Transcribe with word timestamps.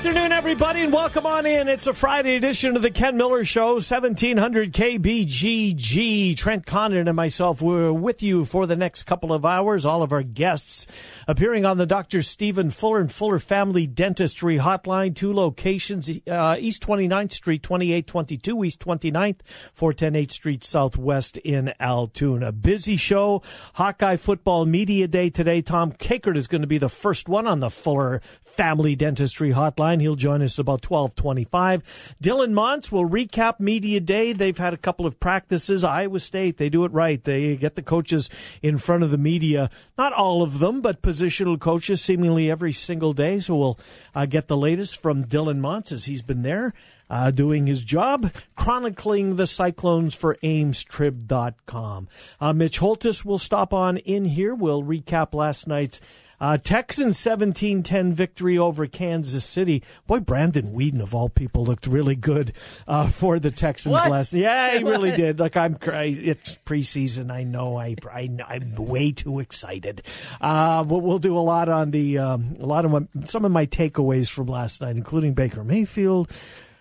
afternoon, 0.00 0.32
everybody, 0.32 0.80
and 0.80 0.94
welcome 0.94 1.26
on 1.26 1.44
in. 1.44 1.68
It's 1.68 1.86
a 1.86 1.92
Friday 1.92 2.34
edition 2.34 2.74
of 2.74 2.80
the 2.80 2.90
Ken 2.90 3.18
Miller 3.18 3.44
Show, 3.44 3.74
1700 3.74 4.72
KBGG. 4.72 6.34
Trent 6.38 6.64
Condon 6.64 7.06
and 7.06 7.14
myself 7.14 7.60
were 7.60 7.92
with 7.92 8.22
you 8.22 8.46
for 8.46 8.66
the 8.66 8.76
next 8.76 9.02
couple 9.02 9.30
of 9.30 9.44
hours. 9.44 9.84
All 9.84 10.02
of 10.02 10.10
our 10.10 10.22
guests 10.22 10.86
appearing 11.28 11.66
on 11.66 11.76
the 11.76 11.84
Dr. 11.84 12.22
Stephen 12.22 12.70
Fuller 12.70 13.00
and 13.00 13.12
Fuller 13.12 13.38
Family 13.38 13.86
Dentistry 13.86 14.56
Hotline. 14.56 15.14
Two 15.14 15.34
locations, 15.34 16.08
uh, 16.08 16.56
East 16.58 16.82
29th 16.82 17.32
Street, 17.32 17.62
2822 17.62 18.64
East 18.64 18.80
29th, 18.80 19.42
410 19.74 20.14
8th 20.14 20.30
Street 20.30 20.64
Southwest 20.64 21.36
in 21.36 21.74
Altoona. 21.78 22.52
Busy 22.52 22.96
show. 22.96 23.42
Hawkeye 23.74 24.16
Football 24.16 24.64
Media 24.64 25.06
Day 25.06 25.28
today. 25.28 25.60
Tom 25.60 25.92
Kakert 25.92 26.38
is 26.38 26.48
going 26.48 26.62
to 26.62 26.66
be 26.66 26.78
the 26.78 26.88
first 26.88 27.28
one 27.28 27.46
on 27.46 27.60
the 27.60 27.68
Fuller 27.68 28.22
Family 28.42 28.96
Dentistry 28.96 29.52
Hotline. 29.52 29.89
He'll 29.98 30.14
join 30.14 30.42
us 30.42 30.58
about 30.58 30.88
1225. 30.88 32.14
Dylan 32.22 32.52
Montz 32.52 32.92
will 32.92 33.08
recap 33.08 33.58
Media 33.58 33.98
Day. 33.98 34.32
They've 34.32 34.56
had 34.56 34.72
a 34.74 34.76
couple 34.76 35.06
of 35.06 35.18
practices. 35.18 35.82
Iowa 35.82 36.20
State, 36.20 36.58
they 36.58 36.68
do 36.68 36.84
it 36.84 36.92
right. 36.92 37.22
They 37.24 37.56
get 37.56 37.74
the 37.74 37.82
coaches 37.82 38.30
in 38.62 38.78
front 38.78 39.02
of 39.02 39.10
the 39.10 39.18
media. 39.18 39.70
Not 39.98 40.12
all 40.12 40.42
of 40.42 40.60
them, 40.60 40.80
but 40.80 41.02
positional 41.02 41.58
coaches 41.58 42.00
seemingly 42.00 42.50
every 42.50 42.72
single 42.72 43.12
day. 43.12 43.40
So 43.40 43.56
we'll 43.56 43.78
uh, 44.14 44.26
get 44.26 44.46
the 44.46 44.56
latest 44.56 45.00
from 45.02 45.24
Dylan 45.24 45.58
Montz 45.58 45.90
as 45.90 46.04
he's 46.04 46.22
been 46.22 46.42
there. 46.42 46.72
Uh, 47.08 47.32
doing 47.32 47.66
his 47.66 47.80
job, 47.80 48.32
chronicling 48.54 49.34
the 49.34 49.44
Cyclones 49.44 50.14
for 50.14 50.36
AmesTrib.com. 50.44 52.06
Uh, 52.40 52.52
Mitch 52.52 52.78
Holthus 52.78 53.24
will 53.24 53.40
stop 53.40 53.74
on 53.74 53.96
in 53.96 54.26
here. 54.26 54.54
We'll 54.54 54.84
recap 54.84 55.34
last 55.34 55.66
night's 55.66 56.00
uh, 56.40 56.56
Texans 56.56 57.18
17-10 57.18 58.12
victory 58.12 58.56
over 58.58 58.86
Kansas 58.86 59.44
City. 59.44 59.82
Boy, 60.06 60.20
Brandon 60.20 60.72
Weeden 60.72 61.00
of 61.00 61.14
all 61.14 61.28
people 61.28 61.64
looked 61.64 61.86
really 61.86 62.16
good 62.16 62.52
uh, 62.88 63.08
for 63.08 63.38
the 63.38 63.50
Texans 63.50 63.92
What? 63.92 64.10
last. 64.10 64.32
Yeah, 64.32 64.78
he 64.78 64.84
really 64.84 65.10
did. 65.12 65.38
Like 65.38 65.56
I'm, 65.56 65.76
I, 65.86 66.04
it's 66.04 66.56
preseason. 66.66 67.30
I 67.30 67.42
know. 67.42 67.76
I, 67.78 67.96
I 68.10 68.28
I'm 68.48 68.74
way 68.76 69.12
too 69.12 69.40
excited. 69.40 70.02
Uh, 70.40 70.84
but 70.84 70.98
we'll 70.98 71.18
do 71.18 71.36
a 71.36 71.40
lot 71.40 71.68
on 71.68 71.90
the 71.90 72.18
um, 72.18 72.54
a 72.58 72.66
lot 72.66 72.84
of 72.84 72.90
my, 72.90 73.24
some 73.24 73.44
of 73.44 73.52
my 73.52 73.66
takeaways 73.66 74.30
from 74.30 74.46
last 74.46 74.80
night, 74.80 74.96
including 74.96 75.34
Baker 75.34 75.64
Mayfield. 75.64 76.30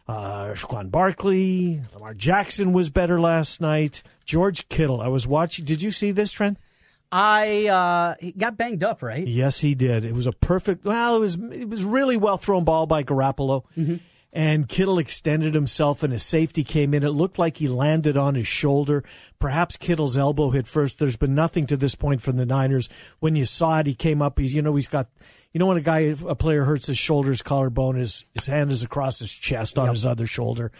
Uh, 0.07 0.53
Saquon 0.55 0.89
Barkley, 0.89 1.81
Lamar 1.93 2.15
Jackson 2.15 2.73
was 2.73 2.89
better 2.89 3.19
last 3.21 3.61
night. 3.61 4.01
George 4.25 4.67
Kittle, 4.67 5.01
I 5.01 5.07
was 5.07 5.27
watching. 5.27 5.65
Did 5.65 5.83
you 5.83 5.91
see 5.91 6.09
this, 6.11 6.31
Trent? 6.31 6.57
I 7.11 7.67
uh, 7.67 8.15
he 8.19 8.31
got 8.31 8.57
banged 8.57 8.83
up, 8.83 9.01
right? 9.01 9.25
Yes, 9.27 9.59
he 9.59 9.73
did. 9.75 10.05
It 10.05 10.13
was 10.13 10.27
a 10.27 10.31
perfect. 10.31 10.85
Well, 10.85 11.15
it 11.15 11.19
was 11.19 11.35
it 11.35 11.67
was 11.67 11.83
really 11.83 12.17
well 12.17 12.37
thrown 12.37 12.63
ball 12.63 12.85
by 12.85 13.03
Garoppolo, 13.03 13.63
and 14.31 14.69
Kittle 14.69 14.99
extended 14.99 15.55
himself, 15.55 16.03
and 16.03 16.13
his 16.13 16.21
safety 16.21 16.63
came 16.63 16.93
in. 16.93 17.03
It 17.03 17.09
looked 17.09 17.39
like 17.39 17.57
he 17.57 17.67
landed 17.67 18.15
on 18.15 18.35
his 18.35 18.47
shoulder. 18.47 19.03
Perhaps 19.39 19.77
Kittle's 19.77 20.17
elbow 20.17 20.51
hit 20.51 20.67
first. 20.67 20.99
There's 20.99 21.17
been 21.17 21.33
nothing 21.33 21.65
to 21.67 21.77
this 21.77 21.95
point 21.95 22.21
from 22.21 22.37
the 22.37 22.45
Niners. 22.45 22.89
When 23.19 23.35
you 23.35 23.45
saw 23.45 23.79
it, 23.79 23.87
he 23.87 23.95
came 23.95 24.21
up. 24.21 24.37
He's 24.37 24.53
you 24.53 24.61
know 24.61 24.75
he's 24.75 24.87
got. 24.87 25.09
You 25.51 25.57
know 25.57 25.65
when 25.65 25.77
a 25.77 25.81
guy 25.81 25.99
a 26.27 26.35
player 26.35 26.63
hurts 26.63 26.85
his 26.85 26.99
shoulder, 26.99 27.31
his 27.31 27.41
collarbone, 27.41 27.95
his 27.95 28.23
his 28.35 28.45
hand 28.45 28.71
is 28.71 28.83
across 28.83 29.17
his 29.17 29.31
chest 29.31 29.79
on 29.79 29.89
his 29.89 30.05
other 30.05 30.27
shoulder 30.27 30.71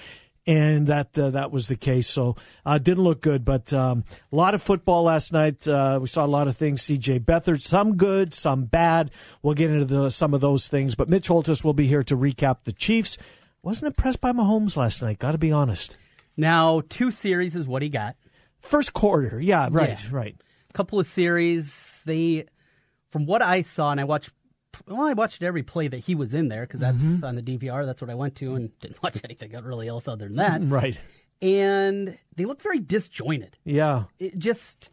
and 0.50 0.88
that 0.88 1.18
uh, 1.20 1.30
that 1.30 1.52
was 1.52 1.68
the 1.68 1.76
case. 1.76 2.08
So 2.08 2.36
uh, 2.66 2.80
didn't 2.80 3.04
look 3.04 3.22
good, 3.22 3.46
but 3.46 3.72
um, 3.72 4.04
a 4.32 4.36
lot 4.36 4.56
of 4.56 4.64
football 4.64 5.04
last 5.04 5.32
night. 5.32 5.68
Uh, 5.68 6.00
we 6.02 6.08
saw 6.08 6.26
a 6.26 6.28
lot 6.28 6.48
of 6.48 6.58
things. 6.58 6.82
C.J. 6.82 7.20
Beathard, 7.20 7.62
some 7.62 7.98
good, 7.98 8.34
some 8.34 8.66
bad. 8.66 9.12
We'll 9.44 9.54
get 9.54 9.70
into 9.70 9.86
the, 9.86 10.10
some 10.10 10.34
of 10.34 10.42
those 10.42 10.68
things. 10.68 10.96
But 10.96 11.08
Mitch 11.08 11.28
Holthus 11.28 11.64
will 11.64 11.74
be 11.74 11.86
here 11.86 12.02
to 12.04 12.18
recap 12.18 12.64
the 12.64 12.74
Chiefs. 12.74 13.18
Wasn't 13.62 13.86
impressed 13.88 14.22
by 14.22 14.32
Mahomes 14.32 14.76
last 14.76 15.02
night. 15.04 15.20
Got 15.20 15.34
to 15.34 15.38
be 15.38 15.52
honest. 15.52 15.96
Now 16.36 16.82
two 16.90 17.12
series 17.12 17.56
is 17.56 17.68
what 17.68 17.82
he 17.84 17.90
got. 17.90 18.16
First 18.60 18.94
quarter, 18.94 19.40
yeah, 19.42 19.68
right, 19.72 19.90
Yeah. 20.04 20.10
right. 20.12 20.36
couple 20.74 21.00
of 21.00 21.06
series. 21.06 22.02
They, 22.06 22.46
from 23.10 23.26
what 23.26 23.42
I 23.42 23.62
saw, 23.62 23.92
and 23.92 24.00
I 24.02 24.06
watched. 24.06 24.32
Well, 24.88 25.02
I 25.02 25.14
watched 25.14 25.42
every 25.44 25.64
play 25.64 25.88
that 25.88 26.00
he 26.02 26.16
was 26.16 26.34
in 26.34 26.48
there 26.48 26.62
because 26.66 26.80
that's 26.80 26.98
Mm-hmm. 27.04 27.26
on 27.26 27.36
the 27.36 27.42
DVR. 27.42 27.86
That's 27.86 28.02
what 28.02 28.10
I 28.10 28.16
went 28.16 28.36
to, 28.38 28.56
and 28.56 28.72
didn't 28.80 29.02
watch 29.04 29.20
anything 29.24 29.52
really 29.64 29.88
else 29.88 30.08
other 30.08 30.26
than 30.28 30.38
that. 30.38 30.62
Right. 30.64 30.98
And 31.42 32.18
they 32.36 32.46
look 32.46 32.62
very 32.62 32.80
disjointed. 32.80 33.58
Yeah. 33.64 34.06
It 34.20 34.38
just 34.38 34.90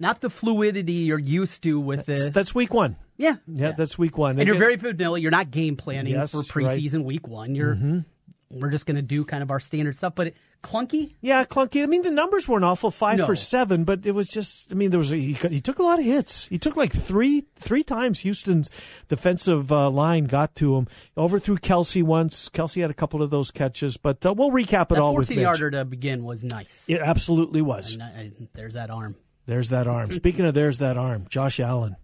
not 0.00 0.20
the 0.20 0.30
fluidity 0.30 0.92
you're 0.92 1.18
used 1.18 1.62
to 1.64 1.78
with 1.80 2.06
That's, 2.06 2.26
it. 2.26 2.34
that's 2.34 2.54
week 2.54 2.72
one. 2.72 2.96
yeah, 3.16 3.36
Yeah, 3.48 3.72
that's 3.72 3.98
week 3.98 4.16
one. 4.18 4.38
and 4.38 4.46
you're 4.46 4.58
very 4.58 4.76
vanilla. 4.76 5.18
You're 5.18 5.30
not 5.32 5.50
game 5.50 5.76
planning 5.76 6.12
Yes, 6.14 6.30
for 6.32 6.38
right. 6.38 6.46
Mm-hmm. 6.46 6.86
preseason 6.96 7.04
week 7.04 7.26
one. 7.26 7.54
You're 7.54 8.04
we're 8.50 8.70
just 8.70 8.86
going 8.86 8.96
to 8.96 9.02
do 9.02 9.24
kind 9.24 9.42
of 9.42 9.50
our 9.50 9.60
standard 9.60 9.94
stuff, 9.94 10.14
but 10.14 10.28
it, 10.28 10.36
clunky. 10.62 11.14
Yeah, 11.20 11.44
clunky. 11.44 11.82
I 11.82 11.86
mean, 11.86 12.02
the 12.02 12.10
numbers 12.10 12.48
weren't 12.48 12.64
awful, 12.64 12.90
five 12.90 13.18
No. 13.18 13.26
for 13.26 13.36
seven, 13.36 13.84
but 13.84 14.06
it 14.06 14.12
was 14.12 14.28
just. 14.28 14.72
I 14.72 14.74
mean, 14.74 14.90
there 14.90 14.98
was 14.98 15.12
a, 15.12 15.16
he, 15.16 15.34
he 15.34 15.60
took 15.60 15.78
a 15.78 15.82
lot 15.82 15.98
of 15.98 16.04
hits. 16.04 16.46
He 16.46 16.56
took 16.58 16.76
like 16.76 16.92
three 16.92 17.44
three 17.56 17.82
times. 17.84 18.20
Houston's 18.20 18.70
defensive 19.08 19.70
uh, 19.70 19.90
line 19.90 20.24
got 20.24 20.54
to 20.56 20.76
him. 20.76 20.88
Overthrew 21.16 21.58
Kelce 21.58 22.02
once. 22.02 22.48
Kelce 22.48 22.80
had 22.80 22.90
a 22.90 22.94
couple 22.94 23.22
of 23.22 23.30
those 23.30 23.50
catches, 23.50 23.96
but 23.96 24.24
uh, 24.24 24.32
we'll 24.32 24.50
recap 24.50 24.84
it 24.86 24.88
That 24.94 24.98
all 25.00 25.14
with 25.14 25.28
14 25.28 25.36
Mitch. 25.36 25.42
yarder 25.44 25.70
to 25.72 25.84
begin 25.84 26.24
was 26.24 26.42
nice. 26.42 26.84
It 26.88 27.00
absolutely 27.00 27.62
was. 27.62 27.92
And, 27.92 28.02
uh, 28.02 28.06
and 28.16 28.48
there's 28.54 28.74
that 28.74 28.90
arm. 28.90 29.16
There's 29.46 29.68
that 29.70 29.86
arm. 29.86 30.10
Speaking 30.12 30.44
of 30.44 30.54
there's 30.54 30.78
that 30.78 30.96
arm, 30.96 31.26
Josh 31.28 31.60
Allen. 31.60 31.96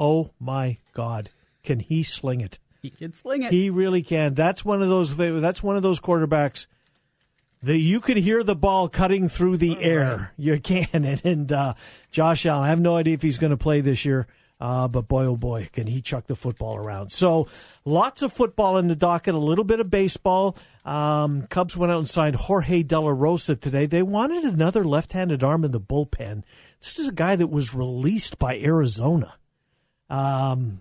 Oh 0.00 0.30
my 0.40 0.78
God, 0.94 1.30
can 1.62 1.78
he 1.80 2.02
sling 2.02 2.40
it? 2.40 2.58
He 2.90 2.90
can 2.90 3.12
sling 3.12 3.42
it. 3.42 3.52
He 3.52 3.70
really 3.70 4.02
can. 4.02 4.34
That's 4.34 4.64
one 4.64 4.82
of 4.82 4.88
those. 4.88 5.16
That's 5.16 5.62
one 5.62 5.76
of 5.76 5.82
those 5.82 6.00
quarterbacks 6.00 6.66
that 7.62 7.78
you 7.78 8.00
could 8.00 8.16
hear 8.16 8.42
the 8.42 8.56
ball 8.56 8.88
cutting 8.88 9.28
through 9.28 9.58
the 9.58 9.80
air. 9.80 10.32
You 10.36 10.58
can. 10.60 10.88
And, 10.92 11.20
and 11.24 11.52
uh, 11.52 11.74
Josh 12.10 12.44
Allen, 12.44 12.64
I 12.64 12.68
have 12.68 12.80
no 12.80 12.96
idea 12.96 13.14
if 13.14 13.22
he's 13.22 13.38
going 13.38 13.50
to 13.50 13.56
play 13.56 13.80
this 13.80 14.04
year. 14.04 14.26
Uh, 14.60 14.86
but 14.86 15.08
boy, 15.08 15.24
oh 15.24 15.36
boy, 15.36 15.68
can 15.72 15.88
he 15.88 16.00
chuck 16.00 16.28
the 16.28 16.36
football 16.36 16.76
around. 16.76 17.10
So 17.10 17.48
lots 17.84 18.22
of 18.22 18.32
football 18.32 18.78
in 18.78 18.86
the 18.86 18.94
docket, 18.94 19.34
a 19.34 19.38
little 19.38 19.64
bit 19.64 19.80
of 19.80 19.90
baseball. 19.90 20.56
Um, 20.84 21.48
Cubs 21.48 21.76
went 21.76 21.90
out 21.90 21.98
and 21.98 22.08
signed 22.08 22.36
Jorge 22.36 22.84
De 22.84 23.00
La 23.00 23.10
Rosa 23.10 23.56
today. 23.56 23.86
They 23.86 24.02
wanted 24.02 24.44
another 24.44 24.84
left 24.84 25.14
handed 25.14 25.42
arm 25.42 25.64
in 25.64 25.72
the 25.72 25.80
bullpen. 25.80 26.44
This 26.78 27.00
is 27.00 27.08
a 27.08 27.12
guy 27.12 27.34
that 27.34 27.48
was 27.48 27.74
released 27.74 28.38
by 28.38 28.56
Arizona 28.58 29.34
um, 30.08 30.80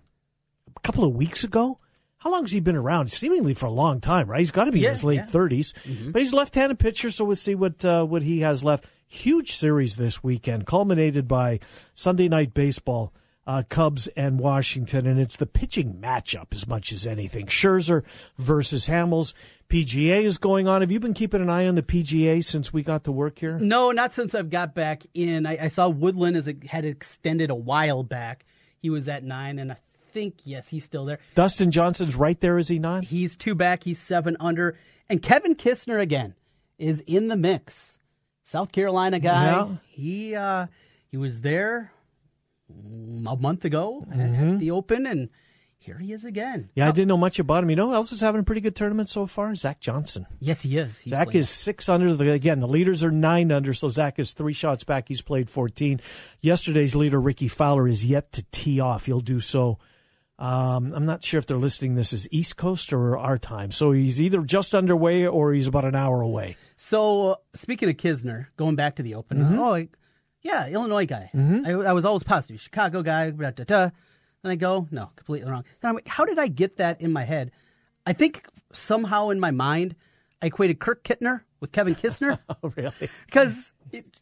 a 0.76 0.80
couple 0.82 1.04
of 1.04 1.16
weeks 1.16 1.44
ago. 1.44 1.80
How 2.22 2.30
long 2.32 2.44
has 2.44 2.52
he 2.52 2.60
been 2.60 2.76
around? 2.76 3.10
Seemingly 3.10 3.54
for 3.56 3.66
a 3.66 3.72
long 3.72 4.00
time, 4.00 4.30
right? 4.30 4.40
He's 4.40 4.52
got 4.52 4.66
to 4.66 4.72
be 4.72 4.82
Yeah, 4.82 4.90
in 4.90 4.94
his 4.94 5.04
late 5.04 5.16
yeah. 5.16 5.26
30s, 5.26 6.12
but 6.12 6.22
he's 6.22 6.34
a 6.34 6.36
left-handed 6.36 6.78
pitcher, 6.78 7.10
so 7.10 7.26
we'll 7.26 7.36
see 7.36 7.56
what 7.56 7.84
uh, 7.84 8.04
what 8.06 8.22
he 8.24 8.42
has 8.42 8.64
left. 8.64 8.86
Huge 9.08 9.54
series 9.54 9.96
this 9.98 10.24
weekend, 10.24 10.66
culminated 10.68 11.28
by 11.28 11.60
Sunday 11.96 12.28
night 12.30 12.54
baseball, 12.54 13.12
uh, 13.48 13.64
Cubs 13.68 14.08
and 14.16 14.40
Washington, 14.40 15.08
and 15.08 15.20
it's 15.20 15.36
the 15.36 15.48
pitching 15.48 15.96
matchup 15.96 16.54
as 16.54 16.68
much 16.68 16.92
as 16.94 17.08
anything. 17.08 17.48
Scherzer 17.48 18.04
versus 18.38 18.86
Hamels. 18.88 19.34
PGA 19.68 20.24
is 20.24 20.38
going 20.38 20.68
on. 20.68 20.82
Have 20.82 20.92
you 20.92 21.00
been 21.00 21.14
keeping 21.16 21.42
an 21.42 21.50
eye 21.50 21.66
on 21.66 21.74
the 21.76 21.82
PGA 21.82 22.44
since 22.44 22.72
we 22.72 22.84
got 22.84 23.04
to 23.06 23.12
work 23.12 23.40
here? 23.40 23.58
No, 23.58 23.92
not 23.92 24.14
since 24.14 24.36
I've 24.36 24.50
got 24.52 24.76
back 24.76 25.04
in. 25.16 25.46
I, 25.48 25.66
I 25.66 25.68
saw 25.70 25.90
Woodland 25.90 26.38
as 26.38 26.48
it 26.48 26.64
had 26.66 26.86
extended 26.86 27.50
a 27.50 27.56
while 27.56 28.04
back. 28.04 28.46
He 28.80 28.90
was 28.92 29.10
at 29.10 29.24
nine, 29.24 29.58
and 29.60 29.72
I 29.74 29.78
think 30.12 30.36
yes, 30.44 30.70
he's 30.70 30.84
still 30.84 31.06
there. 31.06 31.20
Dustin 31.36 31.72
Johnson's 31.72 32.16
right 32.16 32.40
there, 32.40 32.58
is 32.58 32.68
he 32.68 32.80
not? 32.80 33.04
He's 33.06 33.36
two 33.36 33.56
back. 33.56 33.84
He's 33.84 34.00
seven 34.00 34.38
under, 34.40 34.78
and 35.10 35.22
Kevin 35.22 35.56
Kisner 35.56 36.00
again 36.02 36.36
is 36.78 37.00
in 37.02 37.28
the 37.28 37.36
mix. 37.36 37.98
South 38.44 38.72
Carolina 38.72 39.20
guy. 39.20 39.46
Yeah. 39.46 39.68
He 39.88 40.36
uh, 40.36 40.68
he 41.10 41.18
was 41.18 41.42
there 41.42 41.92
a 42.70 43.36
month 43.36 43.66
ago 43.66 44.06
at- 44.12 44.20
at 44.20 44.60
the 44.60 44.72
Open, 44.72 45.06
and 45.06 45.30
here 45.78 45.98
he 45.98 46.14
is 46.14 46.26
again. 46.26 46.70
Yeah, 46.76 46.88
I 46.88 46.92
didn't 46.92 47.08
know 47.08 47.18
much 47.18 47.40
about 47.40 47.64
him. 47.64 47.70
You 47.70 47.76
know 47.76 47.90
who 47.90 47.96
else 47.96 48.12
is 48.12 48.22
having 48.22 48.42
a 48.42 48.44
pretty 48.44 48.62
good 48.62 48.76
tournament 48.76 49.10
so 49.10 49.26
far? 49.26 49.56
Zach 49.56 49.80
Johnson. 49.80 50.28
Yes, 50.40 50.62
he 50.62 50.78
is. 50.78 51.00
He's 51.00 51.12
Zach 51.12 51.28
played- 51.30 51.40
is 51.40 51.50
six 51.50 51.90
under. 51.90 52.14
The, 52.14 52.32
again, 52.32 52.60
the 52.60 52.68
leaders 52.68 53.04
are 53.04 53.12
nine 53.12 53.52
under, 53.52 53.74
so 53.74 53.88
Zach 53.88 54.20
is 54.20 54.34
three 54.34 54.54
shots 54.54 54.84
back. 54.84 55.08
He's 55.08 55.22
played 55.22 55.50
14. 55.50 56.00
Yesterday's 56.42 56.96
leader, 56.96 57.20
Rickie 57.20 57.48
Fowler, 57.48 57.88
is 57.88 58.06
yet 58.06 58.32
to 58.34 58.44
tee 58.52 58.80
off. 58.80 59.06
He'll 59.06 59.20
do 59.22 59.40
so. 59.40 59.80
Um, 60.42 60.92
I'm 60.96 61.06
not 61.06 61.24
sure 61.24 61.38
if 61.38 61.46
they're 61.46 61.58
listing 61.58 61.94
this 61.96 62.14
as 62.14 62.28
East 62.32 62.58
Coast 62.58 62.92
or 62.94 63.16
our 63.18 63.38
time. 63.38 63.70
So 63.72 63.92
he's 63.92 64.20
either 64.20 64.42
just 64.42 64.74
underway 64.74 65.28
or 65.28 65.54
he's 65.54 65.68
about 65.68 65.86
an 65.86 65.96
hour 65.96 66.22
away. 66.22 66.56
So 66.78 67.38
speaking 67.54 67.90
of 67.90 67.98
Kisner, 67.98 68.48
going 68.58 68.76
back 68.76 68.96
to 68.96 69.04
the 69.04 69.14
Open, 69.16 69.38
Mm-hmm. 69.38 69.60
oh 69.60 69.70
like, 69.70 69.90
yeah, 70.42 70.68
Illinois 70.68 71.06
guy. 71.06 71.30
I, 71.36 71.72
I 71.72 71.94
was 71.94 72.06
always 72.06 72.24
positive, 72.24 72.60
Chicago 72.60 73.04
guy. 73.04 73.30
Da, 73.30 73.52
da. 73.52 73.90
Then 74.42 74.52
I 74.52 74.56
go, 74.56 74.88
no, 74.90 75.12
completely 75.16 75.52
wrong. 75.52 75.64
Then 75.80 75.90
I'm 75.90 75.96
like, 75.96 76.08
how 76.08 76.26
did 76.26 76.40
I 76.40 76.48
get 76.48 76.78
that 76.78 77.00
in 77.02 77.14
my 77.14 77.24
head? 77.24 77.52
I 78.08 78.14
think 78.14 78.48
somehow 78.74 79.30
in 79.30 79.40
my 79.40 79.52
mind, 79.52 79.96
I 80.42 80.48
equated 80.48 80.80
Kirk 80.80 81.04
Kittner 81.04 81.42
with 81.60 81.72
Kevin 81.72 81.94
Kisner 81.94 82.40
Oh, 82.50 82.74
really? 82.76 83.10
because 83.28 83.74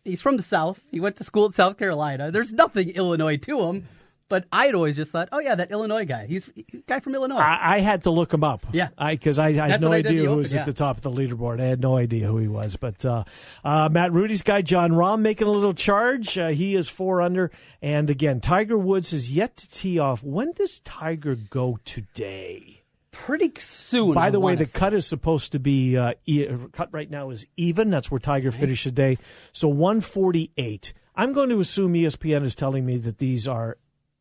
he's 0.04 0.20
from 0.20 0.36
the 0.36 0.44
South. 0.44 0.82
He 0.92 1.00
went 1.00 1.16
to 1.16 1.24
school 1.24 1.46
at 1.46 1.54
South 1.54 1.78
Carolina. 1.78 2.30
There's 2.32 2.52
nothing 2.52 2.90
Illinois 2.90 3.38
to 3.38 3.62
him, 3.62 3.86
but 4.30 4.46
I'd 4.52 4.76
always 4.76 4.96
just 4.96 5.12
thought, 5.12 5.28
oh 5.32 5.40
yeah, 5.40 5.56
that 5.56 5.72
Illinois 5.72 6.06
guy. 6.06 6.28
He's, 6.28 6.50
he's 6.56 6.76
a 6.76 6.78
guy 6.78 7.00
from 7.00 7.16
Illinois. 7.16 7.40
I, 7.40 7.76
I 7.76 7.80
had 7.80 8.04
to 8.04 8.12
look 8.12 8.32
him 8.34 8.44
up. 8.44 8.66
Yeah. 8.72 8.90
because 9.10 9.40
I, 9.40 9.48
I, 9.48 9.52
had 9.54 9.72
That's 9.72 9.82
no 9.82 9.92
I 9.92 9.98
idea 9.98 10.22
who 10.22 10.28
Open, 10.28 10.38
was 10.38 10.54
yeah. 10.54 10.60
at 10.60 10.66
the 10.68 10.74
top 10.74 10.98
of 10.98 11.04
the 11.04 11.12
leaderboard. 11.12 11.60
I 11.60 11.66
had 11.66 11.82
no 11.82 11.98
idea 11.98 12.28
who 12.28 12.38
he 12.38 12.48
was. 12.48 12.76
But 12.76 13.04
uh, 13.04 13.24
uh, 13.64 13.90
Matt 13.92 14.14
Rudy's 14.14 14.44
guy, 14.44 14.62
Jon 14.62 14.92
Rahm, 14.92 15.22
making 15.22 15.48
a 15.48 15.52
little 15.52 15.74
charge. 15.74 16.38
Uh, 16.38 16.50
he 16.50 16.76
is 16.76 16.88
four 16.88 17.22
under. 17.22 17.52
And 17.82 18.10
again, 18.10 18.40
Tiger 18.40 18.78
Woods 18.78 19.12
has 19.12 19.32
yet 19.32 19.58
to 19.58 19.70
tee 19.70 19.98
off. 19.98 20.24
When 20.24 20.52
does 20.54 20.80
Tiger 20.80 21.36
go 21.36 21.80
today? 21.84 22.84
Pretty 23.12 23.52
soon. 23.58 24.14
By 24.14 24.30
the 24.30 24.40
way, 24.40 24.56
the 24.56 24.68
cut 24.68 24.94
is 24.94 25.08
supposed 25.08 25.54
to 25.54 25.60
be 25.60 25.98
uh, 25.98 26.14
e- 26.26 26.48
cut 26.72 26.90
right 26.92 27.10
now 27.10 27.32
is 27.32 27.48
even. 27.58 27.90
That's 27.90 28.12
where 28.12 28.20
Tiger 28.20 28.52
finished 28.52 28.84
today. 28.84 29.18
So 29.52 29.68
148. 29.68 30.94
I'm 31.16 31.34
going 31.34 31.50
to 31.50 31.60
assume 31.60 31.94
ESPN 31.94 32.44
is 32.46 32.56
telling 32.56 32.86
me 32.86 32.98
that 32.98 33.18
these 33.18 33.46
are 33.48 33.78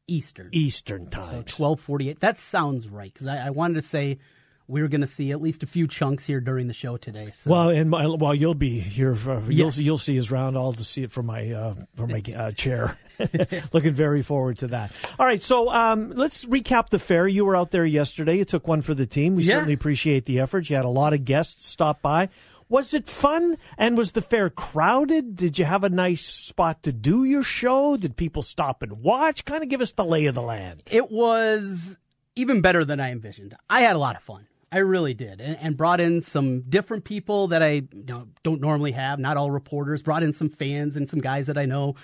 Eastern. 0.09 0.49
Eastern 0.53 1.07
time. 1.09 1.31
So 1.31 1.43
twelve 1.47 1.81
forty 1.81 2.09
eight. 2.11 2.21
That 2.21 2.39
sounds 2.39 2.89
right 2.89 3.13
because 3.13 3.27
I, 3.29 3.47
I 3.47 3.51
wanted 3.51 3.75
to 3.75 3.83
say 3.83 4.19
we 4.67 4.83
were 4.83 4.89
going 4.89 5.01
to 5.01 5.07
see 5.07 5.31
at 5.31 5.41
least 5.41 5.63
a 5.63 5.67
few 5.67 5.87
chunks 5.87 6.27
here 6.27 6.41
during 6.43 6.67
the 6.67 6.75
show 6.75 6.99
today. 6.99 7.31
So 7.33 7.51
Well, 7.51 7.71
and 7.71 7.89
my, 7.89 8.07
well, 8.07 8.35
you'll 8.35 8.53
be 8.55 8.79
here. 8.81 9.15
For, 9.15 9.41
you'll 9.51 9.69
Yes. 9.69 9.79
you'll 9.79 9.97
see 9.97 10.15
his 10.15 10.31
round. 10.31 10.59
I'll 10.59 10.73
just 10.73 10.91
see 10.91 11.03
it 11.05 11.11
from 11.11 11.25
my 11.27 11.51
uh, 11.53 11.75
from 11.97 12.11
my 12.11 12.23
uh, 12.37 12.51
chair. 12.51 12.99
Looking 13.73 13.93
very 13.95 14.23
forward 14.23 14.59
to 14.59 14.67
that. 14.69 14.93
All 15.19 15.25
right, 15.27 15.43
so 15.43 15.71
um, 15.71 16.11
let's 16.11 16.45
recap 16.45 16.91
the 16.91 16.99
fair. 16.99 17.27
You 17.27 17.45
were 17.45 17.57
out 17.57 17.71
there 17.71 17.87
yesterday. 17.87 18.37
You 18.37 18.45
took 18.45 18.69
one 18.69 18.83
for 18.83 18.95
the 18.95 19.07
team. 19.07 19.37
We 19.37 19.45
Yeah. 19.45 19.55
certainly 19.55 19.73
appreciate 19.75 20.25
the 20.27 20.41
effort. 20.41 20.69
You 20.71 20.77
had 20.77 20.85
a 20.85 20.91
lot 20.91 21.13
of 21.15 21.25
guests 21.25 21.67
stop 21.67 22.03
by. 22.03 22.29
Was 22.69 22.93
it 22.93 23.09
fun? 23.09 23.57
And 23.79 23.97
was 23.97 24.13
the 24.13 24.23
fair 24.23 24.51
crowded? 24.51 25.37
Did 25.37 25.59
you 25.59 25.65
have 25.65 25.85
a 25.85 25.89
nice 25.89 26.25
spot 26.25 26.83
to 26.83 26.93
do 26.93 27.25
your 27.25 27.43
show? 27.43 27.97
Did 27.97 28.17
people 28.17 28.43
stop 28.43 28.83
and 28.83 28.99
watch? 28.99 29.45
Kind 29.45 29.63
of 29.63 29.69
give 29.69 29.81
us 29.81 29.93
the 29.93 30.05
lay 30.05 30.27
of 30.27 30.35
the 30.35 30.43
land. 30.43 30.83
it 30.91 31.11
was 31.11 31.97
even 32.37 32.61
better 32.61 32.85
than 32.85 33.01
I 33.01 33.11
envisioned. 33.11 33.57
I 33.69 33.81
had 33.83 33.97
a 33.97 33.99
lot 33.99 34.17
of 34.17 34.23
fun. 34.23 34.47
I 34.71 34.79
really 34.79 35.15
did, 35.15 35.41
and, 35.41 35.57
and 35.59 35.77
brought 35.79 35.99
in 35.99 36.21
some 36.21 36.61
different 36.69 37.05
people 37.05 37.49
that 37.49 37.63
I 37.63 37.71
you 37.91 38.05
know, 38.07 38.29
don't 38.43 38.61
normally 38.61 38.93
have. 38.93 39.19
Not 39.19 39.39
all 39.39 39.51
reporters. 39.51 40.03
Brought 40.03 40.23
in 40.23 40.33
some 40.35 40.51
fans 40.51 40.95
and 40.95 41.09
some 41.09 41.21
guys 41.21 41.47
that 41.47 41.57
I 41.57 41.65
know 41.65 41.95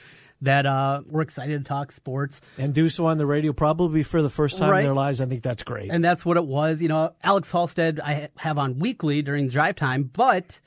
that 0.44 0.66
uh, 0.66 1.02
were 1.06 1.20
excited 1.22 1.62
to 1.64 1.68
talk 1.68 1.92
sports. 1.92 2.40
And 2.58 2.72
do 2.72 2.88
so 2.88 3.06
on 3.06 3.18
the 3.18 3.26
radio, 3.26 3.52
probably 3.52 4.02
for 4.02 4.22
the 4.22 4.30
first 4.30 4.58
time 4.58 4.70
Right. 4.70 4.78
in 4.80 4.84
their 4.86 4.94
lives. 4.94 5.20
I 5.20 5.26
think 5.26 5.42
that's 5.42 5.62
great. 5.62 5.90
And 5.90 6.04
that's 6.04 6.24
what 6.24 6.36
it 6.36 6.44
was. 6.46 6.80
You 6.80 6.88
know, 6.88 7.12
Alex 7.22 7.50
Halstead 7.50 8.00
I 8.00 8.28
have 8.36 8.58
on 8.58 8.78
weekly 8.78 9.22
during 9.22 9.48
drive 9.48 9.76
time, 9.76 10.10
but 10.12 10.60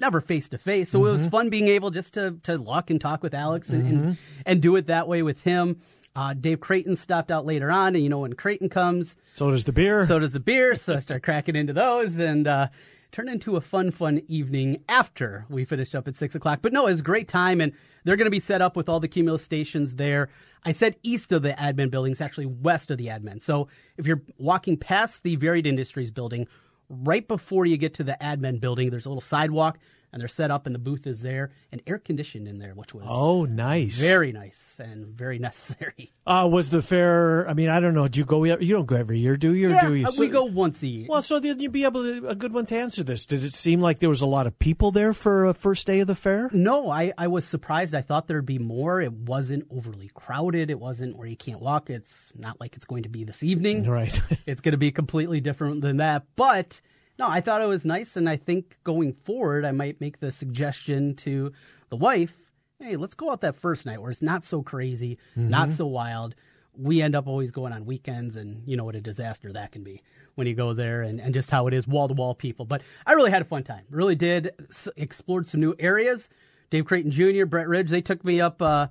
never 0.00 0.20
face 0.20 0.48
to 0.48 0.58
face. 0.58 0.90
So 0.90 1.04
it 1.06 1.10
was 1.12 1.26
fun 1.26 1.50
being 1.50 1.68
able 1.68 1.90
just 1.90 2.14
to 2.14 2.38
to 2.44 2.56
look 2.56 2.90
and 2.90 3.00
talk 3.00 3.22
with 3.22 3.34
Alex 3.34 3.70
and 3.70 3.86
and, 4.02 4.18
and 4.46 4.60
do 4.62 4.76
it 4.76 4.86
that 4.88 5.08
way 5.08 5.22
with 5.22 5.42
him. 5.42 5.80
Uh, 6.16 6.32
Dave 6.32 6.60
Creighton 6.60 6.94
stopped 6.94 7.30
out 7.30 7.44
later 7.44 7.72
on, 7.72 7.94
and 7.94 8.02
you 8.04 8.08
know 8.08 8.20
when 8.20 8.34
Creighton 8.34 8.68
comes, 8.68 9.16
so 9.32 9.50
does 9.50 9.64
the 9.64 9.72
beer. 9.72 10.06
so 10.06 10.18
does 10.20 10.32
the 10.32 10.40
beer. 10.40 10.76
So 10.76 10.94
I 10.94 10.98
start 11.00 11.24
cracking 11.24 11.56
into 11.56 11.72
those 11.72 12.18
and 12.18 12.46
uh, 12.46 12.68
turned 13.10 13.28
into 13.28 13.56
a 13.56 13.60
fun, 13.60 13.90
fun 13.90 14.22
evening 14.28 14.84
after 14.88 15.44
we 15.48 15.64
finished 15.64 15.94
up 15.94 16.06
at 16.06 16.14
six 16.14 16.36
o'clock. 16.36 16.60
But 16.62 16.72
no, 16.72 16.86
it 16.86 16.92
was 16.92 17.00
a 17.00 17.04
great 17.04 17.26
time, 17.26 17.60
and 17.60 17.72
they're 18.04 18.16
going 18.16 18.26
to 18.26 18.30
be 18.30 18.38
set 18.40 18.62
up 18.62 18.76
with 18.76 18.88
all 18.88 19.00
the 19.00 19.08
Cumulus 19.08 19.42
stations 19.42 19.94
there. 19.94 20.28
I 20.64 20.70
said 20.72 20.94
east 21.02 21.32
of 21.32 21.42
the 21.42 21.50
admin 21.52 21.90
building, 21.90 22.12
it's 22.12 22.20
actually 22.20 22.46
west 22.46 22.92
of 22.92 22.98
the 22.98 23.08
admin. 23.08 23.42
So 23.42 23.68
if 23.98 24.06
you're 24.06 24.22
walking 24.38 24.76
past 24.76 25.22
the 25.24 25.34
Varied 25.36 25.66
Industries 25.66 26.12
building, 26.12 26.46
right 26.88 27.26
before 27.26 27.66
you 27.66 27.76
get 27.76 27.94
to 27.94 28.04
the 28.04 28.16
admin 28.20 28.60
building, 28.60 28.90
there's 28.90 29.06
a 29.06 29.08
little 29.08 29.20
sidewalk, 29.20 29.78
and 30.14 30.20
they're 30.20 30.28
set 30.28 30.52
up, 30.52 30.64
and 30.64 30.74
the 30.74 30.78
booth 30.78 31.08
is 31.08 31.22
there, 31.22 31.50
and 31.72 31.82
air 31.88 31.98
conditioned 31.98 32.46
in 32.46 32.60
there, 32.60 32.72
which 32.74 32.94
was 32.94 33.04
oh, 33.08 33.44
nice. 33.46 33.98
very 33.98 34.30
nice 34.30 34.76
and 34.78 35.04
very 35.06 35.38
necessary. 35.40 36.12
Uh, 36.24 36.48
was 36.50 36.70
the 36.70 36.80
fair? 36.80 37.48
I 37.48 37.54
mean, 37.54 37.68
I 37.68 37.80
don't 37.80 37.94
know. 37.94 38.06
Do 38.06 38.20
you 38.20 38.24
go? 38.24 38.44
You 38.44 38.74
don't 38.74 38.86
go 38.86 38.94
every 38.94 39.18
year, 39.18 39.36
do 39.36 39.52
you? 39.52 39.68
Or 39.68 39.72
Yeah, 39.72 39.88
do 39.88 39.94
you? 39.94 40.06
uh, 40.06 40.10
we 40.20 40.28
go 40.28 40.44
once 40.44 40.80
a 40.84 40.86
year. 40.86 41.06
Well, 41.08 41.20
so 41.20 41.40
then 41.40 41.58
you'd 41.58 41.72
be 41.72 41.84
able 41.84 42.04
to 42.04 42.28
a 42.28 42.36
good 42.36 42.52
one 42.52 42.64
to 42.66 42.76
answer 42.76 43.02
this. 43.02 43.26
Did 43.26 43.42
it 43.42 43.52
seem 43.52 43.80
like 43.80 43.98
there 43.98 44.08
was 44.08 44.22
a 44.22 44.26
lot 44.26 44.46
of 44.46 44.56
people 44.58 44.92
there 44.92 45.12
for 45.12 45.46
a 45.46 45.52
first 45.54 45.84
day 45.86 45.98
of 45.98 46.06
the 46.06 46.14
fair? 46.14 46.48
No, 46.52 46.90
I, 46.90 47.12
I 47.18 47.26
was 47.26 47.44
surprised. 47.44 47.92
I 47.92 48.02
thought 48.02 48.28
there'd 48.28 48.46
be 48.46 48.60
more. 48.60 49.00
It 49.00 49.12
wasn't 49.12 49.66
overly 49.68 50.10
crowded. 50.14 50.70
It 50.70 50.78
wasn't 50.78 51.18
where 51.18 51.26
you 51.26 51.36
can't 51.36 51.60
walk. 51.60 51.90
It's 51.90 52.30
not 52.36 52.60
like 52.60 52.76
it's 52.76 52.84
going 52.84 53.02
to 53.02 53.08
be 53.08 53.24
this 53.24 53.42
evening. 53.42 53.84
Right. 53.88 54.18
It's 54.46 54.60
going 54.60 54.72
to 54.72 54.78
be 54.78 54.92
completely 54.92 55.40
different 55.40 55.80
than 55.80 55.96
that. 55.96 56.26
But 56.36 56.80
no, 57.18 57.28
I 57.28 57.40
thought 57.40 57.62
it 57.62 57.66
was 57.66 57.84
nice. 57.86 58.16
And 58.16 58.28
I 58.28 58.36
think 58.36 58.78
going 58.84 59.12
forward, 59.12 59.64
I 59.64 59.70
might 59.70 60.00
make 60.00 60.20
the 60.20 60.32
suggestion 60.32 61.14
to 61.16 61.52
the 61.88 61.96
wife 61.96 62.36
hey, 62.80 62.96
let's 62.96 63.14
go 63.14 63.30
out 63.30 63.40
that 63.40 63.54
first 63.54 63.86
night 63.86 64.00
where 64.00 64.10
it's 64.10 64.20
not 64.22 64.44
so 64.44 64.62
crazy, 64.62 65.18
not 65.36 65.70
so 65.70 65.86
wild. 65.86 66.34
We 66.76 67.00
end 67.00 67.14
up 67.14 67.26
always 67.26 67.50
going 67.50 67.72
on 67.72 67.86
weekends, 67.86 68.36
and 68.36 68.62
you 68.66 68.76
know 68.76 68.84
what 68.84 68.96
a 68.96 69.00
disaster 69.00 69.52
that 69.52 69.72
can 69.72 69.84
be 69.84 70.02
when 70.34 70.46
you 70.46 70.54
go 70.54 70.74
there 70.74 71.02
and, 71.02 71.20
and 71.20 71.32
just 71.32 71.50
how 71.50 71.66
it 71.68 71.72
is 71.72 71.86
wall 71.86 72.08
to 72.08 72.14
wall 72.14 72.34
people. 72.34 72.66
But 72.66 72.82
I 73.06 73.12
really 73.12 73.30
had 73.30 73.42
a 73.42 73.44
fun 73.44 73.62
time. 73.62 73.84
Really 73.90 74.16
did. 74.16 74.50
S- 74.68 74.88
explored 74.96 75.46
some 75.46 75.60
new 75.60 75.74
areas. 75.78 76.28
Dave 76.70 76.84
Creighton 76.84 77.12
Jr., 77.12 77.46
Brett 77.46 77.68
Ridge, 77.68 77.90
they 77.90 78.00
took 78.00 78.24
me 78.24 78.40
up 78.40 78.60
uh, 78.60 78.88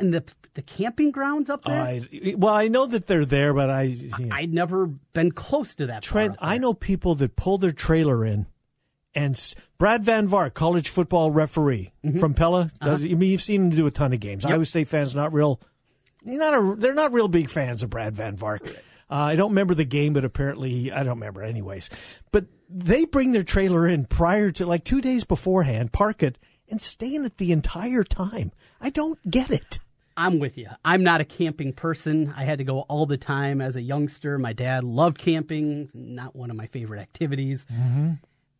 in 0.00 0.10
the 0.10 0.24
the 0.54 0.62
camping 0.62 1.10
grounds 1.10 1.48
up 1.48 1.64
there. 1.64 1.80
I, 1.80 2.34
well, 2.36 2.54
I 2.54 2.68
know 2.68 2.86
that 2.86 3.06
they're 3.06 3.24
there, 3.24 3.54
but 3.54 3.70
I, 3.70 3.82
you 3.82 4.10
know, 4.18 4.34
I'd 4.34 4.52
never 4.52 4.86
been 5.12 5.30
close 5.32 5.74
to 5.76 5.86
that. 5.86 6.02
Trent, 6.02 6.36
I 6.40 6.58
know 6.58 6.74
people 6.74 7.14
that 7.16 7.36
pull 7.36 7.58
their 7.58 7.70
trailer 7.72 8.24
in, 8.24 8.46
and 9.14 9.34
s- 9.36 9.54
Brad 9.78 10.04
Van 10.04 10.26
Vark, 10.26 10.54
college 10.54 10.88
football 10.88 11.30
referee 11.30 11.92
Mm-hmm. 12.04 12.18
from 12.18 12.34
Pella. 12.34 12.70
Does, 12.82 13.04
Uh-huh. 13.04 13.12
I 13.12 13.14
mean, 13.14 13.30
you've 13.30 13.42
seen 13.42 13.64
him 13.66 13.70
do 13.70 13.86
a 13.86 13.90
ton 13.92 14.12
of 14.12 14.20
games. 14.20 14.44
Iowa 14.44 14.64
State 14.64 14.88
fans 14.88 15.14
not 15.14 15.32
real, 15.32 15.60
not 16.24 16.54
a, 16.54 16.74
they're 16.76 16.94
not 16.94 17.12
real 17.12 17.28
big 17.28 17.48
fans 17.48 17.82
of 17.84 17.90
Brad 17.90 18.16
Van 18.16 18.36
Vark. 18.36 18.66
Uh, 19.10 19.14
I 19.14 19.36
don't 19.36 19.50
remember 19.50 19.74
the 19.74 19.84
game, 19.86 20.12
but 20.12 20.24
apparently 20.24 20.70
he- 20.70 20.92
I 20.92 21.02
don't 21.04 21.18
remember 21.20 21.42
anyways. 21.42 21.88
But 22.32 22.46
they 22.68 23.04
bring 23.06 23.30
their 23.32 23.44
trailer 23.44 23.86
in 23.86 24.04
prior 24.06 24.50
to 24.52 24.66
like 24.66 24.84
two 24.84 25.00
days 25.00 25.24
beforehand, 25.24 25.92
park 25.92 26.22
it, 26.22 26.38
and 26.70 26.80
stay 26.80 27.14
in 27.14 27.24
it 27.24 27.36
the 27.38 27.52
entire 27.52 28.04
time. 28.04 28.52
I 28.80 28.90
don't 28.90 29.18
get 29.30 29.50
it. 29.50 29.78
I'm 30.16 30.40
with 30.40 30.58
you. 30.58 30.68
I'm 30.84 31.04
not 31.04 31.20
a 31.20 31.24
camping 31.24 31.72
person. 31.72 32.34
I 32.36 32.42
had 32.44 32.58
to 32.58 32.64
go 32.64 32.80
all 32.80 33.06
the 33.06 33.16
time 33.16 33.60
as 33.60 33.76
a 33.76 33.80
youngster. 33.80 34.36
My 34.38 34.52
dad 34.52 34.82
loved 34.82 35.16
camping, 35.16 35.90
not 35.94 36.34
one 36.34 36.50
of 36.50 36.56
my 36.56 36.66
favorite 36.66 37.00
activities. 37.00 37.64
Mm-hmm. 37.72 38.14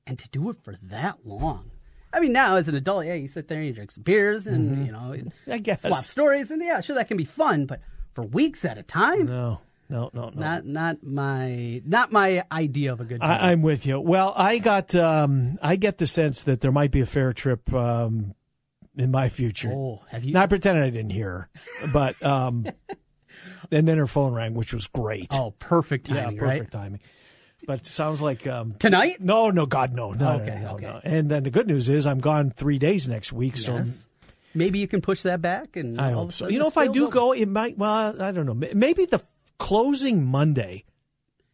And 0.06 0.18
to 0.18 0.28
do 0.28 0.50
it 0.50 0.56
for 0.62 0.76
that 0.84 1.18
long. 1.26 1.70
I 2.12 2.20
mean, 2.20 2.32
now 2.32 2.56
as 2.56 2.68
an 2.68 2.74
adult, 2.74 3.06
yeah, 3.06 3.14
you 3.14 3.26
sit 3.28 3.48
there 3.48 3.58
and 3.58 3.66
you 3.66 3.72
drink 3.74 3.90
some 3.90 4.04
beers 4.04 4.46
and, 4.46 4.86
you 4.86 4.92
know, 4.92 5.14
I 5.46 5.58
guess. 5.58 5.82
swap 5.82 6.04
stories. 6.04 6.50
And 6.50 6.62
yeah, 6.62 6.80
sure, 6.80 6.94
that 6.96 7.08
can 7.08 7.16
be 7.16 7.24
fun. 7.24 7.66
But 7.66 7.80
for 8.14 8.22
weeks 8.22 8.64
at 8.64 8.78
a 8.78 8.82
time, 8.82 9.26
No, 9.26 9.60
no, 9.88 10.10
no, 10.12 10.30
no. 10.30 10.40
not 10.40 10.66
not 10.66 11.02
my 11.02 11.82
not 11.84 12.12
my 12.12 12.44
idea 12.52 12.92
of 12.92 13.00
a 13.00 13.04
good 13.04 13.20
time. 13.20 13.30
I, 13.30 13.50
I'm 13.52 13.62
with 13.62 13.86
you. 13.86 14.00
Well, 14.00 14.32
I 14.36 14.58
got 14.58 14.94
um, 14.94 15.58
I 15.62 15.76
get 15.76 15.98
the 15.98 16.06
sense 16.06 16.42
that 16.42 16.60
there 16.60 16.72
might 16.72 16.90
be 16.90 17.00
a 17.00 17.06
fair 17.06 17.32
trip 17.32 17.72
um, 17.72 18.34
in 18.96 19.10
my 19.10 19.28
future. 19.28 19.72
oh, 19.72 20.02
have 20.10 20.24
you? 20.24 20.32
Not 20.32 20.48
pretending 20.48 20.82
I 20.84 20.90
didn't 20.90 21.10
hear 21.10 21.48
but 21.92 22.22
um, 22.22 22.66
and 23.70 23.86
then 23.88 23.98
her 23.98 24.06
phone 24.06 24.32
rang, 24.34 24.54
which 24.54 24.72
was 24.74 24.86
great. 24.86 25.28
oh, 25.32 25.52
perfect 25.58 26.06
timing. 26.06 26.36
yeah, 26.36 26.40
perfect 26.40 26.74
right? 26.74 26.82
timing. 26.82 27.00
But 27.66 27.80
it 27.80 27.86
sounds 27.86 28.22
like 28.22 28.46
um, 28.46 28.74
Tonight? 28.78 29.20
no, 29.20 29.50
no, 29.50 29.66
God, 29.66 29.92
no, 29.92 30.12
no, 30.12 30.34
Okay, 30.40 30.54
no, 30.54 30.68
no, 30.68 30.74
okay. 30.76 30.86
no. 30.86 31.00
And 31.04 31.30
then 31.30 31.42
the 31.42 31.50
good 31.50 31.66
news 31.66 31.90
is 31.90 32.06
I'm 32.06 32.20
gone 32.20 32.50
three 32.50 32.78
days 32.78 33.06
next 33.08 33.32
week, 33.32 33.56
so 33.56 33.84
Maybe 34.54 34.78
you 34.78 34.88
can 34.88 35.00
push 35.00 35.22
that 35.22 35.42
back, 35.42 35.76
and 35.76 36.00
I 36.00 36.12
hope 36.12 36.32
so. 36.32 36.48
You 36.48 36.58
know, 36.58 36.68
if 36.68 36.78
I 36.78 36.86
do 36.86 37.04
over. 37.04 37.12
go, 37.12 37.32
it 37.32 37.46
might. 37.46 37.76
Well, 37.76 38.20
I 38.20 38.32
don't 38.32 38.46
know. 38.46 38.54
Maybe 38.54 39.04
the 39.04 39.22
closing 39.58 40.24
Monday, 40.24 40.84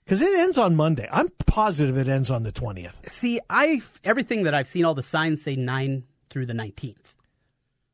because 0.04 0.20
it 0.22 0.34
ends 0.38 0.58
on 0.58 0.76
Monday. 0.76 1.08
I'm 1.10 1.28
positive 1.46 1.96
it 1.96 2.08
ends 2.08 2.30
on 2.30 2.42
the 2.42 2.52
twentieth. 2.52 3.08
See, 3.10 3.40
I 3.50 3.82
everything 4.04 4.44
that 4.44 4.54
I've 4.54 4.68
seen, 4.68 4.84
all 4.84 4.94
the 4.94 5.02
signs 5.02 5.42
say 5.42 5.56
nine 5.56 6.04
through 6.30 6.46
the 6.46 6.54
nineteenth. 6.54 7.14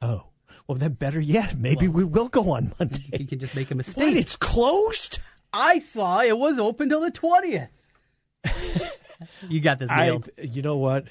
Oh, 0.02 0.25
well, 0.67 0.76
then 0.79 0.93
better 0.95 1.21
yet, 1.21 1.57
maybe 1.59 1.88
we 1.88 2.05
will 2.05 2.29
go 2.29 2.50
on 2.52 2.73
Monday. 2.79 3.02
You 3.19 3.26
can 3.26 3.38
just 3.38 3.55
make 3.55 3.71
a 3.71 3.75
mistake. 3.75 4.17
It's 4.17 4.37
closed? 4.37 5.19
I 5.52 5.81
saw 5.81 6.21
it 6.21 6.37
was 6.38 6.59
open 6.59 6.88
till 6.88 7.00
the 7.00 7.11
twentieth. 7.11 7.69
you 9.49 9.61
got 9.61 9.79
this 9.79 9.90
I, 9.90 10.07
nailed. 10.07 10.31
you 10.38 10.62
know 10.62 10.76
what? 10.76 11.07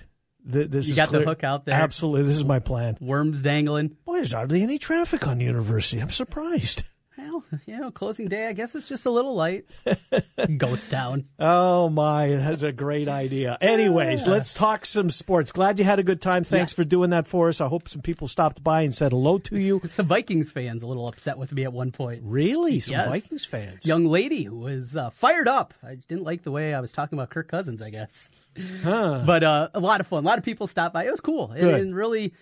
Th- 0.51 0.69
This 0.69 0.87
You 0.87 0.93
is 0.93 0.99
got 0.99 1.09
the 1.11 1.19
hook 1.21 1.43
out 1.43 1.65
there? 1.65 1.75
Absolutely, 1.75 2.23
this 2.23 2.37
is 2.37 2.45
my 2.45 2.59
plan. 2.59 2.97
Worms 3.01 3.41
dangling. 3.41 3.89
Boy, 4.05 4.15
there's 4.15 4.31
hardly 4.31 4.63
any 4.63 4.77
traffic 4.77 5.27
on 5.27 5.39
University. 5.39 5.99
I'm 6.01 6.09
surprised. 6.09 6.83
Well, 7.19 7.43
you 7.65 7.77
know, 7.77 7.91
closing 7.91 8.27
day. 8.27 8.47
I 8.47 8.53
guess 8.53 8.75
it's 8.75 8.87
just 8.87 9.05
a 9.05 9.09
little 9.11 9.35
light. 9.35 9.65
Ghost 10.57 10.89
town. 10.89 11.25
Oh 11.37 11.89
my, 11.89 12.27
that's 12.29 12.63
a 12.63 12.71
great 12.71 13.07
idea. 13.09 13.57
Anyways, 13.59 14.25
let's 14.27 14.53
talk 14.53 14.85
some 14.85 15.09
sports. 15.09 15.51
Glad 15.51 15.79
you 15.79 15.85
had 15.85 15.99
a 15.99 16.03
good 16.03 16.21
time. 16.21 16.43
Thanks 16.43 16.71
Yeah. 16.71 16.75
for 16.77 16.83
doing 16.85 17.09
that 17.09 17.27
for 17.27 17.49
us. 17.49 17.59
I 17.59 17.67
hope 17.67 17.89
some 17.89 18.01
people 18.01 18.27
stopped 18.27 18.63
by 18.63 18.81
and 18.83 18.95
said 18.95 19.11
hello 19.11 19.37
to 19.39 19.57
you. 19.59 19.81
Some 19.89 20.07
Vikings 20.07 20.51
fans 20.51 20.81
a 20.83 20.87
little 20.87 21.07
upset 21.07 21.37
with 21.37 21.51
me 21.51 21.63
at 21.63 21.73
one 21.73 21.91
point. 21.91 22.21
Really, 22.23 22.79
some 22.79 22.93
Yes. 22.95 23.07
Vikings 23.09 23.45
fans. 23.45 23.85
Young 23.85 24.05
lady 24.05 24.43
who 24.43 24.55
was 24.57 24.95
uh, 24.95 25.09
fired 25.09 25.47
up. 25.47 25.73
I 25.83 25.95
didn't 25.95 26.23
like 26.23 26.43
the 26.43 26.51
way 26.51 26.73
I 26.73 26.79
was 26.79 26.91
talking 26.91 27.17
about 27.17 27.29
Kirk 27.31 27.49
Cousins. 27.49 27.81
I 27.81 27.89
guess. 27.89 28.29
But 28.83 29.43
uh, 29.43 29.69
a 29.73 29.79
lot 29.79 29.99
of 30.01 30.07
fun. 30.07 30.23
A 30.23 30.27
lot 30.27 30.37
of 30.37 30.43
people 30.43 30.67
stopped 30.67 30.93
by. 30.93 31.05
It 31.05 31.11
was 31.11 31.21
cool. 31.21 31.51
And, 31.51 31.61
Good. 31.61 31.81
and 31.81 31.95
really, 31.95 32.33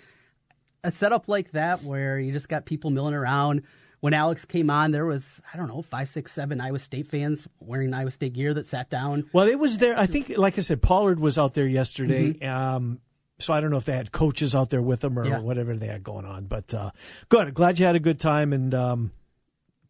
a 0.84 0.92
setup 0.92 1.28
like 1.28 1.52
that 1.52 1.84
where 1.84 2.20
you 2.20 2.32
just 2.32 2.50
got 2.50 2.66
people 2.66 2.90
milling 2.92 3.14
around. 3.14 3.64
When 4.00 4.14
Alex 4.14 4.46
came 4.46 4.70
on, 4.70 4.92
there 4.92 5.06
was 5.06 5.42
I 5.54 5.58
don't 5.58 5.68
know 5.68 5.82
five, 5.82 6.08
six, 6.08 6.32
seven 6.32 6.62
Iowa 6.62 6.80
State 6.80 7.08
fans 7.08 7.42
wearing 7.60 7.94
Iowa 7.94 8.12
State 8.12 8.34
gear 8.34 8.54
that 8.54 8.66
sat 8.66 8.90
down. 8.90 9.26
Well, 9.34 9.48
it 9.48 9.58
was 9.58 9.78
there. 9.80 9.98
I 9.98 10.06
think, 10.06 10.38
like 10.38 10.58
I 10.58 10.62
said, 10.62 10.82
Pollard 10.82 11.20
was 11.20 11.38
out 11.38 11.56
there 11.56 11.66
yesterday. 11.68 12.34
Mm-hmm. 12.34 12.48
Um, 12.48 13.00
so 13.40 13.54
I 13.54 13.60
don't 13.62 13.72
know 13.72 13.78
if 13.78 13.86
they 13.86 13.96
had 13.96 14.12
coaches 14.12 14.54
out 14.56 14.70
there 14.70 14.82
with 14.82 15.02
them 15.02 15.18
or 15.18 15.26
Yeah. 15.26 15.40
whatever 15.40 15.76
they 15.76 15.88
had 15.88 16.04
going 16.04 16.26
on. 16.26 16.46
But 16.46 16.74
uh, 16.74 16.92
good. 17.30 17.54
Glad 17.54 17.80
you 17.80 17.86
had 17.86 17.96
a 17.96 18.00
good 18.00 18.20
time 18.20 18.52
and 18.54 18.74
um, 18.74 19.12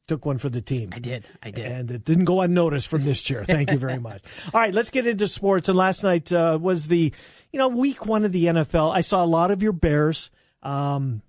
took 0.07 0.25
one 0.25 0.37
for 0.37 0.49
the 0.49 0.61
team. 0.61 0.89
I 0.93 0.99
did. 0.99 1.25
I 1.43 1.51
did. 1.51 1.65
And 1.65 1.91
it 1.91 2.03
didn't 2.05 2.25
go 2.25 2.41
unnoticed 2.41 2.87
from 2.87 3.03
this 3.03 3.21
chair. 3.21 3.43
Thank 3.45 3.71
you 3.71 3.77
very 3.77 3.99
much. 3.99 4.21
All 4.53 4.59
right, 4.61 4.73
let's 4.73 4.89
get 4.89 5.05
into 5.07 5.27
sports. 5.27 5.67
And 5.69 5.77
last 5.77 6.03
night 6.03 6.31
uh, 6.33 6.57
was 6.61 6.87
the, 6.87 7.13
you 7.51 7.59
know, 7.59 7.67
week 7.69 8.05
one 8.05 8.23
of 8.25 8.31
the 8.31 8.45
NFL. 8.45 8.93
I 8.93 9.01
saw 9.01 9.23
a 9.23 9.27
lot 9.27 9.51
of 9.51 9.61
your 9.63 9.73
Bears. 9.73 10.29
Um, 10.63 11.21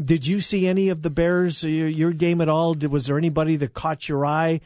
did 0.00 0.26
you 0.26 0.40
see 0.40 0.66
any 0.66 0.88
of 0.88 1.02
the 1.02 1.10
Bears, 1.10 1.64
uh, 1.64 1.68
your, 1.68 1.88
your 1.88 2.12
game 2.12 2.40
at 2.40 2.48
all? 2.48 2.74
Did, 2.74 2.90
was 2.90 3.06
there 3.06 3.16
anybody 3.18 3.56
that 3.56 3.74
caught 3.74 4.08
your 4.08 4.26
eye? 4.26 4.60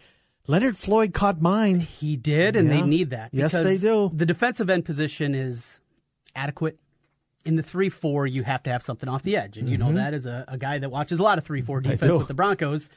Leonard 0.47 0.77
Floyd 0.77 1.13
caught 1.15 1.41
mine. 1.41 1.81
He 1.81 2.17
did, 2.17 2.57
and 2.57 2.69
Yeah. 2.69 2.81
they 2.81 2.83
need 2.83 3.11
that. 3.11 3.31
Yes, 3.33 3.53
they 3.53 3.79
do. 3.79 4.11
The 4.13 4.27
defensive 4.27 4.69
end 4.69 4.85
position 4.85 5.35
is 5.35 5.81
adequate. 6.35 6.79
In 7.45 7.57
the 7.57 7.63
3 7.63 7.89
4, 7.89 8.27
you 8.27 8.43
have 8.43 8.63
to 8.65 8.71
have 8.71 8.83
something 8.83 9.09
off 9.09 9.23
the 9.23 9.37
edge. 9.37 9.57
And 9.57 9.69
you 9.69 9.79
know 9.79 9.93
that 9.95 10.13
as 10.13 10.27
a, 10.27 10.45
a 10.49 10.59
guy 10.59 10.79
that 10.79 10.91
watches 10.91 11.21
a 11.21 11.23
lot 11.23 11.39
of 11.39 11.45
3 11.45 11.63
4 11.63 11.81
defense 11.81 12.19
with 12.19 12.29
the 12.29 12.35
Broncos. 12.35 12.91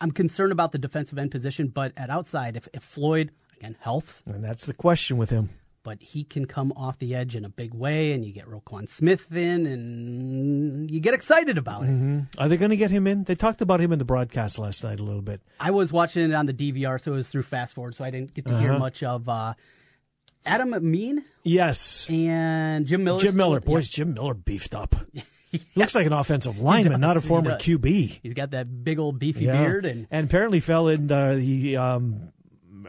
I'm 0.00 0.10
concerned 0.10 0.52
about 0.52 0.72
the 0.72 0.78
defensive 0.78 1.18
end 1.18 1.30
position, 1.30 1.68
but 1.68 1.92
at 1.96 2.10
outside, 2.10 2.56
if, 2.56 2.66
if 2.74 2.82
Floyd, 2.82 3.30
again, 3.56 3.76
health, 3.80 4.22
And 4.26 4.42
that's 4.42 4.66
the 4.66 4.74
question 4.74 5.16
with 5.18 5.30
him. 5.30 5.50
But 5.82 6.02
he 6.02 6.24
can 6.24 6.44
come 6.44 6.72
off 6.76 6.98
the 6.98 7.14
edge 7.14 7.34
in 7.34 7.44
a 7.44 7.48
big 7.48 7.72
way, 7.74 8.12
and 8.12 8.24
you 8.24 8.32
get 8.32 8.46
Roquan 8.46 8.88
Smith 8.88 9.30
in, 9.34 9.66
and 9.66 10.90
you 10.90 11.00
get 11.00 11.14
excited 11.14 11.56
about 11.58 11.84
it. 11.84 12.24
Are 12.38 12.48
they 12.48 12.56
going 12.56 12.70
to 12.70 12.76
get 12.76 12.90
him 12.90 13.06
in? 13.06 13.24
They 13.24 13.34
talked 13.34 13.60
about 13.62 13.80
him 13.80 13.92
in 13.92 13.98
the 13.98 14.04
broadcast 14.04 14.58
last 14.58 14.84
night 14.84 15.00
a 15.00 15.02
little 15.02 15.22
bit. 15.22 15.40
I 15.58 15.70
was 15.70 15.90
watching 15.92 16.22
it 16.30 16.34
on 16.34 16.46
the 16.46 16.52
DVR, 16.52 17.00
so 17.00 17.12
it 17.12 17.16
was 17.16 17.28
through 17.28 17.42
fast 17.44 17.74
forward, 17.74 17.94
so 17.94 18.04
I 18.04 18.10
didn't 18.10 18.34
get 18.34 18.46
to 18.46 18.58
hear 18.58 18.70
Uh-huh. 18.72 18.78
much 18.78 19.02
of 19.02 19.28
uh, 19.28 19.54
Adam 20.44 20.74
Amin 20.74 21.24
Yes. 21.44 22.06
and 22.10 22.86
Jim 22.86 23.04
Miller. 23.04 23.18
Jim 23.18 23.36
Miller. 23.36 23.60
Boys, 23.60 23.88
Jim 23.88 24.14
Miller 24.14 24.34
beefed 24.34 24.74
up. 24.74 24.94
Looks 25.74 25.94
like 25.96 26.06
an 26.06 26.12
offensive 26.12 26.60
lineman, 26.60 27.00
not 27.00 27.16
a 27.16 27.20
former 27.20 27.52
does. 27.52 27.62
QB. 27.62 28.20
He's 28.22 28.34
got 28.34 28.52
that 28.52 28.84
big 28.84 28.98
old 29.00 29.18
beefy 29.18 29.46
Yeah. 29.46 29.52
beard, 29.52 29.84
and 29.84 30.06
apparently 30.12 30.60
fell 30.60 30.86
in 30.88 31.10
uh, 31.10 31.34
the 31.34 31.76
um, 31.76 32.32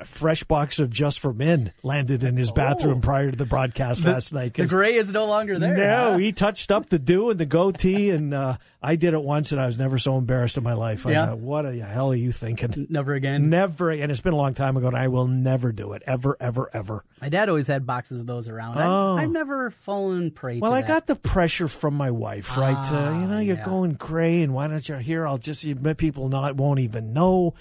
fresh 0.06 0.44
box 0.44 0.80
of 0.80 0.90
Just 0.90 1.20
for 1.20 1.34
Men 1.34 1.72
landed 1.84 2.24
in 2.24 2.38
his 2.38 2.52
bathroom 2.52 3.02
prior 3.02 3.32
to 3.32 3.38
the 3.38 3.46
broadcast 3.46 4.06
last 4.06 4.34
night. 4.34 4.54
the 4.54 4.68
gray 4.68 4.96
is 4.96 5.08
no 5.10 5.26
longer 5.26 5.58
there. 5.60 5.76
no, 5.76 6.12
huh? 6.14 6.18
he 6.18 6.32
touched 6.32 6.72
up 6.72 6.88
the 6.88 7.00
do 7.00 7.30
and 7.30 7.40
the 7.40 7.46
goatee, 7.46 8.10
and 8.10 8.34
uh, 8.34 8.58
I 8.82 8.96
did 8.96 9.14
it 9.14 9.22
once, 9.22 9.52
and 9.52 9.60
I 9.62 9.66
was 9.66 9.78
never 9.78 9.98
so 10.00 10.18
embarrassed 10.18 10.58
in 10.58 10.64
my 10.64 10.74
life. 10.74 11.06
I 11.06 11.12
Yeah. 11.12 11.26
thought, 11.28 11.38
what 11.40 11.62
the 11.64 11.80
hell 11.80 12.12
are 12.12 12.16
you 12.16 12.32
thinking? 12.32 12.88
never 12.90 13.14
again. 13.14 13.50
Never, 13.50 13.92
and 13.92 14.12
it's 14.12 14.22
been 14.22 14.34
a 14.34 14.38
long 14.38 14.54
time 14.54 14.78
ago, 14.78 14.88
and 14.88 14.96
I 14.98 15.08
will 15.08 15.28
never 15.28 15.72
do 15.72 15.94
it, 15.94 16.04
ever, 16.08 16.38
ever, 16.40 16.70
ever. 16.74 17.04
My 17.22 17.30
dad 17.30 17.50
always 17.50 17.68
had 17.68 17.86
boxes 17.86 18.20
of 18.22 18.26
those 18.28 18.50
around. 18.50 18.78
Oh. 18.80 19.14
I've, 19.18 19.24
I've 19.24 19.32
never 19.32 19.70
fallen 19.72 20.32
prey 20.32 20.60
Well, 20.60 20.74
I 20.74 20.82
that. 20.82 20.88
got 20.88 21.08
the 21.08 21.16
pressure 21.16 21.68
from 21.68 21.94
my 21.94 22.12
wife, 22.12 22.58
right? 22.58 22.76
uh, 22.78 22.96
Ah, 22.96 23.22
you 23.22 23.28
know, 23.28 23.40
you're 23.40 23.58
yeah. 23.58 23.66
going 23.66 23.94
gray, 23.94 24.42
and 24.42 24.54
why 24.54 24.68
don't 24.68 24.88
you 24.88 24.96
here? 24.96 25.28
I'll 25.28 25.38
just 25.38 25.64
you 25.64 25.76
people 25.76 26.30
not 26.30 26.56
won't 26.56 26.80
even 26.80 27.14
know. 27.14 27.54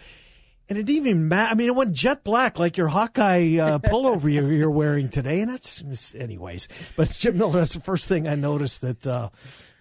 And 0.71 0.79
it 0.79 0.85
didn't 0.85 1.07
even 1.09 1.29
matter. 1.29 1.51
I 1.51 1.55
mean, 1.55 1.67
it 1.69 1.75
went 1.75 1.93
jet 1.93 2.23
black 2.25 2.59
like 2.61 2.77
your 2.77 2.87
Hawkeye 2.89 3.59
uh, 3.59 3.79
pullover 3.81 4.33
you're, 4.33 4.51
you're 4.53 4.71
wearing 4.71 5.09
today, 5.09 5.41
and 5.41 5.51
that's 5.51 6.15
anyways. 6.15 6.69
But 6.97 7.11
Jim 7.19 7.37
Miller, 7.39 7.59
that's 7.59 7.75
the 7.75 7.81
first 7.81 8.07
thing 8.07 8.29
I 8.29 8.37
noticed 8.37 8.81
that. 8.83 9.05
Uh, 9.05 9.31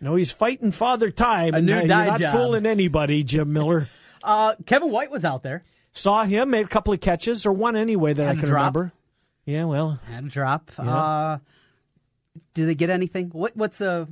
no, 0.02 0.16
he's 0.16 0.32
fighting 0.32 0.72
Father 0.72 1.12
Time, 1.12 1.54
A 1.54 1.58
and 1.58 1.66
new 1.68 1.74
uh, 1.74 1.78
you're 1.80 1.88
not 1.88 2.20
job. 2.20 2.34
fooling 2.34 2.66
anybody, 2.66 3.24
Jim 3.24 3.54
Miller. 3.54 3.88
Uh, 4.24 4.56
Kevin 4.66 4.90
White 4.90 5.12
was 5.12 5.24
out 5.24 5.44
there. 5.44 5.64
Saw 5.92 6.24
him, 6.24 6.50
made 6.50 6.66
a 6.66 6.70
couple 6.70 6.92
of 6.94 7.00
catches, 7.02 7.46
or 7.46 7.54
one 7.54 7.76
anyway 7.76 8.14
that 8.14 8.24
Had 8.28 8.38
I 8.38 8.40
can 8.42 8.52
remember. 8.52 8.92
Yeah, 9.46 9.66
well, 9.66 10.00
Had 10.12 10.26
a 10.26 10.28
drop. 10.28 10.72
Yeah. 10.78 10.96
Uh, 10.96 11.38
did 12.56 12.68
they 12.68 12.76
get 12.76 12.90
anything? 12.90 13.30
What 13.30 13.56
What's 13.56 13.80
a 13.82 14.08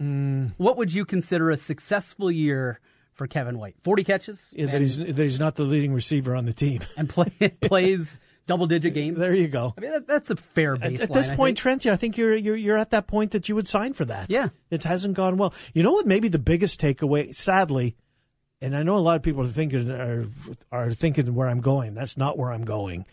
Mm. 0.00 0.52
what 0.58 0.76
would 0.76 0.92
you 0.92 1.04
consider 1.04 1.50
a 1.50 1.56
successful 1.56 2.30
year 2.30 2.78
for 3.18 3.26
Kevin 3.26 3.58
White? 3.58 3.74
Forty 3.82 4.04
catches 4.04 4.50
that 4.50 4.70
and, 4.70 4.80
he's 4.80 4.96
that 4.96 5.18
he's 5.18 5.38
not 5.38 5.56
the 5.56 5.64
leading 5.64 5.92
receiver 5.92 6.34
on 6.34 6.46
the 6.46 6.54
team. 6.54 6.80
and 6.96 7.08
play, 7.08 7.30
plays 7.60 8.16
double 8.46 8.66
digit 8.66 8.94
games. 8.94 9.18
there 9.18 9.34
you 9.34 9.48
go. 9.48 9.74
I 9.76 9.80
mean, 9.80 9.90
that, 9.90 10.06
that's 10.06 10.30
a 10.30 10.36
fair 10.36 10.76
baseline. 10.76 11.02
at 11.02 11.12
this 11.12 11.28
point, 11.28 11.58
think. 11.58 11.82
Trent, 11.82 11.86
I 11.86 11.96
think 11.96 12.16
you're, 12.16 12.34
you're 12.34 12.56
you're 12.56 12.78
at 12.78 12.90
that 12.90 13.06
point 13.06 13.32
that 13.32 13.48
you 13.48 13.54
would 13.54 13.66
sign 13.66 13.92
for 13.92 14.06
that. 14.06 14.30
Yeah. 14.30 14.48
it 14.70 14.84
hasn't 14.84 15.14
gone 15.14 15.36
well. 15.36 15.52
You 15.74 15.82
know 15.82 15.92
what? 15.92 16.06
Maybe 16.06 16.28
the 16.28 16.38
biggest 16.38 16.80
takeaway, 16.80 17.34
sadly, 17.34 17.96
and 18.62 18.74
I 18.74 18.82
know 18.82 18.96
a 18.96 19.00
lot 19.00 19.16
of 19.16 19.22
people 19.22 19.42
are 19.44 19.48
thinking 19.48 19.90
are 19.90 20.24
are 20.72 20.90
thinking 20.92 21.34
where 21.34 21.48
I'm 21.48 21.60
going. 21.60 21.94
That's 21.94 22.16
not 22.16 22.38
where 22.38 22.52
I'm 22.52 22.64
going. 22.64 23.04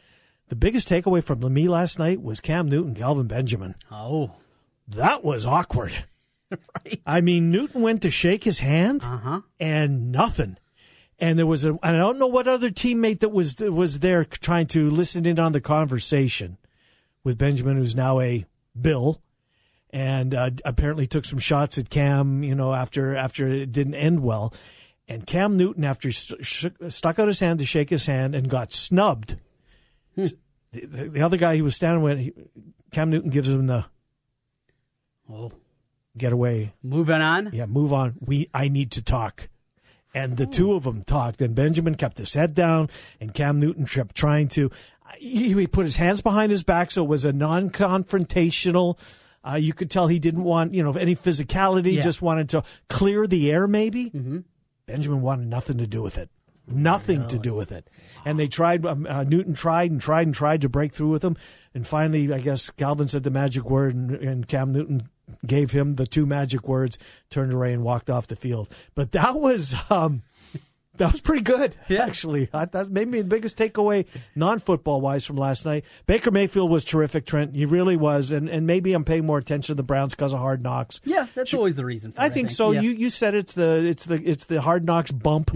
The 0.47 0.55
biggest 0.55 0.87
takeaway 0.87 1.23
from 1.23 1.41
me 1.51 1.67
last 1.67 1.97
night 1.97 2.21
was 2.21 2.39
Cam 2.39 2.69
Newton, 2.69 2.93
Kelvin 2.93 3.25
Benjamin. 3.27 3.73
oh, 3.91 4.31
That 4.87 5.23
was 5.23 5.43
awkward. 5.45 6.05
right. 6.85 7.01
I 7.05 7.21
mean, 7.21 7.49
Newton 7.51 7.81
went 7.81 8.01
to 8.03 8.11
shake 8.11 8.43
his 8.43 8.59
hand, 8.59 9.03
Uh 9.03 9.17
huh. 9.17 9.41
and 9.59 10.11
nothing. 10.11 10.57
And 11.17 11.39
there 11.39 11.45
was 11.47 11.63
a 11.65 11.77
I 11.81 11.91
don't 11.91 12.19
know 12.19 12.27
what 12.27 12.47
other 12.47 12.69
teammate 12.69 13.21
that 13.21 13.29
was 13.29 13.57
was 13.59 13.99
there 13.99 14.25
trying 14.25 14.67
to 14.67 14.89
listen 14.89 15.25
in 15.25 15.39
on 15.39 15.51
the 15.53 15.61
conversation 15.61 16.57
with 17.23 17.37
Benjamin, 17.37 17.77
who's 17.77 17.95
now 17.95 18.19
a 18.19 18.45
Bill, 18.79 19.21
and 19.91 20.35
uh, 20.35 20.49
apparently 20.65 21.07
took 21.07 21.23
some 21.25 21.39
shots 21.39 21.77
at 21.77 21.89
Cam. 21.89 22.43
You 22.43 22.53
know, 22.55 22.73
after 22.73 23.15
after 23.15 23.47
it 23.47 23.71
didn't 23.71 23.95
end 23.95 24.23
well, 24.23 24.53
and 25.07 25.25
Cam 25.25 25.55
Newton 25.55 25.85
after 25.85 26.11
st- 26.11 26.45
sh- 26.45 26.65
stuck 26.89 27.17
out 27.17 27.29
his 27.29 27.39
hand 27.39 27.59
to 27.59 27.65
shake 27.65 27.89
his 27.89 28.05
hand 28.07 28.35
and 28.35 28.49
got 28.49 28.73
snubbed. 28.73 29.37
The, 30.17 30.33
the, 30.73 31.09
the 31.09 31.21
other 31.21 31.37
guy 31.37 31.55
he 31.55 31.61
was 31.61 31.75
standing 31.77 32.03
with, 32.03 32.19
he, 32.19 32.33
Cam 32.91 33.09
Newton 33.09 33.29
gives 33.29 33.47
him 33.47 33.67
the 33.67 33.85
Oh, 35.31 35.51
get 36.17 36.31
away 36.31 36.73
moving 36.81 37.21
on. 37.21 37.49
yeah, 37.53 37.65
move 37.65 37.93
on. 37.93 38.15
We 38.19 38.49
I 38.53 38.67
need 38.67 38.91
to 38.91 39.03
talk. 39.03 39.49
And 40.13 40.37
the 40.37 40.45
two 40.45 40.71
of 40.73 40.85
them 40.85 41.03
talked, 41.03 41.41
and 41.41 41.53
Benjamin 41.53 41.95
kept 41.95 42.17
his 42.17 42.33
head 42.33 42.53
down, 42.53 42.89
and 43.19 43.33
Cam 43.33 43.59
Newton 43.59 43.85
kept 43.85 44.15
trying 44.15 44.47
to. 44.49 44.71
He, 45.17 45.67
put 45.67 45.85
his 45.85 45.97
hands 45.97 46.21
behind 46.21 46.51
his 46.51 46.63
back, 46.63 46.89
so 46.89 47.03
it 47.03 47.09
was 47.09 47.25
a 47.25 47.33
non-confrontational. 47.33 48.97
Uh, 49.47 49.55
you 49.55 49.73
could 49.73 49.91
tell 49.91 50.07
he 50.07 50.19
didn't 50.19 50.43
want, 50.43 50.73
you 50.73 50.83
know, 50.83 50.93
any 50.93 51.15
physicality. 51.15 51.95
Yeah. 51.95 52.01
Just 52.01 52.21
wanted 52.21 52.49
to 52.49 52.63
clear 52.89 53.27
the 53.27 53.51
air, 53.51 53.67
maybe. 53.67 54.09
Mm-hmm. 54.09 54.39
Benjamin 54.85 55.21
wanted 55.21 55.47
nothing 55.47 55.77
to 55.79 55.87
do 55.87 56.01
with 56.01 56.17
it. 56.17 56.29
Nothing 56.67 57.27
to 57.27 57.37
do 57.37 57.53
with 57.53 57.71
it. 57.71 57.89
And 58.23 58.39
they 58.39 58.47
tried. 58.47 58.85
Um, 58.85 59.05
uh, 59.07 59.23
Newton 59.23 59.53
tried 59.53 59.91
and 59.91 60.01
tried 60.01 60.27
and 60.27 60.33
tried 60.33 60.61
to 60.61 60.69
break 60.69 60.93
through 60.93 61.09
with 61.09 61.23
him, 61.23 61.35
and 61.73 61.85
finally, 61.85 62.33
I 62.33 62.39
guess 62.39 62.69
Kelvin 62.71 63.07
said 63.07 63.23
the 63.23 63.29
magic 63.29 63.69
word, 63.69 63.93
and, 63.93 64.11
and 64.11 64.47
Cam 64.47 64.71
Newton 64.71 65.09
gave 65.45 65.71
him 65.71 65.95
the 65.95 66.05
two 66.07 66.25
magic 66.25 66.67
words, 66.67 66.97
turned 67.29 67.53
away 67.53 67.73
and 67.73 67.83
walked 67.83 68.09
off 68.09 68.27
the 68.27 68.35
field. 68.35 68.69
But 68.93 69.11
that 69.13 69.35
was 69.35 69.73
um, 69.89 70.21
that 70.97 71.11
was 71.11 71.19
pretty 71.19 71.41
good, 71.43 71.75
Yeah. 71.89 72.05
actually. 72.05 72.47
I, 72.53 72.65
that 72.65 72.89
made 72.89 73.09
me 73.09 73.19
the 73.19 73.27
biggest 73.27 73.57
takeaway, 73.57 74.05
non-football 74.33 75.01
wise, 75.01 75.25
from 75.25 75.35
last 75.35 75.65
night. 75.65 75.83
Baker 76.07 76.31
Mayfield 76.31 76.69
was 76.71 76.85
terrific, 76.85 77.25
Trent. 77.25 77.53
He 77.53 77.65
really 77.65 77.97
was, 77.97 78.31
and 78.31 78.47
and 78.47 78.65
maybe 78.65 78.93
I'm 78.93 79.03
paying 79.03 79.25
more 79.25 79.37
attention 79.37 79.73
to 79.73 79.75
the 79.75 79.83
Browns 79.83 80.15
because 80.15 80.31
of 80.31 80.39
Hard 80.39 80.61
Knocks. 80.63 81.01
Yeah, 81.03 81.27
that's 81.35 81.53
always 81.53 81.75
the 81.75 81.83
reason. 81.85 82.13
For 82.13 82.21
I 82.21 82.27
it, 82.27 82.33
think 82.33 82.49
so. 82.49 82.71
Yeah. 82.71 82.81
You 82.81 82.91
you 82.91 83.09
said 83.09 83.33
it's 83.35 83.53
the 83.53 83.85
it's 83.85 84.05
the 84.05 84.21
it's 84.23 84.45
the 84.45 84.61
hard 84.61 84.85
knocks 84.85 85.11
bump. 85.11 85.51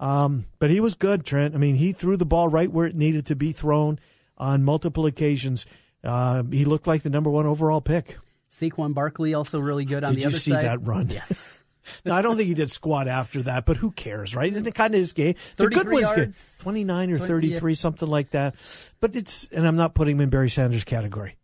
Um, 0.00 0.44
but 0.58 0.68
he 0.68 0.80
was 0.80 0.94
good, 0.94 1.24
Trent. 1.24 1.54
I 1.54 1.58
mean, 1.58 1.76
he 1.76 1.92
threw 1.92 2.16
the 2.18 2.26
ball 2.26 2.48
right 2.48 2.70
where 2.70 2.86
it 2.86 2.94
needed 2.94 3.24
to 3.26 3.34
be 3.36 3.52
thrown 3.52 3.98
on 4.36 4.62
multiple 4.62 5.06
occasions. 5.06 5.64
Uh, 6.04 6.42
he 6.50 6.64
looked 6.64 6.86
like 6.86 7.02
the 7.02 7.10
number 7.10 7.30
one 7.30 7.46
overall 7.46 7.80
pick. 7.80 8.18
Saquon 8.52 8.94
Barkley 8.94 9.34
also 9.34 9.58
really 9.58 9.84
good 9.84 10.04
on 10.04 10.10
Did 10.10 10.18
the 10.18 10.20
you 10.22 10.28
other 10.28 10.38
see 10.38 10.50
side. 10.52 10.64
that 10.64 10.86
run? 10.86 11.08
Yes. 11.08 11.58
No, 12.04 12.14
I 12.14 12.22
don't 12.22 12.36
think 12.36 12.46
he 12.46 12.54
did 12.54 12.70
squat 12.70 13.08
after 13.08 13.42
that, 13.42 13.66
but 13.66 13.76
who 13.76 13.90
cares, 13.90 14.36
right? 14.36 14.52
Isn't 14.52 14.68
it 14.68 14.74
kind 14.76 14.94
of 14.94 14.98
his 14.98 15.12
game? 15.12 15.34
The 15.56 15.64
33 15.64 15.82
Goodwin's 15.82 16.10
game, 16.12 16.18
yards. 16.20 16.56
29 16.60 17.10
or 17.10 17.18
20, 17.18 17.28
33, 17.28 17.74
something 17.74 18.08
like 18.08 18.30
that. 18.30 18.54
But 19.00 19.16
it's, 19.16 19.48
and 19.48 19.66
I'm 19.66 19.74
not 19.74 19.92
putting 19.92 20.14
him 20.14 20.20
in 20.20 20.30
Barry 20.30 20.48
Sanders' 20.48 20.84
category. 20.84 21.38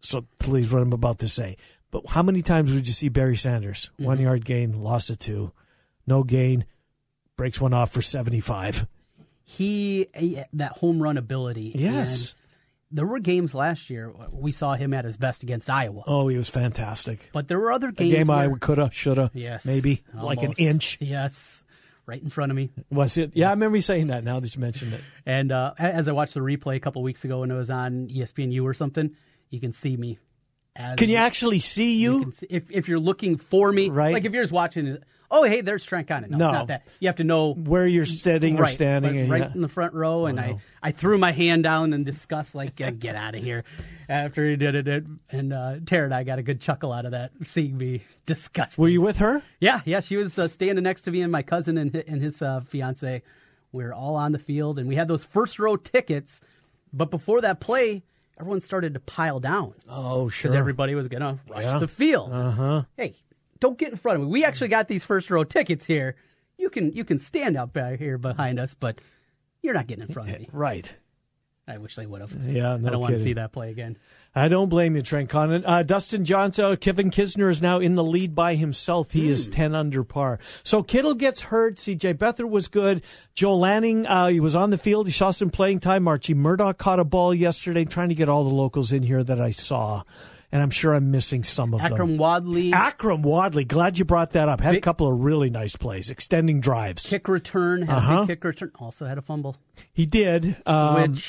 So 0.00 0.26
please, 0.40 0.72
what 0.72 0.82
I'm 0.82 0.92
about 0.92 1.20
to 1.20 1.28
say. 1.28 1.56
But 1.92 2.08
how 2.08 2.24
many 2.24 2.42
times 2.42 2.72
would 2.72 2.88
you 2.88 2.92
see 2.92 3.08
Barry 3.08 3.36
Sanders? 3.36 3.90
Mm-hmm. 3.94 4.04
One 4.04 4.20
yard 4.20 4.44
gain, 4.44 4.82
lost 4.82 5.10
it 5.10 5.20
two. 5.20 5.52
No 6.08 6.24
gain, 6.24 6.64
breaks 7.36 7.60
one 7.60 7.72
off 7.72 7.92
for 7.92 8.02
75. 8.02 8.88
He, 9.44 10.08
he 10.12 10.42
that 10.54 10.72
home 10.72 11.00
run 11.00 11.18
ability. 11.18 11.72
Yes. 11.76 12.34
There 12.94 13.06
were 13.06 13.18
games 13.18 13.54
last 13.54 13.90
year 13.90 14.12
we 14.32 14.52
saw 14.52 14.74
him 14.74 14.94
at 14.94 15.04
his 15.04 15.16
best 15.16 15.42
against 15.42 15.68
Iowa. 15.68 16.02
Oh, 16.06 16.28
he 16.28 16.36
was 16.36 16.48
fantastic. 16.48 17.28
But 17.32 17.48
there 17.48 17.58
were 17.58 17.72
other 17.72 17.88
A 17.88 17.92
games. 17.92 18.12
game 18.12 18.30
I 18.30 18.46
where- 18.46 18.56
coulda, 18.58 18.88
shoulda, 18.92 19.30
Yes. 19.34 19.66
maybe 19.66 20.02
like 20.14 20.42
an 20.42 20.52
inch. 20.52 20.98
Yes. 21.00 21.60
Right 22.06 22.22
in 22.22 22.28
front 22.30 22.52
of 22.52 22.56
me. 22.56 22.70
Was 22.90 23.16
it? 23.16 23.30
Yeah, 23.34 23.48
I 23.48 23.50
remember 23.52 23.76
you 23.76 23.82
saying 23.82 24.08
that. 24.08 24.24
Now 24.24 24.38
that 24.38 24.54
you 24.54 24.60
mentioned 24.60 24.92
it, 24.92 25.00
And 25.24 25.50
uh, 25.50 25.72
as 25.78 26.06
I 26.06 26.12
watched 26.12 26.34
the 26.34 26.40
replay 26.40 26.76
a 26.76 26.80
couple 26.80 27.02
weeks 27.02 27.24
ago 27.24 27.40
when 27.40 27.50
it 27.50 27.54
was 27.56 27.70
on 27.70 28.08
ESPNU 28.08 28.62
or 28.62 28.74
something, 28.74 29.10
you 29.48 29.58
can 29.58 29.72
see 29.72 29.96
me. 29.96 30.18
As 30.76 30.98
can 30.98 31.08
you 31.08 31.16
actually 31.16 31.60
see 31.60 31.94
you? 32.02 32.26
you 32.26 32.32
see, 32.32 32.46
if 32.50 32.70
if 32.70 32.88
you're 32.88 32.98
looking 32.98 33.38
for 33.38 33.72
me, 33.72 33.88
Right. 33.88 34.12
Like 34.12 34.26
if 34.26 34.32
you're 34.32 34.42
just 34.42 34.52
watching 34.52 34.86
it, 34.86 35.02
oh 35.34 35.42
hey, 35.42 35.60
there's 35.60 35.84
Trent 35.84 36.08
Condon. 36.08 36.30
No, 36.30 36.38
No. 36.38 36.46
it's 36.48 36.54
not 36.54 36.68
that. 36.68 36.86
You 37.00 37.08
have 37.08 37.16
to 37.16 37.24
know 37.24 37.52
where 37.54 37.86
you're 37.86 38.06
sitting 38.06 38.58
or 38.58 38.62
right, 38.62 38.70
standing? 38.72 39.12
but 39.14 39.20
and 39.20 39.30
right 39.30 39.40
yeah. 39.42 39.52
in 39.54 39.60
the 39.60 39.68
front 39.68 39.92
row, 39.94 40.26
and 40.26 40.36
no. 40.36 40.42
I, 40.42 40.58
I 40.82 40.92
threw 40.92 41.18
my 41.18 41.32
hand 41.32 41.62
down 41.64 41.92
in 41.92 42.04
disgust, 42.04 42.54
like 42.54 42.80
"Uh, 42.80 42.90
get 42.90 43.16
out 43.16 43.34
of 43.34 43.42
here. 43.42 43.64
After 44.08 44.48
he 44.48 44.56
did 44.56 44.86
it, 44.86 45.04
and 45.30 45.52
uh, 45.52 45.76
Tara 45.84 46.04
and 46.04 46.14
I 46.14 46.24
got 46.24 46.38
a 46.38 46.42
good 46.42 46.60
chuckle 46.60 46.92
out 46.92 47.04
of 47.04 47.10
that, 47.12 47.32
seeing 47.42 47.76
me 47.76 48.02
disgusted. 48.26 48.78
Were 48.78 48.88
you 48.88 49.00
with 49.00 49.18
her? 49.18 49.42
Yeah, 49.60 49.80
yeah. 49.84 50.00
She 50.00 50.16
was 50.16 50.38
uh, 50.38 50.48
standing 50.48 50.82
next 50.84 51.02
to 51.02 51.10
me 51.10 51.22
and 51.22 51.32
my 51.32 51.42
cousin 51.42 51.76
and, 51.78 51.94
and 51.94 52.22
his 52.22 52.40
uh, 52.40 52.60
fiance. 52.66 53.22
We 53.72 53.82
were 53.84 53.92
all 53.94 54.14
on 54.16 54.32
the 54.32 54.38
field, 54.38 54.78
and 54.78 54.88
we 54.88 54.94
had 54.94 55.08
those 55.08 55.24
first 55.24 55.58
row 55.58 55.76
tickets. 55.76 56.40
But 56.92 57.10
before 57.10 57.40
that 57.40 57.58
play, 57.58 58.04
everyone 58.38 58.60
started 58.60 58.94
to 58.94 59.00
pile 59.00 59.40
down 59.40 59.74
Oh, 59.88 60.28
sure. 60.28 60.50
because 60.50 60.54
everybody 60.54 60.94
was 60.94 61.08
going 61.08 61.22
to 61.22 61.40
rush 61.48 61.64
Yeah. 61.64 61.78
the 61.78 61.88
field. 61.88 62.30
Uh 62.32 62.50
huh. 62.52 62.82
Hey, 62.96 63.16
don't 63.64 63.78
get 63.78 63.88
in 63.92 63.96
front 63.96 64.16
of 64.20 64.24
me. 64.26 64.30
We 64.30 64.44
actually 64.44 64.68
got 64.68 64.88
these 64.88 65.02
first 65.02 65.30
row 65.30 65.42
tickets 65.42 65.86
here. 65.86 66.16
You 66.58 66.68
can 66.68 66.92
you 66.92 67.02
can 67.02 67.18
stand 67.18 67.56
up 67.56 67.72
back 67.72 67.98
here 67.98 68.18
behind 68.18 68.60
us, 68.60 68.74
but 68.74 69.00
you're 69.62 69.72
not 69.72 69.86
getting 69.86 70.04
in 70.06 70.12
front 70.12 70.28
of 70.30 70.38
me. 70.38 70.50
Right. 70.52 70.92
I 71.66 71.78
wish 71.78 71.96
they 71.96 72.04
would 72.04 72.20
have. 72.20 72.36
Yeah, 72.44 72.76
no 72.76 72.88
I 72.88 72.90
don't 72.90 73.00
want 73.00 73.14
to 73.14 73.18
see 73.18 73.32
that 73.32 73.52
play 73.52 73.70
again. 73.70 73.96
I 74.34 74.48
don't 74.48 74.68
blame 74.68 74.96
you, 74.96 75.00
Trent 75.00 75.30
Condon. 75.30 75.64
Uh, 75.64 75.82
Dustin 75.82 76.26
Johnson, 76.26 76.76
Kevin 76.76 77.10
Kisner 77.10 77.50
is 77.50 77.62
now 77.62 77.78
in 77.80 77.94
the 77.94 78.04
lead 78.04 78.34
by 78.34 78.54
himself. 78.54 79.12
He 79.12 79.28
Hmm. 79.28 79.32
is 79.32 79.48
10 79.48 79.74
under 79.74 80.04
par. 80.04 80.38
So 80.62 80.82
Kittle 80.82 81.14
gets 81.14 81.40
hurt. 81.40 81.76
CJ 81.78 82.12
Beathard 82.18 82.50
was 82.50 82.68
good. 82.68 83.02
Joel 83.34 83.60
Lanning, 83.60 84.04
uh, 84.06 84.26
he 84.28 84.40
was 84.40 84.54
on 84.54 84.68
the 84.68 84.76
field. 84.76 85.06
He 85.06 85.12
saw 85.14 85.30
some 85.30 85.48
playing 85.48 85.80
time. 85.80 86.06
Archie 86.06 86.34
Murdoch 86.34 86.76
caught 86.76 87.00
a 87.00 87.04
ball 87.04 87.32
yesterday. 87.34 87.86
Trying 87.86 88.10
to 88.10 88.14
get 88.14 88.28
all 88.28 88.44
the 88.44 88.54
locals 88.54 88.92
in 88.92 89.02
here 89.02 89.24
that 89.24 89.40
I 89.40 89.48
saw. 89.48 90.02
And 90.54 90.62
I'm 90.62 90.70
sure 90.70 90.94
I'm 90.94 91.10
missing 91.10 91.42
some 91.42 91.74
of 91.74 91.82
them. 91.82 91.92
Akrum 91.92 92.16
Wadley 92.16 92.70
Akrum 92.70 93.22
Wadley, 93.22 93.64
glad 93.64 93.98
you 93.98 94.04
brought 94.04 94.34
that 94.34 94.48
up. 94.48 94.60
Had 94.60 94.76
a 94.76 94.80
couple 94.80 95.12
of 95.12 95.18
really 95.18 95.50
nice 95.50 95.74
plays, 95.74 96.10
extending 96.12 96.60
drives. 96.60 97.04
kick 97.06 97.26
return 97.26 97.82
had 97.82 97.90
a 97.90 97.96
Uh-huh. 97.98 98.26
kick 98.26 98.44
return. 98.44 98.70
Also 98.78 99.04
had 99.04 99.18
a 99.18 99.22
fumble, 99.22 99.56
He 99.92 100.06
did. 100.06 100.56
Um, 100.64 101.10
which 101.14 101.26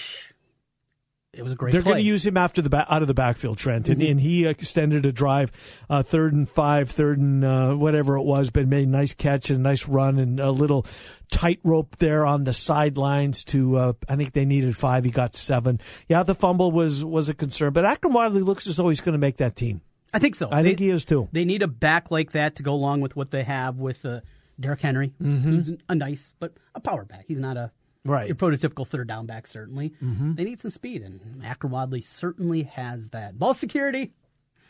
it 1.35 1.43
was 1.43 1.53
a 1.53 1.55
great. 1.55 1.71
They're 1.71 1.81
play. 1.81 1.93
going 1.93 2.03
to 2.03 2.07
use 2.07 2.25
him 2.25 2.37
after 2.37 2.61
the 2.61 2.69
ba- 2.69 2.87
out 2.89 3.01
of 3.01 3.07
the 3.07 3.13
backfield, 3.13 3.57
Trent, 3.57 3.89
and, 3.89 4.01
and 4.01 4.19
he 4.19 4.45
extended 4.45 5.05
a 5.05 5.11
drive, 5.11 5.51
uh, 5.89 6.01
third 6.03 6.33
and 6.33 6.49
five, 6.49 6.89
third 6.89 7.19
and 7.19 7.43
uh, 7.43 7.73
whatever 7.73 8.17
it 8.17 8.23
was, 8.23 8.49
but 8.49 8.67
made 8.67 8.87
a 8.87 8.91
nice 8.91 9.13
catch 9.13 9.49
and 9.49 9.59
a 9.59 9.61
nice 9.61 9.87
run 9.87 10.17
and 10.17 10.39
a 10.39 10.51
little 10.51 10.85
tightrope 11.31 11.97
there 11.97 12.25
on 12.25 12.43
the 12.43 12.53
sidelines. 12.53 13.43
To 13.45 13.77
uh, 13.77 13.93
I 14.07 14.15
think 14.15 14.33
they 14.33 14.45
needed 14.45 14.75
five, 14.77 15.03
he 15.03 15.11
got 15.11 15.35
seven. 15.35 15.79
Yeah, 16.07 16.23
the 16.23 16.35
fumble 16.35 16.71
was 16.71 17.03
was 17.03 17.29
a 17.29 17.33
concern, 17.33 17.73
but 17.73 17.83
Akrum 17.83 18.13
Wadley 18.13 18.41
looks 18.41 18.67
as 18.67 18.77
though 18.77 18.89
he's 18.89 19.01
going 19.01 19.13
to 19.13 19.19
make 19.19 19.37
that 19.37 19.55
team. 19.55 19.81
I 20.13 20.19
think 20.19 20.35
so. 20.35 20.47
I 20.49 20.63
think 20.63 20.79
he 20.79 20.89
is 20.89 21.03
too. 21.03 21.27
They 21.33 21.43
need 21.43 21.61
a 21.61 21.67
back 21.67 22.09
like 22.09 22.31
that 22.31 22.55
to 22.55 22.63
go 22.63 22.73
along 22.73 23.01
with 23.01 23.17
what 23.17 23.31
they 23.31 23.43
have 23.43 23.79
with 23.81 24.05
uh, 24.05 24.21
Derrick 24.57 24.79
Henry, 24.79 25.11
who's 25.19 25.71
a 25.89 25.95
nice 25.95 26.31
but 26.39 26.53
a 26.73 26.79
power 26.79 27.03
back. 27.03 27.25
He's 27.27 27.39
not 27.39 27.57
a 27.57 27.59
Mm-hmm. 27.59 27.84
Right. 28.05 28.27
your 28.27 28.35
prototypical 28.35 28.87
third 28.87 29.07
down 29.07 29.25
back. 29.25 29.47
Certainly, 29.47 29.93
they 29.99 30.43
need 30.43 30.61
some 30.61 30.69
speed, 30.71 31.01
and 31.01 31.19
Akrum 31.41 31.71
Wadley 31.71 32.01
certainly 32.01 32.63
has 32.63 33.09
that. 33.09 33.37
Ball 33.39 33.55
security, 33.55 34.13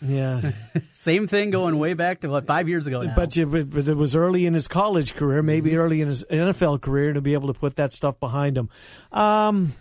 Yeah, 0.02 0.52
same 0.92 1.28
thing 1.28 1.52
going 1.52 1.78
way 1.78 1.94
back 1.94 2.22
to 2.22 2.30
what 2.30 2.48
five 2.48 2.70
years 2.70 2.88
ago 2.88 3.02
now. 3.02 3.14
but, 3.16 3.36
you, 3.36 3.46
but 3.46 3.70
but 3.70 3.88
it 3.88 3.98
was 3.98 4.16
early 4.16 4.46
in 4.46 4.54
his 4.54 4.68
college 4.70 5.16
career, 5.16 5.44
maybe 5.44 5.76
early 5.76 6.02
in 6.02 6.08
his 6.08 6.24
NFL 6.26 6.82
career, 6.82 7.12
to 7.14 7.22
be 7.22 7.34
able 7.34 7.54
to 7.54 7.60
put 7.60 7.76
that 7.76 7.92
stuff 7.92 8.20
behind 8.20 8.58
him. 8.58 8.70
Um, 9.12 9.74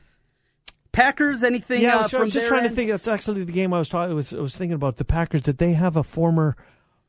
Packers, 0.93 1.43
anything? 1.43 1.83
Yeah, 1.83 1.97
uh, 1.97 2.05
I 2.05 2.09
from 2.09 2.23
was 2.23 2.33
just 2.33 2.47
trying 2.47 2.62
to 2.64 2.71
think. 2.71 2.90
That's 2.90 3.09
actually 3.09 3.45
the 3.45 3.53
game 3.53 3.73
I 3.75 3.79
was 3.79 3.88
talking. 3.88 4.14
Was, 4.14 4.33
I 4.33 4.38
was 4.38 4.57
thinking 4.57 4.75
about 4.75 4.97
the 4.97 5.05
Packers. 5.05 5.43
Did 5.43 5.59
they 5.59 5.73
have 5.73 5.97
a 5.97 6.05
former 6.05 6.57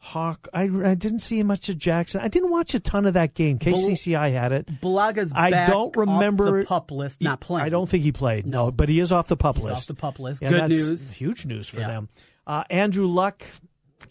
Hawk? 0.05 0.47
I, 0.53 0.63
I 0.63 0.95
didn't 0.95 1.19
see 1.19 1.41
much 1.43 1.67
of 1.69 1.77
Jackson. 1.77 2.21
I 2.21 2.27
didn't 2.27 2.51
watch 2.51 2.73
a 2.73 2.79
ton 2.79 3.05
of 3.05 3.15
that 3.15 3.33
game. 3.33 3.59
KCCI 3.59 4.31
had 4.31 4.51
it. 4.51 4.67
Bulaga's 4.81 5.31
I 5.35 5.65
don't 5.65 5.95
remember 5.97 6.59
off 6.59 6.61
the 6.63 6.67
pup 6.67 6.91
list, 6.91 7.21
not 7.21 7.39
playing. 7.39 7.65
I 7.65 7.69
don't 7.69 7.89
think 7.89 8.03
he 8.03 8.11
played. 8.11 8.45
No, 8.45 8.65
No. 8.65 8.71
but 8.71 8.87
he 8.89 8.99
is 8.99 9.11
off 9.11 9.27
the 9.27 9.35
pup 9.37 9.55
He's 9.57 9.65
list. 9.65 9.75
off 9.77 9.87
the 9.87 9.93
pup 9.95 10.19
list. 10.19 10.41
Yeah, 10.41 10.49
Good 10.49 10.59
that's 10.61 10.69
news. 10.71 11.11
Huge 11.11 11.45
news 11.45 11.67
for 11.67 11.79
Yeah. 11.79 11.87
them. 11.87 12.09
Uh, 12.47 12.63
Andrew 12.69 13.07
Luck. 13.07 13.43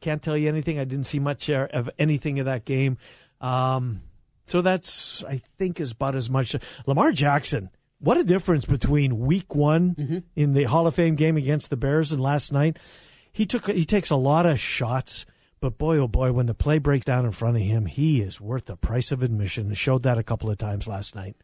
Can't 0.00 0.20
tell 0.22 0.36
you 0.36 0.48
anything. 0.48 0.78
I 0.78 0.84
didn't 0.84 1.04
see 1.06 1.20
much 1.20 1.48
uh, 1.48 1.68
of 1.72 1.88
anything 1.98 2.40
of 2.40 2.46
that 2.46 2.64
game. 2.64 2.98
Um, 3.40 4.00
so 4.46 4.60
that's 4.60 5.22
I 5.24 5.40
think 5.58 5.80
is 5.80 5.92
about 5.92 6.16
as 6.16 6.28
much. 6.28 6.56
Lamar 6.86 7.12
Jackson. 7.12 7.70
What 8.00 8.18
a 8.18 8.24
difference 8.24 8.64
between 8.66 9.20
Week 9.20 9.54
One 9.54 9.94
Mm-hmm. 9.94 10.18
in 10.36 10.52
the 10.52 10.64
Hall 10.64 10.86
of 10.86 10.94
Fame 10.94 11.14
game 11.14 11.36
against 11.36 11.70
the 11.70 11.76
Bears 11.76 12.12
and 12.12 12.20
last 12.20 12.52
night. 12.52 12.78
He 13.32 13.46
took 13.46 13.70
he 13.70 13.84
takes 13.84 14.10
a 14.10 14.16
lot 14.16 14.46
of 14.46 14.58
shots, 14.60 15.24
but 15.64 15.78
boy 15.78 15.96
oh 15.98 16.08
boy, 16.08 16.30
when 16.32 16.46
the 16.46 16.54
play 16.54 16.78
breaks 16.78 17.04
down 17.06 17.24
in 17.24 17.32
front 17.32 17.56
of 17.56 17.62
him, 17.62 17.86
he 17.86 18.20
is 18.20 18.40
worth 18.40 18.66
the 18.66 18.76
price 18.76 19.10
of 19.10 19.22
admission. 19.22 19.72
Showed 19.74 20.02
that 20.02 20.18
a 20.18 20.22
couple 20.22 20.50
of 20.50 20.58
times 20.58 20.86
last 20.86 21.14
night. 21.16 21.36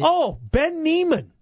Oh, 0.00 0.38
Ben 0.50 0.82
Niemann. 0.82 1.32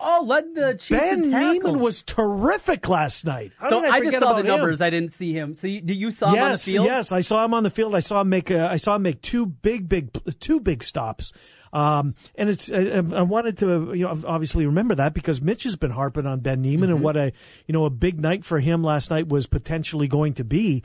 Oh, 0.00 0.22
led 0.24 0.54
the 0.54 0.74
Chiefs 0.74 0.90
Ben 1.00 1.24
in. 1.24 1.30
Niemann 1.30 1.80
was 1.80 2.02
terrific 2.02 2.88
last 2.88 3.24
night. 3.24 3.50
How 3.58 3.70
So 3.70 3.84
I, 3.84 3.88
I, 3.96 4.00
just 4.04 4.18
saw 4.18 4.30
about 4.30 4.34
the 4.44 4.52
him? 4.52 4.58
numbers. 4.58 4.80
I 4.80 4.90
didn't 4.90 5.12
see 5.12 5.32
him. 5.32 5.54
So 5.56 5.66
you, 5.66 5.80
do 5.80 5.92
you 5.92 6.10
saw 6.12 6.28
him 6.28 6.34
on 6.34 6.44
the 6.44 6.50
Yes, 6.50 6.64
field? 6.66 6.86
yes, 6.86 7.10
I 7.10 7.20
saw 7.20 7.44
him 7.44 7.52
on 7.54 7.64
the 7.64 7.70
field. 7.70 7.94
I 7.96 8.00
saw 8.00 8.20
him 8.20 8.28
make 8.28 8.50
a, 8.50 8.70
I 8.70 8.76
saw 8.76 8.94
him 8.94 9.02
make 9.02 9.22
two 9.22 9.44
big, 9.46 9.88
big, 9.88 10.10
two 10.38 10.60
big 10.60 10.84
stops. 10.84 11.32
Um, 11.72 12.14
and 12.36 12.48
it's 12.48 12.70
I, 12.70 12.78
I 12.96 13.22
wanted 13.22 13.58
to 13.58 13.92
you 13.92 14.04
know 14.04 14.18
obviously 14.26 14.64
remember 14.66 14.94
that 14.94 15.12
because 15.14 15.42
Mitch 15.42 15.64
has 15.64 15.76
been 15.76 15.90
harping 15.90 16.26
on 16.26 16.40
Ben 16.40 16.62
Niemann 16.62 16.88
Mm-hmm. 16.90 16.94
and 16.96 17.04
what 17.04 17.16
a 17.16 17.32
you 17.66 17.72
know 17.72 17.84
a 17.84 17.90
big 17.90 18.20
night 18.20 18.44
for 18.44 18.60
him 18.60 18.82
last 18.84 19.10
night 19.10 19.28
was 19.28 19.46
potentially 19.46 20.06
going 20.08 20.34
to 20.34 20.44
be. 20.44 20.82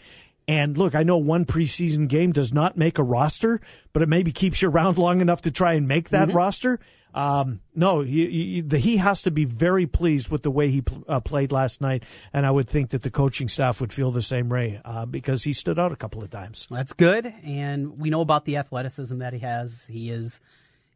And 0.47 0.77
look, 0.77 0.93
I 0.95 1.03
know 1.03 1.17
one 1.17 1.45
preseason 1.45 2.07
game 2.07 2.31
does 2.33 2.51
not 2.53 2.77
make 2.77 2.97
a 2.97 3.03
roster, 3.03 3.61
but 3.93 4.01
it 4.01 4.09
maybe 4.09 4.31
keeps 4.31 4.61
you 4.61 4.69
around 4.69 4.97
long 5.07 5.21
enough 5.21 5.41
to 5.43 5.51
try 5.51 5.73
and 5.73 5.87
make 5.87 6.09
Mm-hmm. 6.09 6.29
that 6.31 6.33
roster. 6.35 6.79
Um, 7.15 7.61
no, 7.75 8.01
he, 8.01 8.27
he, 8.55 8.61
the, 8.61 8.79
he 8.79 8.97
has 8.97 9.21
to 9.21 9.29
be 9.31 9.45
very 9.45 9.85
pleased 9.85 10.29
with 10.29 10.41
the 10.41 10.49
way 10.49 10.69
he 10.71 10.81
pl- 10.81 11.03
uh, 11.07 11.19
played 11.19 11.51
last 11.51 11.79
night, 11.79 12.03
and 12.33 12.43
I 12.43 12.49
would 12.49 12.67
think 12.67 12.89
that 12.89 13.03
the 13.03 13.11
coaching 13.11 13.47
staff 13.47 13.79
would 13.81 13.93
feel 13.93 14.09
the 14.09 14.23
same 14.23 14.49
way 14.49 14.81
uh, 14.83 15.05
because 15.05 15.43
he 15.43 15.53
stood 15.53 15.77
out 15.77 15.91
a 15.91 15.95
couple 15.95 16.23
of 16.23 16.31
times. 16.31 16.67
That's 16.71 16.91
good, 16.91 17.31
and 17.45 17.99
we 17.99 18.09
know 18.09 18.21
about 18.21 18.45
the 18.45 18.57
athleticism 18.57 19.19
that 19.19 19.31
he 19.31 19.39
has. 19.39 19.85
He 19.85 20.09
is 20.09 20.41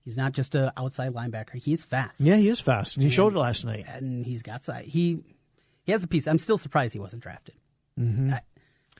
he's 0.04 0.18
not 0.18 0.32
just 0.32 0.56
an 0.56 0.72
outside 0.76 1.14
linebacker. 1.14 1.54
He's 1.54 1.84
fast. 1.84 2.20
Yeah, 2.20 2.38
he 2.38 2.50
is 2.50 2.60
fast, 2.60 2.98
and 2.98 3.04
he 3.04 3.12
showed 3.12 3.34
it 3.36 3.40
last 3.40 3.64
night. 3.64 3.86
and 3.88 4.26
he's 4.26 4.42
got 4.42 4.64
side. 4.64 4.86
He 4.86 5.20
he 5.84 5.92
has 5.92 6.04
a 6.04 6.08
piece. 6.08 6.28
I'm 6.28 6.40
still 6.40 6.58
surprised 6.58 6.94
he 6.94 7.00
wasn't 7.00 7.22
drafted. 7.22 7.54
Mm-hmm. 8.00 8.34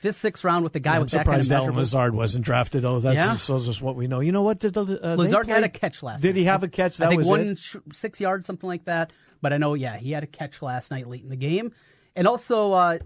Fifth, 0.00 0.16
sixth 0.18 0.44
round 0.44 0.62
with 0.64 0.74
a 0.76 0.80
guy 0.80 0.94
I'm 0.94 1.02
with 1.02 1.10
that 1.10 1.26
kind 1.26 1.40
of 1.40 1.46
measurables. 1.46 1.76
Lazard 1.76 2.14
wasn't 2.14 2.44
drafted. 2.44 2.84
Oh, 2.84 3.00
that's 3.00 3.16
Yeah. 3.16 3.32
just, 3.32 3.46
shows 3.46 3.68
us 3.68 3.82
what 3.82 3.96
we 3.96 4.06
know. 4.06 4.20
You 4.20 4.30
know 4.32 4.42
what? 4.42 4.60
Did 4.60 4.74
the, 4.74 4.82
uh, 5.04 5.16
Lazard 5.16 5.48
had 5.48 5.64
a 5.64 5.68
catch 5.68 6.02
last. 6.02 6.22
Did 6.22 6.36
night. 6.36 6.36
he 6.40 6.44
have 6.44 6.62
a 6.62 6.68
catch? 6.68 6.98
That 6.98 7.06
I 7.06 7.08
think 7.08 7.18
was 7.18 7.26
one 7.26 7.40
it. 7.48 7.58
six 7.92 8.20
yards, 8.20 8.46
something 8.46 8.68
like 8.68 8.84
that. 8.84 9.12
But 9.42 9.52
I 9.52 9.56
know, 9.58 9.74
yeah, 9.74 9.96
he 9.96 10.12
had 10.12 10.22
a 10.22 10.26
catch 10.28 10.62
last 10.62 10.90
night 10.90 11.08
late 11.08 11.22
in 11.22 11.28
the 11.28 11.36
game, 11.36 11.72
and 12.16 12.26
also 12.28 12.72
uh, 12.72 12.98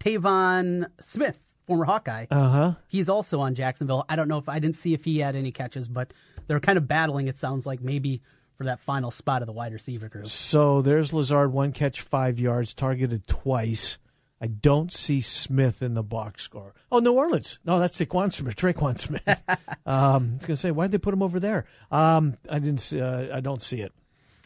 Tevaun 0.00 0.86
Smith, 1.00 1.38
former 1.66 1.84
Hawkeye. 1.84 2.26
Uh 2.30 2.48
huh. 2.48 2.72
He's 2.88 3.08
also 3.08 3.40
on 3.40 3.54
Jacksonville. 3.54 4.04
I 4.08 4.16
don't 4.16 4.28
know 4.28 4.38
if 4.38 4.48
I 4.48 4.58
didn't 4.58 4.76
see 4.76 4.94
if 4.94 5.04
he 5.04 5.18
had 5.18 5.34
any 5.36 5.52
catches, 5.52 5.88
but 5.88 6.12
they're 6.46 6.60
kind 6.60 6.78
of 6.78 6.86
battling. 6.86 7.28
It 7.28 7.38
sounds 7.38 7.66
like 7.66 7.80
maybe 7.80 8.22
for 8.56 8.64
that 8.64 8.80
final 8.80 9.10
spot 9.10 9.42
of 9.42 9.46
the 9.46 9.52
wide 9.52 9.72
receiver 9.72 10.08
group. 10.08 10.28
So 10.28 10.80
there's 10.80 11.12
Lazard, 11.12 11.52
one 11.52 11.72
catch, 11.72 12.00
five 12.00 12.38
yards, 12.38 12.72
targeted 12.72 13.26
twice. 13.26 13.98
I 14.40 14.48
don't 14.48 14.92
see 14.92 15.22
Smith 15.22 15.80
in 15.80 15.94
the 15.94 16.02
box 16.02 16.42
score. 16.42 16.74
Oh, 16.92 16.98
New 16.98 17.12
Orleans. 17.12 17.58
No, 17.64 17.78
that's 17.78 17.98
Taquan 17.98 18.32
Smith, 18.32 18.54
Tre'Quan 18.54 18.98
Smith. 18.98 19.42
um, 19.48 19.58
I 19.86 20.16
was 20.16 20.20
going 20.20 20.40
to 20.40 20.56
say, 20.56 20.70
why'd 20.70 20.90
they 20.90 20.98
put 20.98 21.14
him 21.14 21.22
over 21.22 21.40
there? 21.40 21.64
Um, 21.90 22.36
I 22.48 22.58
didn't. 22.58 22.80
See, 22.80 23.00
uh, 23.00 23.34
I 23.34 23.40
don't 23.40 23.62
see 23.62 23.80
it. 23.80 23.92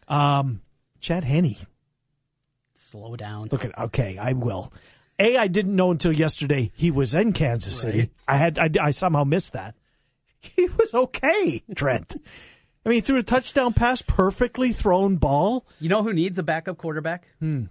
Um, 0.07 0.61
Chad 1.01 1.25
Henne. 1.25 1.57
Slow 2.75 3.17
down. 3.17 3.49
Look 3.51 3.65
at. 3.65 3.77
Okay, 3.79 4.17
I 4.17 4.33
will. 4.33 4.73
A, 5.19 5.37
I 5.37 5.49
didn't 5.49 5.75
know 5.75 5.91
until 5.91 6.13
yesterday 6.13 6.71
he 6.75 6.91
was 6.91 7.13
in 7.13 7.33
Kansas 7.33 7.79
City. 7.79 7.99
Right. 7.99 8.11
I 8.29 8.37
had. 8.37 8.59
I, 8.59 8.71
I 8.81 8.91
somehow 8.93 9.25
missed 9.25 9.53
that. 9.55 9.75
he 10.41 10.67
was 10.67 10.95
okay, 10.95 11.63
Trent. 11.75 12.17
I 12.85 12.89
mean, 12.89 12.97
he 12.97 13.01
threw 13.01 13.19
a 13.19 13.23
touchdown 13.23 13.75
pass, 13.75 14.03
perfectly 14.03 14.73
thrown 14.73 15.17
ball. 15.17 15.67
You 15.81 15.89
know 15.89 16.03
who 16.03 16.13
needs 16.13 16.39
a 16.39 16.43
backup 16.43 16.79
quarterback? 16.79 17.27
Hmm. 17.41 17.65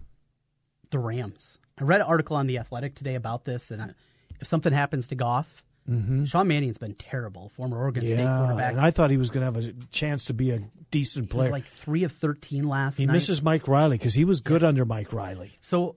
The 0.91 0.99
Rams. 0.99 1.58
I 1.79 1.83
read 1.83 2.01
an 2.01 2.07
article 2.07 2.35
on 2.35 2.47
The 2.47 2.57
Athletic 2.57 2.95
today 2.95 3.15
about 3.15 3.45
this, 3.45 3.71
and 3.71 3.93
if 4.39 4.47
something 4.47 4.73
happens 4.73 5.07
to 5.07 5.15
Goff, 5.15 5.63
mm-hmm. 5.89 6.25
Sean 6.25 6.47
Mannion's 6.47 6.77
been 6.77 6.95
terrible, 6.95 7.49
former 7.49 7.77
Oregon 7.77 8.05
State 8.05 8.25
quarterback. 8.25 8.71
And 8.73 8.81
I 8.81 8.91
thought 8.91 9.11
he 9.11 9.17
was 9.17 9.29
going 9.29 9.45
to 9.45 9.53
have 9.53 9.65
a 9.65 9.73
chance 9.91 10.25
to 10.25 10.33
be 10.33 10.51
a 10.51 10.61
decent 10.91 11.29
player. 11.29 11.47
He 11.47 11.51
was 11.51 11.61
like 11.61 11.65
three 11.65 12.03
of 12.03 12.11
13 12.11 12.67
last 12.67 12.99
night. 12.99 13.03
he 13.03 13.05
night. 13.05 13.13
misses 13.13 13.41
Mike 13.41 13.67
Riley 13.67 13.97
because 13.97 14.13
he 14.13 14.25
was 14.25 14.41
good 14.41 14.61
yeah. 14.61 14.67
under 14.67 14.85
Mike 14.85 15.13
Riley. 15.13 15.53
So 15.61 15.95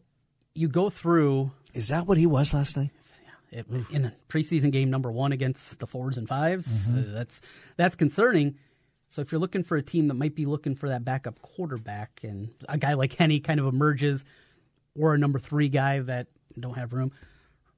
you 0.55 0.69
go 0.69 0.91
through. 0.91 1.51
Is 1.75 1.89
that 1.89 2.07
what 2.07 2.19
he 2.19 2.27
was 2.27 2.55
last 2.55 2.77
night? 2.77 2.91
It, 3.51 3.67
in 3.91 4.07
a 4.07 4.15
preseason 4.31 4.73
game 4.73 4.89
number 4.89 5.13
one 5.13 5.33
against 5.33 5.79
the 5.79 5.87
fours 5.87 6.17
and 6.17 6.27
5s 6.27 6.67
mm-hmm. 6.67 6.99
uh, 6.99 7.13
that's 7.13 7.43
that's 7.77 7.95
concerning. 7.95 8.57
So 9.09 9.21
if 9.21 9.31
you're 9.31 9.43
looking 9.43 9.63
for 9.63 9.77
a 9.77 9.83
team 9.83 10.09
that 10.09 10.15
might 10.15 10.35
be 10.35 10.47
looking 10.47 10.75
for 10.75 10.89
that 10.89 11.05
backup 11.05 11.43
quarterback, 11.43 12.21
and 12.23 12.49
a 12.67 12.79
guy 12.79 12.95
like 12.95 13.13
Henne 13.15 13.43
kind 13.43 13.61
of 13.61 13.67
emerges, 13.67 14.25
or 14.99 15.15
a 15.15 15.19
number 15.19 15.39
three 15.39 15.69
guy 15.69 16.01
that 16.01 16.29
don't 16.59 16.77
have 16.77 16.93
room, 16.93 17.13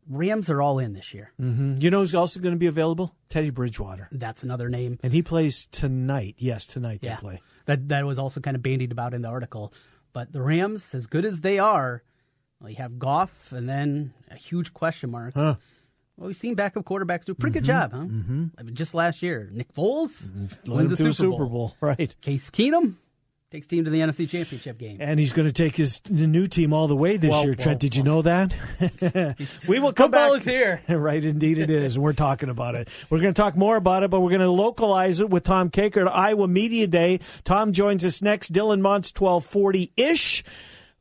Rams 0.08 0.50
are 0.50 0.60
all 0.60 0.78
in 0.78 0.92
this 0.92 1.14
year. 1.14 1.32
Mm-hmm. 1.40 1.76
You 1.78 1.90
know 1.90 2.00
who's 2.00 2.14
also 2.14 2.40
going 2.40 2.54
to 2.54 2.58
be 2.58 2.66
available? 2.66 3.14
Teddy 3.28 3.50
Bridgewater. 3.50 4.08
That's 4.12 4.42
another 4.42 4.68
name, 4.68 4.98
and 5.02 5.12
he 5.12 5.22
plays 5.22 5.66
tonight. 5.70 6.36
Yes, 6.38 6.66
tonight 6.66 7.00
yeah. 7.02 7.16
they 7.16 7.20
play. 7.20 7.42
That 7.66 7.88
that 7.88 8.04
was 8.04 8.18
also 8.18 8.40
kind 8.40 8.56
of 8.56 8.62
bandied 8.62 8.92
about 8.92 9.14
in 9.14 9.22
the 9.22 9.28
article. 9.28 9.72
But 10.12 10.32
the 10.32 10.42
Rams, 10.42 10.94
as 10.94 11.06
good 11.06 11.24
as 11.24 11.40
they 11.40 11.58
are, 11.58 12.02
well, 12.60 12.70
you 12.70 12.76
have 12.76 12.98
Goff, 12.98 13.52
and 13.52 13.68
then 13.68 14.12
a 14.30 14.36
huge 14.36 14.72
question 14.72 15.10
mark. 15.10 15.34
Huh. 15.34 15.56
Well, 16.16 16.28
we've 16.28 16.36
seen 16.36 16.54
backup 16.54 16.84
quarterbacks 16.84 17.24
do 17.24 17.32
a 17.32 17.34
pretty 17.34 17.58
mm-hmm. 17.58 17.64
good 17.64 17.64
job, 17.64 17.92
huh? 17.92 17.98
Mm-hmm. 17.98 18.44
I 18.56 18.62
mean, 18.62 18.74
just 18.76 18.94
last 18.94 19.22
year, 19.22 19.50
Nick 19.52 19.74
Foles 19.74 20.22
mm-hmm. 20.22 20.72
wins 20.72 20.90
the 20.90 20.96
Super, 20.96 21.12
Super 21.12 21.46
Bowl. 21.46 21.48
Bowl. 21.48 21.76
Right. 21.80 22.14
Case 22.20 22.50
Keenum 22.50 22.94
takes 23.54 23.68
team 23.68 23.84
to 23.84 23.90
the 23.90 24.00
NFC 24.00 24.28
Championship 24.28 24.78
game. 24.78 24.96
And 24.98 25.20
he's 25.20 25.32
going 25.32 25.46
to 25.46 25.52
take 25.52 25.76
his 25.76 26.00
new 26.10 26.48
team 26.48 26.72
all 26.72 26.88
the 26.88 26.96
way 26.96 27.18
this 27.18 27.30
well, 27.30 27.44
year. 27.44 27.54
Well, 27.56 27.62
Trent, 27.62 27.78
did 27.78 27.94
you 27.94 28.02
know 28.02 28.22
that? 28.22 28.52
we 29.68 29.78
will 29.78 29.92
come 29.92 30.10
Football 30.10 30.32
back. 30.32 30.40
is 30.40 30.44
here. 30.44 30.80
right, 30.88 31.24
indeed 31.24 31.58
it 31.58 31.70
is. 31.70 31.96
We're 31.96 32.14
talking 32.14 32.48
about 32.48 32.74
it. 32.74 32.88
We're 33.10 33.20
going 33.20 33.32
to 33.32 33.40
talk 33.40 33.56
more 33.56 33.76
about 33.76 34.02
it, 34.02 34.10
but 34.10 34.22
we're 34.22 34.30
going 34.30 34.40
to 34.40 34.50
localize 34.50 35.20
it 35.20 35.30
with 35.30 35.44
Tom 35.44 35.70
Kakert 35.70 36.06
at 36.06 36.12
Iowa 36.12 36.48
Media 36.48 36.88
Day. 36.88 37.20
Tom 37.44 37.72
joins 37.72 38.04
us 38.04 38.20
next. 38.20 38.52
Dylan 38.52 38.80
Montz, 38.80 39.12
1240-ish. 39.12 40.42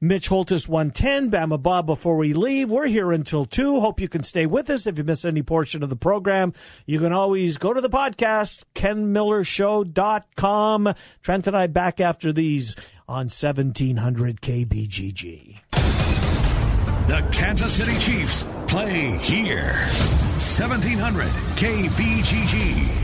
Mitch 0.04 0.28
Holthus 0.28 0.68
110, 0.68 1.32
Bama 1.32 1.64
Bob 1.64 1.86
before 1.86 2.18
we 2.18 2.34
leave. 2.34 2.70
We're 2.70 2.88
here 2.88 3.14
until 3.14 3.46
2. 3.46 3.80
Hope 3.80 4.02
you 4.02 4.10
can 4.10 4.22
stay 4.22 4.46
with 4.46 4.70
us. 4.70 4.86
If 4.86 4.98
you 4.98 5.06
miss 5.06 5.24
any 5.24 5.44
portion 5.44 5.82
of 5.82 5.90
the 5.90 5.96
program, 5.96 6.52
you 6.86 7.00
can 7.00 7.14
always 7.14 7.58
go 7.58 7.74
to 7.74 7.80
the 7.80 7.90
podcast, 7.90 8.66
kenmillershow.com. 8.76 10.94
Trent 11.22 11.48
and 11.48 11.56
I 11.56 11.68
back 11.68 12.02
after 12.02 12.34
these 12.34 12.76
on 13.08 13.30
1700 13.30 14.42
KBGG. 14.42 15.60
The 17.08 17.26
Kansas 17.32 17.72
City 17.72 17.98
Chiefs 17.98 18.46
play 18.68 19.18
here. 19.20 19.72
1700 19.72 21.28
KBGG. 21.56 23.04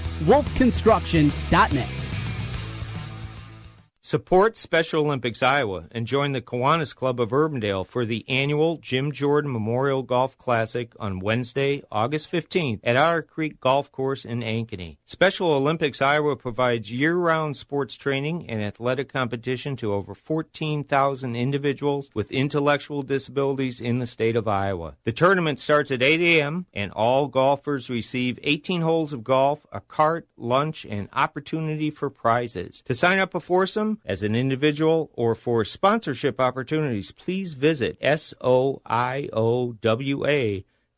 wolfconstruction.net. 0.25 2.00
Support 4.03 4.57
Special 4.57 5.05
Olympics 5.05 5.43
Iowa 5.43 5.83
and 5.91 6.07
join 6.07 6.31
the 6.31 6.41
Kiwanis 6.41 6.95
Club 6.95 7.21
of 7.21 7.29
Urbandale 7.29 7.85
for 7.85 8.03
the 8.03 8.25
annual 8.27 8.77
Jim 8.77 9.11
Jordan 9.11 9.53
Memorial 9.53 10.01
Golf 10.01 10.35
Classic 10.39 10.91
on 10.99 11.19
Wednesday, 11.19 11.83
August 11.91 12.31
15th 12.31 12.79
at 12.83 12.97
Otter 12.97 13.21
Creek 13.21 13.59
Golf 13.59 13.91
Course 13.91 14.25
in 14.25 14.39
Ankeny. 14.39 14.97
Special 15.05 15.53
Olympics 15.53 16.01
Iowa 16.01 16.35
provides 16.35 16.91
year-round 16.91 17.55
sports 17.55 17.95
training 17.95 18.49
and 18.49 18.59
athletic 18.59 19.13
competition 19.13 19.75
to 19.75 19.93
over 19.93 20.15
14,000 20.15 21.35
individuals 21.35 22.09
with 22.15 22.31
intellectual 22.31 23.03
disabilities 23.03 23.79
in 23.79 23.99
the 23.99 24.07
state 24.07 24.35
of 24.35 24.47
Iowa. 24.47 24.95
The 25.03 25.11
tournament 25.11 25.59
starts 25.59 25.91
at 25.91 26.01
8 26.01 26.19
a.m. 26.21 26.65
and 26.73 26.91
all 26.91 27.27
golfers 27.27 27.87
receive 27.87 28.39
18 28.41 28.81
holes 28.81 29.13
of 29.13 29.23
golf, 29.23 29.67
a 29.71 29.79
cart, 29.79 30.27
lunch, 30.37 30.87
and 30.89 31.07
opportunity 31.13 31.91
for 31.91 32.09
prizes. 32.09 32.81
To 32.85 32.95
sign 32.95 33.19
up 33.19 33.29
before 33.29 33.67
some 33.67 33.90
as 34.05 34.23
an 34.23 34.35
individual 34.35 35.09
or 35.13 35.35
for 35.35 35.63
sponsorship 35.65 36.39
opportunities, 36.39 37.11
please 37.11 37.53
visit 37.53 37.99
soiowa 38.01 38.83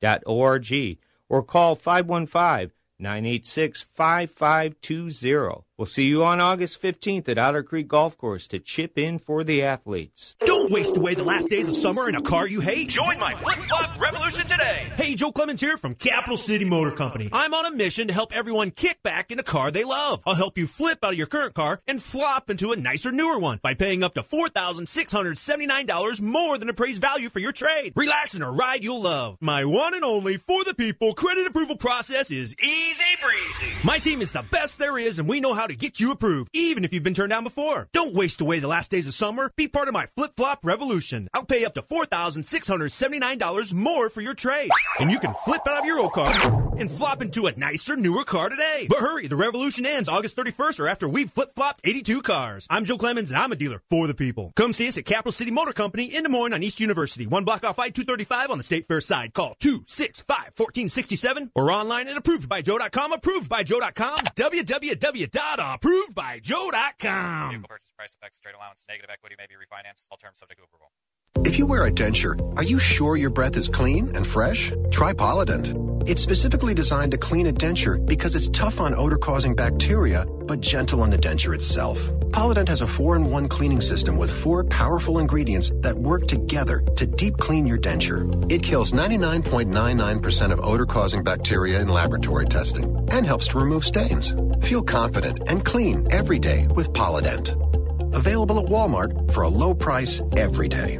dot 0.01 0.23
org 0.25 0.97
or 1.29 1.43
call 1.43 1.75
515 1.75 2.71
986 2.99 3.81
5520. 3.81 5.63
We'll 5.75 5.87
see 5.87 6.05
you 6.05 6.23
on 6.23 6.39
August 6.39 6.79
15th 6.83 7.27
at 7.29 7.39
Otter 7.39 7.63
Creek 7.63 7.87
Golf 7.87 8.15
Course 8.15 8.45
to 8.49 8.59
chip 8.59 8.95
in 8.95 9.17
for 9.17 9.43
the 9.43 9.63
athletes. 9.63 10.35
Don't 10.45 10.71
waste 10.71 10.97
away 10.97 11.15
the 11.15 11.23
last 11.23 11.49
days 11.49 11.67
of 11.67 11.75
summer 11.75 12.07
in 12.07 12.13
a 12.13 12.21
car 12.21 12.47
you 12.47 12.61
hate. 12.61 12.89
Join 12.89 13.17
my 13.17 13.33
flip 13.33 13.55
flop 13.55 13.99
revolution 13.99 14.45
today. 14.45 14.85
Hey, 14.97 15.15
Joe 15.15 15.31
Clemens 15.31 15.61
here 15.61 15.77
from 15.77 15.95
Capital 15.95 16.37
City 16.37 16.63
Motor 16.63 16.91
Company. 16.91 17.27
I'm 17.33 17.55
on 17.55 17.65
a 17.65 17.71
mission 17.75 18.07
to 18.07 18.13
help 18.13 18.33
everyone 18.33 18.69
kick 18.69 19.01
back 19.01 19.31
in 19.31 19.39
a 19.39 19.43
car 19.43 19.71
they 19.71 19.83
love. 19.83 20.21
I'll 20.27 20.35
help 20.35 20.59
you 20.59 20.67
flip 20.67 20.99
out 21.03 21.13
of 21.13 21.17
your 21.17 21.25
current 21.25 21.55
car 21.55 21.81
and 21.87 21.99
flop 21.99 22.51
into 22.51 22.71
a 22.71 22.75
nicer, 22.75 23.11
newer 23.11 23.39
one 23.39 23.59
by 23.63 23.73
paying 23.73 24.03
up 24.03 24.13
to 24.13 24.21
$4,679 24.21 26.21
more 26.21 26.59
than 26.59 26.69
appraised 26.69 27.01
value 27.01 27.29
for 27.29 27.39
your 27.39 27.51
trade. 27.51 27.93
Relax 27.95 28.35
in 28.35 28.43
a 28.43 28.51
ride 28.51 28.83
you'll 28.83 29.01
love. 29.01 29.39
My 29.41 29.65
one 29.65 29.95
and 29.95 30.03
only 30.03 30.37
for 30.37 30.63
the 30.65 30.75
people 30.75 31.15
credit 31.15 31.47
approval 31.47 31.77
process 31.77 32.29
is 32.29 32.55
easy 32.61 33.17
breezy. 33.23 33.73
My 33.83 33.97
team 33.97 34.21
is 34.21 34.31
the 34.31 34.45
best 34.51 34.77
there 34.77 34.99
is, 34.99 35.17
and 35.17 35.27
we 35.27 35.39
know 35.39 35.55
how 35.55 35.62
how 35.63 35.67
to 35.67 35.75
get 35.77 35.97
you 35.97 36.11
approved, 36.11 36.49
even 36.53 36.83
if 36.83 36.91
you've 36.91 37.03
been 37.03 37.13
turned 37.13 37.29
down 37.29 37.45
before. 37.45 37.87
Don't 37.93 38.13
waste 38.13 38.41
away 38.41 38.59
the 38.59 38.67
last 38.67 38.91
days 38.91 39.07
of 39.07 39.13
summer. 39.13 39.49
Be 39.55 39.69
part 39.69 39.87
of 39.87 39.93
my 39.93 40.07
flip 40.07 40.33
flop 40.35 40.59
revolution. 40.65 41.29
I'll 41.33 41.45
pay 41.45 41.63
up 41.63 41.73
to 41.75 41.81
$4,679 41.81 43.71
more 43.71 44.09
for 44.09 44.19
your 44.19 44.33
trade. 44.33 44.71
And 44.99 45.09
you 45.09 45.19
can 45.19 45.33
flip 45.45 45.61
out 45.65 45.79
of 45.79 45.85
your 45.85 45.99
old 45.99 46.11
car 46.11 46.33
and 46.79 46.89
flop 46.89 47.21
into 47.21 47.47
a 47.47 47.55
nicer, 47.57 47.95
newer 47.95 48.23
car 48.23 48.49
today. 48.49 48.87
But 48.89 48.99
hurry, 48.99 49.27
the 49.27 49.35
revolution 49.35 49.85
ends 49.85 50.09
August 50.09 50.37
31st 50.37 50.79
or 50.79 50.87
after 50.87 51.07
we've 51.07 51.29
flip 51.29 51.51
flopped 51.55 51.81
82 51.83 52.21
cars. 52.21 52.67
I'm 52.69 52.85
Joe 52.85 52.97
Clemens 52.97 53.31
and 53.31 53.39
I'm 53.39 53.51
a 53.51 53.55
dealer 53.55 53.81
for 53.89 54.07
the 54.07 54.13
people. 54.13 54.53
Come 54.55 54.73
see 54.73 54.87
us 54.87 54.97
at 54.97 55.05
Capital 55.05 55.31
City 55.31 55.51
Motor 55.51 55.73
Company 55.73 56.15
in 56.15 56.23
Des 56.23 56.29
Moines 56.29 56.53
on 56.53 56.63
East 56.63 56.79
University, 56.79 57.27
one 57.27 57.43
block 57.43 57.63
off 57.63 57.79
I-235 57.79 58.49
on 58.49 58.57
the 58.57 58.63
State 58.63 58.87
Fair 58.87 59.01
side. 59.01 59.33
Call 59.33 59.55
265-1467 59.61 61.51
or 61.55 61.71
online 61.71 62.07
at 62.07 62.21
approvedbyjoe.com, 62.21 63.11
approvedbyjoe.com, 63.13 64.17
www 64.35 65.73
approved.approved.joe.com. 65.73 67.49
Vehicle 67.49 67.67
purchase 67.67 67.91
price 67.95 68.15
effects, 68.15 68.39
trade 68.39 68.55
allowance, 68.55 68.85
negative 68.87 69.09
equity 69.11 69.35
may 69.37 69.45
be 69.47 69.55
refinanced. 69.55 70.07
All 70.11 70.17
terms 70.17 70.39
subject 70.39 70.59
to 70.59 70.65
approval. 70.65 70.91
If 71.45 71.59
you 71.59 71.65
wear 71.65 71.85
a 71.85 71.91
denture, 71.91 72.39
are 72.57 72.63
you 72.63 72.79
sure 72.79 73.17
your 73.17 73.29
breath 73.29 73.57
is 73.57 73.67
clean 73.67 74.11
and 74.15 74.25
fresh? 74.25 74.71
Try 74.91 75.13
Polident. 75.13 76.09
It's 76.09 76.21
specifically 76.21 76.73
designed 76.73 77.11
to 77.11 77.17
clean 77.17 77.47
a 77.47 77.53
denture 77.53 78.03
because 78.05 78.35
it's 78.35 78.49
tough 78.49 78.79
on 78.79 78.95
odor-causing 78.95 79.53
bacteria, 79.53 80.25
but 80.25 80.61
gentle 80.61 81.01
on 81.01 81.09
the 81.09 81.17
denture 81.17 81.53
itself. 81.53 81.99
Polident 82.31 82.69
has 82.69 82.81
a 82.81 82.85
4-in-1 82.85 83.49
cleaning 83.49 83.81
system 83.81 84.15
with 84.15 84.31
four 84.31 84.63
powerful 84.63 85.19
ingredients 85.19 85.71
that 85.81 85.97
work 85.97 86.27
together 86.27 86.79
to 86.95 87.05
deep 87.05 87.37
clean 87.37 87.67
your 87.67 87.77
denture. 87.77 88.51
It 88.51 88.63
kills 88.63 88.91
99.99% 88.91 90.51
of 90.51 90.61
odor-causing 90.61 91.23
bacteria 91.23 91.81
in 91.81 91.87
laboratory 91.89 92.45
testing 92.45 93.07
and 93.11 93.25
helps 93.25 93.49
to 93.49 93.59
remove 93.59 93.85
stains. 93.85 94.33
Feel 94.65 94.81
confident 94.81 95.41
and 95.47 95.65
clean 95.65 96.07
every 96.09 96.39
day 96.39 96.67
with 96.67 96.93
Polident. 96.93 97.59
Available 98.15 98.59
at 98.59 98.65
Walmart 98.65 99.31
for 99.33 99.43
a 99.43 99.49
low 99.49 99.73
price 99.73 100.21
every 100.35 100.67
day. 100.67 100.99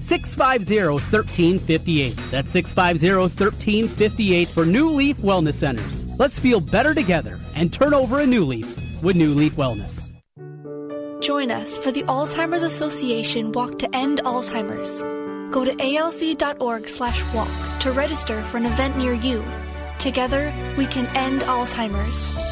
650-1358. 0.01 2.29
That's 2.29 2.53
650-1358 2.53 4.47
for 4.47 4.65
New 4.65 4.89
Leaf 4.89 5.17
Wellness 5.17 5.55
Centers. 5.55 6.05
Let's 6.19 6.37
feel 6.37 6.59
better 6.59 6.93
together 6.93 7.39
and 7.55 7.73
turn 7.73 7.93
over 7.93 8.19
a 8.19 8.27
new 8.27 8.45
leaf 8.45 8.77
with 9.01 9.15
New 9.15 9.33
Leaf 9.33 9.55
Wellness. 9.55 10.11
Join 11.21 11.51
us 11.51 11.77
for 11.77 11.91
the 11.91 12.03
Alzheimer's 12.03 12.63
Association 12.63 13.51
Walk 13.51 13.77
to 13.79 13.95
End 13.95 14.21
Alzheimer's. 14.25 15.03
Go 15.53 15.65
to 15.65 15.75
alz.org 15.75 16.89
slash 16.89 17.21
walk 17.33 17.49
to 17.81 17.91
register 17.91 18.41
for 18.43 18.57
an 18.57 18.65
event 18.65 18.97
near 18.97 19.13
you. 19.13 19.43
Together, 19.99 20.51
we 20.77 20.87
can 20.87 21.05
end 21.15 21.41
Alzheimer's. 21.41 22.50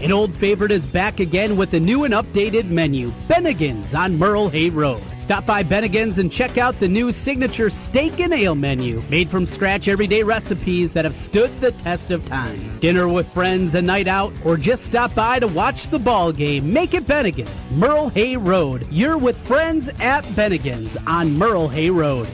An 0.00 0.12
old 0.12 0.32
favorite 0.36 0.70
is 0.70 0.86
back 0.86 1.18
again 1.18 1.56
with 1.56 1.74
a 1.74 1.80
new 1.80 2.04
and 2.04 2.14
updated 2.14 2.70
menu, 2.70 3.10
Bennigan's 3.26 3.94
on 3.94 4.16
Merle 4.16 4.48
Hay 4.48 4.70
Road. 4.70 5.02
Stop 5.18 5.44
by 5.44 5.64
Bennigan's 5.64 6.18
and 6.18 6.30
check 6.30 6.56
out 6.56 6.78
the 6.78 6.86
new 6.86 7.10
signature 7.10 7.68
steak 7.68 8.20
and 8.20 8.32
ale 8.32 8.54
menu, 8.54 9.02
made 9.10 9.28
from 9.28 9.44
scratch 9.44 9.88
everyday 9.88 10.22
recipes 10.22 10.92
that 10.92 11.04
have 11.04 11.16
stood 11.16 11.50
the 11.60 11.72
test 11.72 12.12
of 12.12 12.24
time. 12.26 12.78
Dinner 12.78 13.08
with 13.08 13.28
friends, 13.32 13.74
a 13.74 13.82
night 13.82 14.06
out, 14.06 14.32
or 14.44 14.56
just 14.56 14.84
stop 14.84 15.16
by 15.16 15.40
to 15.40 15.48
watch 15.48 15.88
the 15.88 15.98
ball 15.98 16.30
game. 16.30 16.72
Make 16.72 16.94
it 16.94 17.04
Bennigan's, 17.04 17.68
Merle 17.72 18.10
Hay 18.10 18.36
Road. 18.36 18.86
You're 18.92 19.18
with 19.18 19.36
friends 19.48 19.88
at 19.98 20.22
Bennigan's 20.26 20.96
on 21.08 21.36
Merle 21.36 21.68
Hay 21.68 21.90
Road. 21.90 22.28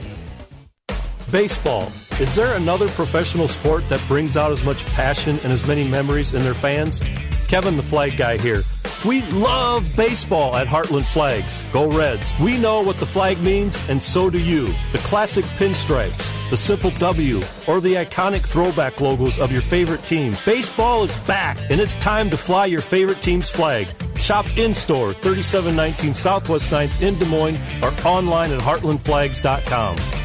Baseball. 1.31 1.91
Is 2.19 2.35
there 2.35 2.55
another 2.55 2.89
professional 2.89 3.47
sport 3.47 3.89
that 3.89 4.01
brings 4.07 4.37
out 4.37 4.51
as 4.51 4.63
much 4.63 4.85
passion 4.85 5.39
and 5.43 5.51
as 5.51 5.67
many 5.67 5.85
memories 5.85 6.35
in 6.35 6.43
their 6.43 6.53
fans? 6.53 7.01
Kevin 7.47 7.77
the 7.77 7.83
Flag 7.83 8.17
Guy 8.17 8.37
here. 8.37 8.63
We 9.05 9.21
love 9.31 9.85
baseball 9.95 10.55
at 10.55 10.65
Heartland 10.65 11.05
Flags. 11.05 11.63
Go 11.71 11.91
Reds. 11.91 12.33
We 12.39 12.57
know 12.57 12.81
what 12.81 12.97
the 12.97 13.05
flag 13.05 13.39
means, 13.41 13.77
and 13.87 14.01
so 14.01 14.29
do 14.29 14.39
you. 14.39 14.67
The 14.93 14.97
classic 15.03 15.45
pinstripes, 15.45 16.31
the 16.49 16.57
simple 16.57 16.89
W, 16.91 17.41
or 17.67 17.79
the 17.79 17.93
iconic 17.95 18.43
throwback 18.43 18.99
logos 19.01 19.37
of 19.37 19.51
your 19.51 19.61
favorite 19.61 20.03
team. 20.03 20.35
Baseball 20.45 21.03
is 21.03 21.15
back, 21.17 21.57
and 21.69 21.79
it's 21.79 21.95
time 21.95 22.31
to 22.31 22.37
fly 22.37 22.65
your 22.65 22.81
favorite 22.81 23.21
team's 23.21 23.51
flag. 23.51 23.87
Shop 24.19 24.45
in 24.57 24.73
store 24.73 25.13
3719 25.13 26.15
Southwest 26.15 26.71
9th 26.71 27.01
in 27.01 27.17
Des 27.19 27.25
Moines 27.25 27.59
or 27.83 27.91
online 28.07 28.51
at 28.51 28.59
heartlandflags.com. 28.59 30.24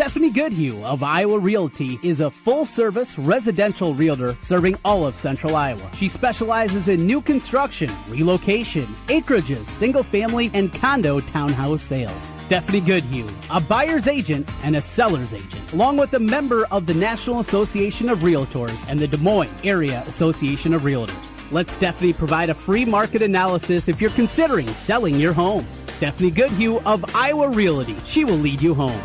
Stephanie 0.00 0.30
Goodhue 0.30 0.82
of 0.82 1.02
Iowa 1.02 1.38
Realty 1.38 1.98
is 2.02 2.20
a 2.20 2.30
full 2.30 2.64
service 2.64 3.18
residential 3.18 3.92
realtor 3.92 4.34
serving 4.40 4.78
all 4.82 5.04
of 5.04 5.14
central 5.14 5.54
Iowa. 5.54 5.90
She 5.94 6.08
specializes 6.08 6.88
in 6.88 7.04
new 7.04 7.20
construction, 7.20 7.92
relocation, 8.08 8.86
acreages, 9.08 9.66
single 9.66 10.02
family, 10.02 10.50
and 10.54 10.72
condo 10.72 11.20
townhouse 11.20 11.82
sales. 11.82 12.16
Stephanie 12.38 12.80
Goodhue, 12.80 13.28
a 13.50 13.60
buyer's 13.60 14.06
agent 14.06 14.50
and 14.64 14.74
a 14.74 14.80
seller's 14.80 15.34
agent, 15.34 15.70
along 15.74 15.98
with 15.98 16.14
a 16.14 16.18
member 16.18 16.64
of 16.70 16.86
the 16.86 16.94
National 16.94 17.40
Association 17.40 18.08
of 18.08 18.20
Realtors 18.20 18.82
and 18.88 18.98
the 18.98 19.06
Des 19.06 19.18
Moines 19.18 19.52
Area 19.64 20.02
Association 20.06 20.72
of 20.72 20.80
Realtors. 20.80 21.52
Let 21.52 21.68
Stephanie 21.68 22.14
provide 22.14 22.48
a 22.48 22.54
free 22.54 22.86
market 22.86 23.20
analysis 23.20 23.86
if 23.86 24.00
you're 24.00 24.08
considering 24.08 24.66
selling 24.68 25.16
your 25.16 25.34
home. 25.34 25.66
Stephanie 25.88 26.30
Goodhue 26.30 26.80
of 26.86 27.04
Iowa 27.14 27.50
Realty. 27.50 27.96
She 28.06 28.24
will 28.24 28.38
lead 28.38 28.62
you 28.62 28.72
home. 28.72 28.98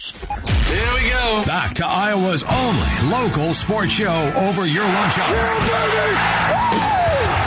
Here 0.00 0.94
we 0.94 1.10
go. 1.10 1.42
Back 1.44 1.74
to 1.76 1.86
Iowa's 1.86 2.44
only 2.44 3.10
local 3.10 3.52
sports 3.52 3.92
show 3.92 4.32
over 4.36 4.64
your 4.64 4.84
lunch 4.84 5.18
hour. 5.18 5.34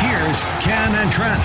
Here's 0.01 0.43
Ken 0.61 0.93
and 0.95 1.09
Trent. 1.13 1.39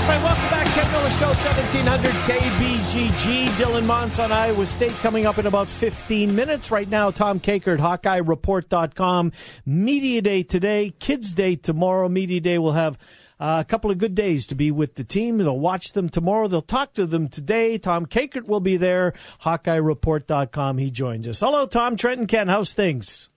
All 0.00 0.08
right, 0.08 0.22
welcome 0.22 0.50
back. 0.50 0.66
Ken 0.68 0.92
Miller 0.92 1.10
Show, 1.10 1.26
1700 1.26 2.10
KBGG. 2.12 3.48
Dylan 3.48 3.86
Montz 3.86 4.22
on 4.22 4.30
Iowa 4.30 4.64
State 4.66 4.92
coming 5.02 5.26
up 5.26 5.38
in 5.38 5.46
about 5.46 5.66
15 5.66 6.36
minutes. 6.36 6.70
Right 6.70 6.88
now, 6.88 7.10
Tom 7.10 7.40
Kakert, 7.40 7.78
HawkeyeReport.com. 7.78 9.32
Media 9.66 10.22
Day 10.22 10.44
today, 10.44 10.92
Kids 11.00 11.32
Day 11.32 11.56
tomorrow. 11.56 12.08
Media 12.08 12.40
Day 12.40 12.58
will 12.58 12.72
have 12.72 12.96
uh, 13.40 13.58
a 13.60 13.64
couple 13.64 13.90
of 13.90 13.98
good 13.98 14.14
days 14.14 14.46
to 14.48 14.54
be 14.54 14.70
with 14.70 14.96
the 14.96 15.04
team. 15.04 15.38
They'll 15.38 15.58
watch 15.58 15.92
them 15.92 16.10
tomorrow. 16.10 16.46
They'll 16.46 16.60
talk 16.60 16.92
to 16.94 17.06
them 17.06 17.28
today. 17.28 17.78
Tom 17.78 18.04
Kakert 18.04 18.46
will 18.46 18.60
be 18.60 18.76
there. 18.76 19.14
HawkeyeReport.com. 19.42 20.78
He 20.78 20.90
joins 20.90 21.26
us. 21.26 21.40
Hello, 21.40 21.66
Tom, 21.66 21.96
Trenton, 21.96 22.26
Ken. 22.26 22.48
How's 22.48 22.74
things? 22.74 23.30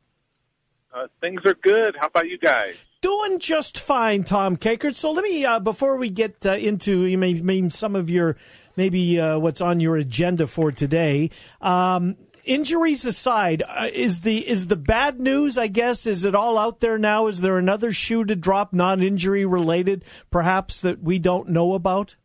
Uh, 0.94 1.08
things 1.22 1.42
are 1.46 1.56
good. 1.56 1.96
How 2.00 2.08
about 2.08 2.28
you 2.28 2.38
guys? 2.38 2.76
Doing 3.02 3.39
just 3.39 3.80
fine, 3.80 4.24
Tom 4.24 4.58
Kakert. 4.58 4.96
So 4.96 5.12
let 5.12 5.24
me, 5.24 5.44
uh, 5.46 5.60
before 5.60 5.98
we 5.98 6.10
get 6.10 6.46
uh, 6.46 6.54
into 6.54 7.06
you 7.06 7.18
may, 7.18 7.34
maybe 7.34 7.70
some 7.70 7.96
of 7.96 8.10
your, 8.10 8.38
maybe 8.76 9.20
uh, 9.20 9.39
what's 9.39 9.62
on 9.62 9.80
your 9.80 9.98
agenda 9.98 10.48
for 10.48 10.72
today, 10.72 11.32
um, 11.62 12.16
injuries 12.44 13.06
aside, 13.06 13.64
uh, 13.68 13.88
is 13.92 14.22
the 14.22 14.48
is 14.48 14.68
the 14.68 14.76
bad 14.76 15.20
news? 15.20 15.58
I 15.58 15.68
guess 15.68 16.06
is 16.06 16.26
it 16.26 16.36
all 16.36 16.58
out 16.58 16.80
there 16.80 16.98
now? 16.98 17.28
Is 17.28 17.42
there 17.42 17.58
another 17.58 17.92
shoe 17.92 18.24
to 18.26 18.36
drop, 18.36 18.74
non-injury 18.74 19.46
related, 19.46 20.04
perhaps 20.30 20.82
that 20.82 21.02
we 21.02 21.20
don't 21.20 21.50
know 21.50 21.74
about? 21.74 22.16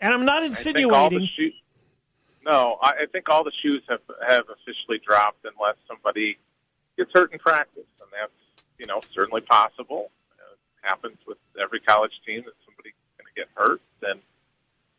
And 0.00 0.12
I'm 0.12 0.24
not 0.24 0.44
insinuating. 0.44 1.28
Shoes, 1.36 1.54
no, 2.44 2.76
I, 2.82 2.90
I 2.90 3.06
think 3.12 3.28
all 3.28 3.44
the 3.44 3.52
shoes 3.62 3.82
have 3.88 4.00
have 4.26 4.44
officially 4.48 5.00
dropped 5.06 5.44
unless 5.44 5.76
somebody 5.86 6.38
gets 6.96 7.10
hurt 7.14 7.32
in 7.32 7.38
practice, 7.38 7.86
and 8.00 8.08
that's 8.12 8.32
you 8.78 8.86
know 8.86 9.00
certainly 9.14 9.42
possible. 9.42 10.10
It 10.38 10.88
happens 10.88 11.18
with 11.26 11.38
every 11.60 11.80
college 11.80 12.12
team 12.26 12.42
that 12.44 12.54
somebody's 12.66 12.94
going 13.16 13.32
to 13.32 13.40
get 13.40 13.48
hurt, 13.54 13.80
and 14.02 14.20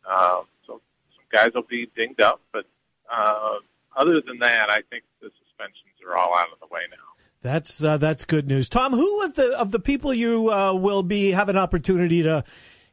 uh, 0.08 0.42
so 0.66 0.80
some 1.14 1.24
guys 1.32 1.52
will 1.54 1.62
be 1.62 1.90
dinged 1.96 2.20
up, 2.20 2.40
but. 2.52 2.64
Uh, 3.12 3.58
other 3.96 4.20
than 4.20 4.38
that, 4.40 4.70
I 4.70 4.82
think 4.90 5.04
the 5.20 5.30
suspensions 5.44 5.94
are 6.06 6.16
all 6.16 6.34
out 6.36 6.52
of 6.52 6.60
the 6.60 6.66
way 6.72 6.82
now. 6.90 6.96
That's 7.42 7.84
uh, 7.84 7.98
that's 7.98 8.24
good 8.24 8.48
news, 8.48 8.68
Tom. 8.68 8.92
Who 8.92 9.22
of 9.22 9.34
the 9.34 9.58
of 9.58 9.70
the 9.70 9.78
people 9.78 10.14
you 10.14 10.50
uh, 10.50 10.72
will 10.72 11.02
be 11.02 11.32
have 11.32 11.50
an 11.50 11.58
opportunity 11.58 12.22
to, 12.22 12.42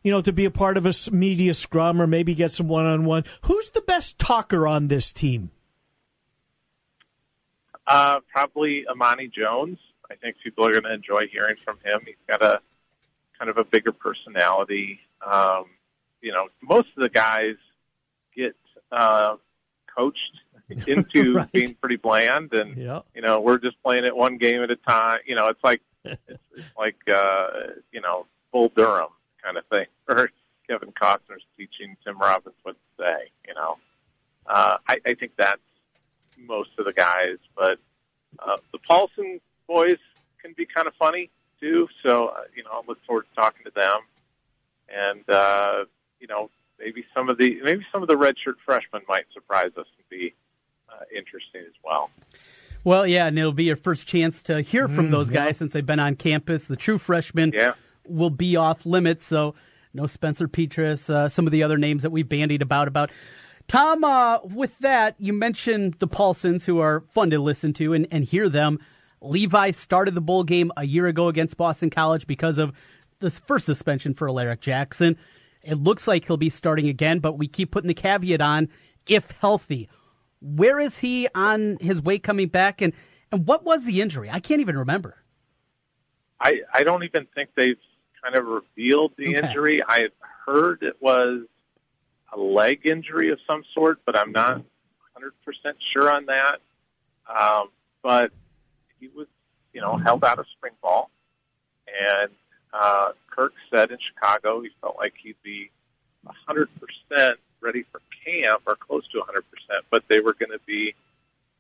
you 0.04 0.12
know, 0.12 0.22
to 0.22 0.34
be 0.34 0.44
a 0.44 0.52
part 0.52 0.76
of 0.76 0.86
a 0.86 0.94
media 1.10 1.54
scrum 1.54 2.02
or 2.02 2.08
maybe 2.08 2.36
get 2.36 2.52
some 2.52 2.68
one 2.68 2.86
on 2.86 3.06
one? 3.06 3.24
Who's 3.44 3.70
the 3.70 3.82
best 3.82 4.20
talker 4.20 4.68
on 4.68 4.90
this 4.90 5.14
team? 5.14 5.52
Uh, 7.88 8.20
probably 8.32 8.86
Amani 8.88 9.30
Jones. 9.30 9.80
I 10.12 10.16
think 10.16 10.36
people 10.44 10.66
are 10.66 10.72
going 10.72 10.84
to 10.84 10.94
enjoy 10.94 11.28
hearing 11.32 11.56
from 11.64 11.78
him. 11.84 12.02
He's 12.06 12.16
got 12.28 12.42
a 12.42 12.60
kind 13.40 13.50
of 13.50 13.58
a 13.58 13.64
bigger 13.64 13.94
personality. 13.94 15.00
Um, 15.26 15.66
you 16.22 16.34
know, 16.34 16.50
most 16.62 16.90
of 16.98 17.04
the 17.04 17.10
guys 17.10 17.56
get 18.36 18.56
uh, 18.92 19.38
coached 19.96 20.41
into 20.88 21.36
right. 21.36 21.52
being 21.52 21.74
pretty 21.76 21.98
bland, 21.98 22.54
and 22.54 22.78
yeah. 22.78 23.02
you 23.16 23.22
know 23.22 23.40
we're 23.40 23.58
just 23.58 23.82
playing 23.84 24.06
it 24.06 24.16
one 24.16 24.38
game 24.38 24.62
at 24.62 24.72
a 24.72 24.76
time. 24.76 25.20
You 25.26 25.36
know, 25.36 25.48
it's 25.50 25.64
like 25.64 25.82
it's, 26.04 26.22
it's 26.56 26.78
like 26.78 26.98
uh, 27.12 27.48
you 27.92 28.02
know 28.02 28.26
Bull 28.52 28.72
Durham 28.76 29.10
kind 29.44 29.58
of 29.58 29.66
thing, 29.68 29.86
or 30.08 30.30
Kevin 30.68 30.92
Costner's 30.92 31.46
teaching 31.58 31.96
Tim 32.04 32.18
Robbins 32.18 32.56
what 32.64 32.76
to 32.76 33.04
say. 33.04 33.32
You 33.48 33.54
know, 33.54 33.78
uh, 34.48 34.78
I, 34.88 35.00
I 35.06 35.14
think 35.14 35.34
that's 35.38 35.62
most 36.38 36.72
of 36.78 36.86
the 36.86 36.94
guys, 36.94 37.38
but 37.56 37.80
uh, 38.40 38.58
the 38.72 38.80
Paulsen 38.80 39.40
boys 39.68 40.00
can 40.42 40.54
be 40.54 40.66
kind 40.66 40.88
of 40.88 40.94
funny 40.96 41.30
too. 41.60 41.88
So 42.04 42.28
uh, 42.28 42.42
you 42.56 42.64
know, 42.64 42.72
I 42.74 42.82
look 42.88 43.00
forward 43.06 43.26
to 43.30 43.36
talking 43.36 43.64
to 43.66 43.72
them, 43.72 44.00
and 44.90 45.30
uh, 45.30 45.86
you 46.20 46.28
know, 46.28 46.50
maybe 46.80 47.06
some 47.14 47.30
of 47.30 47.38
the 47.38 47.62
maybe 47.64 47.86
some 47.92 48.02
of 48.02 48.08
the 48.08 48.16
redshirt 48.16 48.56
freshmen 48.66 49.02
might 49.08 49.26
surprise 49.34 49.72
us 49.78 49.88
and 49.98 50.10
be 50.10 50.34
interesting 51.22 51.62
as 51.62 51.74
well. 51.84 52.10
Well, 52.84 53.06
yeah, 53.06 53.28
and 53.28 53.38
it'll 53.38 53.52
be 53.52 53.66
your 53.66 53.76
first 53.76 54.08
chance 54.08 54.42
to 54.44 54.62
hear 54.62 54.88
from 54.88 55.10
mm, 55.10 55.12
those 55.12 55.30
guys 55.30 55.56
yeah. 55.56 55.60
since 55.60 55.74
they've 55.74 55.86
been 55.86 56.00
on 56.00 56.16
campus. 56.16 56.66
The 56.66 56.76
true 56.76 56.98
freshmen 56.98 57.52
yeah. 57.54 57.74
will 58.08 58.32
be 58.32 58.56
off 58.56 58.86
limits, 58.86 59.26
so 59.26 59.54
no 59.94 60.08
Spencer 60.08 60.48
Petras, 60.48 61.10
uh, 61.10 61.30
some 61.30 61.46
of 61.46 61.52
the 61.52 61.62
other 61.62 61.78
names 61.78 62.02
that 62.02 62.12
we 62.12 62.24
bandied 62.24 62.62
about 62.62 62.88
about. 62.88 63.12
Tom, 63.68 64.04
uh, 64.04 64.40
with 64.44 64.78
that, 64.80 65.16
you 65.20 65.32
mentioned 65.32 65.96
the 66.00 66.08
Paulsens, 66.08 66.64
who 66.64 66.80
are 66.80 67.02
fun 67.12 67.30
to 67.30 67.40
listen 67.40 67.74
to 67.74 67.94
and, 67.94 68.08
and 68.12 68.26
hear 68.26 68.50
them. 68.50 68.80
Levi 69.22 69.72
started 69.72 70.16
the 70.16 70.22
bowl 70.22 70.44
game 70.44 70.72
a 70.76 70.86
year 70.86 71.08
ago 71.08 71.28
against 71.28 71.58
Boston 71.58 71.92
College 71.92 72.26
because 72.26 72.58
of 72.58 72.74
the 73.20 73.30
first 73.30 73.68
suspension 73.68 74.16
for 74.16 74.28
Alaric 74.28 74.62
Jackson. 74.62 75.18
It 75.62 75.76
looks 75.76 76.08
like 76.08 76.26
he'll 76.26 76.38
be 76.38 76.50
starting 76.50 76.90
again, 76.90 77.20
but 77.20 77.38
we 77.38 77.48
keep 77.48 77.70
putting 77.72 77.88
the 77.88 77.94
caveat 77.94 78.42
on 78.42 78.68
if 79.08 79.30
healthy. 79.40 79.90
Where 80.42 80.80
is 80.80 80.98
he 81.00 81.28
on 81.36 81.78
his 81.80 82.02
way 82.02 82.20
coming 82.20 82.48
back, 82.48 82.82
and, 82.82 82.94
and 83.32 83.46
what 83.48 83.64
was 83.64 83.86
the 83.86 84.02
injury? 84.02 84.30
I 84.30 84.40
can't 84.40 84.62
even 84.62 84.78
remember. 84.78 85.18
I, 86.40 86.62
I 86.74 86.84
don't 86.84 87.04
even 87.04 87.28
think 87.36 87.50
they've 87.56 87.78
kind 88.24 88.36
of 88.36 88.46
revealed 88.46 89.14
the 89.18 89.36
Okay. 89.38 89.48
injury. 89.48 89.80
I 89.88 90.08
heard 90.46 90.82
it 90.82 90.96
was 91.00 91.42
a 92.34 92.40
leg 92.40 92.86
injury 92.86 93.32
of 93.32 93.40
some 93.50 93.64
sort, 93.74 94.00
but 94.06 94.18
I'm 94.18 94.32
not 94.32 94.58
100% 95.18 95.74
sure 95.94 96.12
on 96.12 96.26
that. 96.26 96.58
Um, 97.30 97.70
but 98.02 98.32
he 99.00 99.08
was, 99.10 99.28
you 99.74 99.82
know, 99.82 99.98
held 99.98 100.24
out 100.24 100.40
of 100.40 100.46
spring 100.58 100.74
ball. 100.82 101.12
And 101.88 102.32
uh, 102.74 103.10
Kirk 103.30 103.54
said 103.74 103.92
in 103.92 103.98
Chicago 104.14 104.62
he 104.62 104.70
felt 104.82 104.96
like 104.98 105.14
he'd 105.22 105.36
be 105.44 105.70
100% 106.50 107.34
ready 107.62 107.86
for 107.92 108.02
camp 108.26 108.64
or 108.66 108.76
close 108.76 109.08
to 109.10 109.20
100%, 109.20 109.44
but 109.90 110.04
they 110.08 110.20
were 110.20 110.34
going 110.34 110.52
to 110.52 110.60
be 110.66 110.96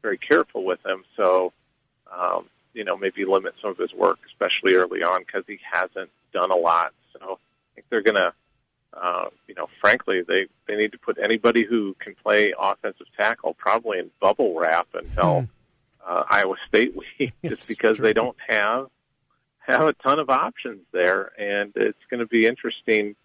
very 0.02 0.18
careful 0.18 0.64
with 0.64 0.84
him. 0.86 1.04
So, 1.16 1.54
um, 2.12 2.46
you 2.74 2.84
know, 2.84 2.98
maybe 2.98 3.26
limit 3.26 3.54
some 3.62 3.72
of 3.72 3.78
his 3.78 3.94
work, 3.94 4.20
especially 4.28 4.76
early 4.76 5.04
on, 5.04 5.22
because 5.22 5.44
he 5.48 5.60
hasn't 5.72 6.10
done 6.34 6.52
a 6.52 6.56
lot. 6.56 6.94
So 7.14 7.34
I 7.34 7.76
think 7.76 7.88
they're 7.90 8.02
going 8.02 8.16
to, 8.16 8.34
uh, 8.94 9.26
you 9.48 9.56
know, 9.56 9.68
frankly, 9.80 10.22
they, 10.22 10.48
they 10.68 10.76
need 10.76 10.92
to 10.94 10.98
put 10.98 11.18
anybody 11.22 11.64
who 11.64 11.96
can 12.00 12.16
play 12.16 12.54
offensive 12.58 13.08
tackle 13.18 13.54
probably 13.54 14.00
in 14.00 14.10
bubble 14.20 14.58
wrap 14.58 14.88
until 14.94 15.48
uh, 16.06 16.24
Iowa 16.30 16.56
State 16.68 16.96
week, 17.20 17.34
just 17.46 17.68
because 17.68 17.98
they 17.98 18.14
don't 18.14 18.38
have 18.48 18.88
have 19.62 19.82
a 19.82 19.94
ton 19.94 20.20
of 20.20 20.30
options 20.30 20.82
there, 20.92 21.32
and 21.40 21.72
it's 21.76 22.00
going 22.10 22.20
to 22.20 22.26
be 22.26 22.48
interesting 22.48 23.16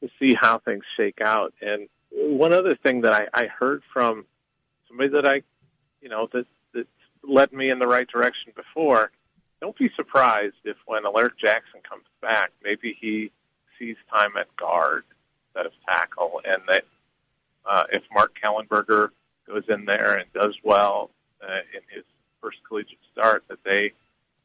to 0.00 0.08
see 0.18 0.34
how 0.34 0.58
things 0.58 0.84
shake 0.96 1.20
out. 1.20 1.52
And 1.60 1.88
one 2.10 2.52
other 2.52 2.74
thing 2.76 3.02
that 3.02 3.12
I, 3.12 3.26
I 3.34 3.46
heard 3.46 3.82
from 3.92 4.24
somebody 4.88 5.10
that 5.10 5.26
I, 5.26 5.42
you 6.00 6.08
know, 6.08 6.28
that 6.32 6.46
that 6.74 6.86
led 7.22 7.52
me 7.52 7.70
in 7.70 7.78
the 7.78 7.86
right 7.86 8.08
direction 8.08 8.52
before. 8.54 9.10
Don't 9.60 9.76
be 9.76 9.90
surprised 9.96 10.54
if 10.64 10.76
when 10.86 11.04
Alaric 11.04 11.38
Jackson 11.38 11.80
comes 11.88 12.04
back, 12.22 12.52
maybe 12.62 12.96
he 13.00 13.32
sees 13.78 13.96
time 14.12 14.30
at 14.38 14.54
guard 14.56 15.04
instead 15.48 15.66
of 15.66 15.72
tackle, 15.88 16.40
and 16.44 16.62
that 16.68 16.84
uh, 17.68 17.84
if 17.92 18.02
Mark 18.14 18.36
Kallenberger 18.42 19.10
goes 19.46 19.64
in 19.68 19.84
there 19.84 20.16
and 20.16 20.32
does 20.32 20.54
well 20.62 21.10
uh, 21.42 21.60
in 21.74 21.80
his 21.94 22.04
first 22.40 22.58
collegiate 22.66 22.98
start, 23.12 23.44
that 23.48 23.58
they 23.64 23.92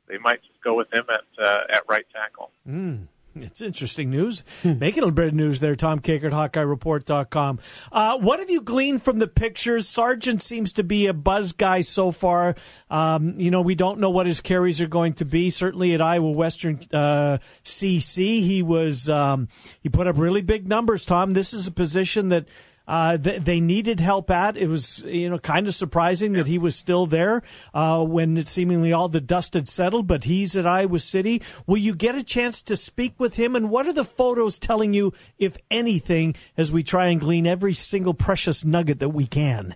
they 0.08 0.17
might 0.17 0.41
just 0.41 0.62
go 0.63 0.73
with 0.76 0.91
him 0.93 1.06
at 1.10 1.43
uh, 1.43 1.62
at 1.71 1.84
right 1.88 2.06
tackle. 2.13 2.52
Mm. 2.67 3.08
It's 3.36 3.62
interesting 3.62 4.10
news. 4.10 4.43
Making 4.63 5.04
a 5.04 5.06
little 5.06 5.12
bit 5.12 5.28
of 5.30 5.34
news 5.34 5.60
there, 5.60 5.76
Tom 5.76 6.00
Kakert 6.00 6.26
at 6.26 6.54
HawkeyeReport.com. 6.54 7.60
Uh, 7.91 8.17
what 8.19 8.39
have 8.39 8.50
you 8.50 8.62
gleaned 8.62 9.04
from 9.04 9.19
the 9.19 9.28
pictures? 9.28 9.88
Sargent 9.88 10.41
seems 10.41 10.74
to 10.74 10.84
be 10.84 11.08
a 11.08 11.13
buzz 11.13 11.52
guy 11.52 11.82
so 11.82 12.12
far. 12.12 12.56
Um, 12.89 13.39
you 13.39 13.50
know, 13.50 13.62
we 13.62 13.76
don't 13.76 14.00
know 14.00 14.10
what 14.10 14.28
his 14.28 14.41
carries 14.41 14.82
are 14.82 14.88
going 14.88 15.13
to 15.13 15.26
be. 15.26 15.50
Certainly 15.50 15.93
at 15.93 16.02
Iowa 16.02 16.32
Western 16.32 16.80
uh, 16.91 17.39
CC, 17.63 18.41
he 18.41 18.62
was 18.62 19.10
um, 19.10 19.48
he 19.82 19.89
put 19.89 20.08
up 20.08 20.17
really 20.17 20.41
big 20.41 20.67
numbers. 20.67 21.06
Tom, 21.06 21.32
this 21.32 21.54
is 21.54 21.67
a 21.67 21.72
position 21.72 22.30
that 22.30 22.46
uh, 22.88 23.17
th- 23.17 23.41
they 23.41 23.60
needed 23.60 24.00
help 24.00 24.30
at. 24.30 24.58
It 24.58 24.67
was, 24.67 25.04
you 25.06 25.30
know, 25.30 25.39
kind 25.39 25.67
of 25.67 25.76
surprising 25.76 26.34
that 26.34 26.48
he 26.48 26.58
was 26.58 26.76
still 26.76 27.06
there 27.06 27.41
uh, 27.74 28.04
when 28.04 28.38
it 28.38 28.48
seemingly 28.48 28.91
all 28.91 29.10
the 29.10 29.22
dust 29.22 29.54
had 29.54 29.69
settled. 29.69 30.08
But 30.08 30.26
he's 30.26 30.56
at 30.56 30.67
Iowa 30.67 31.00
City. 31.00 31.41
Will 31.65 31.78
you 31.78 31.96
get 31.96 32.15
a 32.15 32.24
chance 32.24 32.62
to 32.63 32.76
speak 32.76 33.13
with 33.17 33.36
him? 33.36 33.56
And 33.56 33.69
what 33.69 33.88
are 33.88 33.93
the 33.93 34.04
photos 34.04 34.60
telling 34.60 34.93
you, 34.93 35.13
if 35.38 35.58
anything, 35.72 36.36
as 36.58 36.72
we 36.72 36.84
try 36.84 37.08
and 37.08 37.19
glean 37.19 37.48
every 37.48 37.74
single 37.74 38.13
precious 38.13 38.65
nugget 38.65 39.00
that 39.00 39.10
we 39.10 39.26
can? 39.26 39.76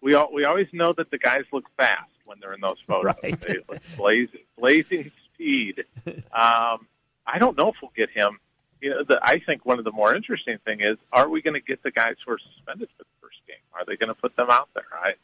we 0.00 0.14
all, 0.14 0.32
we 0.32 0.44
always 0.44 0.68
know 0.72 0.92
that 0.94 1.10
the 1.10 1.18
guys 1.18 1.44
look 1.52 1.64
fast 1.76 2.10
when 2.24 2.38
they're 2.40 2.54
in 2.54 2.60
those 2.60 2.78
photos. 2.86 3.14
Right. 3.22 3.40
They 3.40 3.58
look 3.68 3.80
blazing, 3.96 4.40
blazing 4.58 5.12
speed. 5.34 5.84
Um, 6.32 6.86
I 7.26 7.38
don't 7.38 7.56
know 7.56 7.68
if 7.68 7.76
we'll 7.80 7.92
get 7.96 8.10
him. 8.10 8.38
You 8.84 8.90
know, 8.90 9.02
the, 9.02 9.18
I 9.22 9.38
think 9.38 9.64
one 9.64 9.78
of 9.78 9.86
the 9.86 9.92
more 9.92 10.14
interesting 10.14 10.58
thing 10.66 10.82
is, 10.82 10.98
are 11.10 11.26
we 11.26 11.40
going 11.40 11.54
to 11.54 11.60
get 11.60 11.82
the 11.82 11.90
guys 11.90 12.16
who 12.22 12.32
are 12.32 12.38
suspended 12.38 12.90
for 12.98 13.04
the 13.04 13.16
first 13.22 13.38
game? 13.48 13.56
Are 13.72 13.82
they 13.86 13.96
going 13.96 14.08
to 14.08 14.14
put 14.14 14.36
them 14.36 14.50
out 14.50 14.68
there? 14.74 14.84
I, 14.92 15.14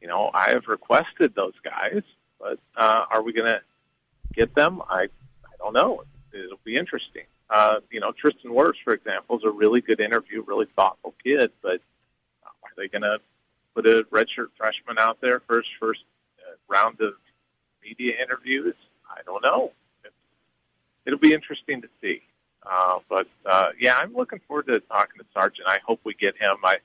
you 0.00 0.08
know, 0.08 0.32
I 0.34 0.50
have 0.50 0.66
requested 0.66 1.32
those 1.36 1.52
guys, 1.62 2.02
but 2.40 2.58
uh, 2.76 3.04
are 3.08 3.22
we 3.22 3.32
going 3.32 3.46
to 3.46 3.60
get 4.34 4.56
them? 4.56 4.82
I, 4.90 5.02
I 5.04 5.56
don't 5.58 5.74
know. 5.74 6.02
It'll 6.32 6.58
be 6.64 6.76
interesting. 6.76 7.22
Uh, 7.48 7.76
you 7.88 8.00
know, 8.00 8.10
Tristan 8.10 8.50
Wirfs, 8.50 8.82
for 8.82 8.92
example, 8.92 9.38
is 9.38 9.44
a 9.44 9.50
really 9.50 9.80
good 9.80 10.00
interview, 10.00 10.42
really 10.42 10.66
thoughtful 10.74 11.14
kid, 11.22 11.52
but 11.62 11.80
uh, 12.44 12.48
are 12.64 12.72
they 12.76 12.88
going 12.88 13.02
to 13.02 13.18
put 13.76 13.86
a 13.86 14.02
redshirt 14.10 14.48
freshman 14.56 14.98
out 14.98 15.20
there 15.20 15.40
for 15.46 15.58
his 15.58 15.66
first 15.78 16.00
uh, 16.40 16.56
round 16.66 17.00
of 17.00 17.14
media 17.80 18.14
interviews? 18.20 18.74
I 19.08 19.20
don't 19.24 19.44
know. 19.44 19.70
It'll 21.06 21.20
be 21.20 21.32
interesting 21.32 21.80
to 21.82 21.88
see. 22.00 22.20
Uh, 22.64 22.98
but 23.08 23.26
uh, 23.46 23.68
yeah, 23.78 23.96
I'm 23.96 24.14
looking 24.14 24.40
forward 24.46 24.66
to 24.68 24.80
talking 24.80 25.18
to 25.18 25.26
Sargent. 25.32 25.68
I 25.68 25.78
hope 25.86 26.00
we 26.04 26.14
get 26.14 26.36
him. 26.36 26.56
I, 26.64 26.76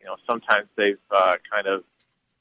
you 0.00 0.06
know, 0.06 0.16
sometimes 0.28 0.68
they've 0.76 0.98
uh, 1.10 1.36
kind 1.52 1.66
of 1.66 1.84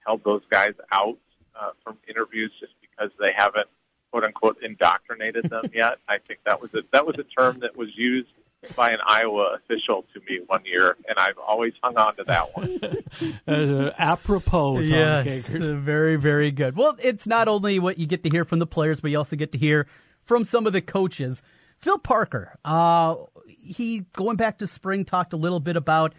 held 0.05 0.23
those 0.23 0.41
guys 0.49 0.73
out 0.91 1.17
uh, 1.59 1.71
from 1.83 1.97
interviews 2.07 2.51
just 2.59 2.73
because 2.81 3.11
they 3.19 3.31
haven't 3.35 3.67
quote 4.11 4.23
unquote 4.23 4.57
indoctrinated 4.63 5.49
them 5.49 5.63
yet. 5.73 5.97
I 6.07 6.17
think 6.19 6.39
that 6.45 6.61
was 6.61 6.73
a 6.73 6.81
that 6.91 7.05
was 7.05 7.17
a 7.19 7.23
term 7.23 7.59
that 7.59 7.75
was 7.75 7.89
used 7.95 8.29
by 8.75 8.89
an 8.89 8.99
Iowa 9.05 9.55
official 9.55 10.03
to 10.13 10.19
me 10.27 10.41
one 10.47 10.63
year, 10.65 10.97
and 11.07 11.17
I've 11.17 11.37
always 11.37 11.73
hung 11.83 11.97
on 11.97 12.15
to 12.17 12.23
that 12.23 12.55
one. 12.55 12.79
Uh, 13.47 13.91
apropos, 13.97 14.75
Tom 14.75 14.83
yes, 14.83 15.25
Kakers. 15.25 15.69
uh, 15.69 15.75
very, 15.75 16.17
very 16.17 16.51
good. 16.51 16.75
Well, 16.75 16.97
it's 17.01 17.25
not 17.25 17.47
only 17.47 17.79
what 17.79 17.97
you 17.97 18.05
get 18.05 18.21
to 18.23 18.29
hear 18.29 18.45
from 18.45 18.59
the 18.59 18.67
players, 18.67 18.99
but 18.99 19.09
you 19.09 19.17
also 19.17 19.35
get 19.35 19.51
to 19.53 19.57
hear 19.57 19.87
from 20.21 20.43
some 20.43 20.67
of 20.67 20.73
the 20.73 20.81
coaches. 20.81 21.41
Phil 21.79 21.99
Parker, 21.99 22.57
uh, 22.65 23.15
he 23.47 24.05
going 24.13 24.37
back 24.37 24.59
to 24.59 24.67
spring 24.67 25.05
talked 25.05 25.33
a 25.33 25.37
little 25.37 25.59
bit 25.59 25.75
about 25.75 26.13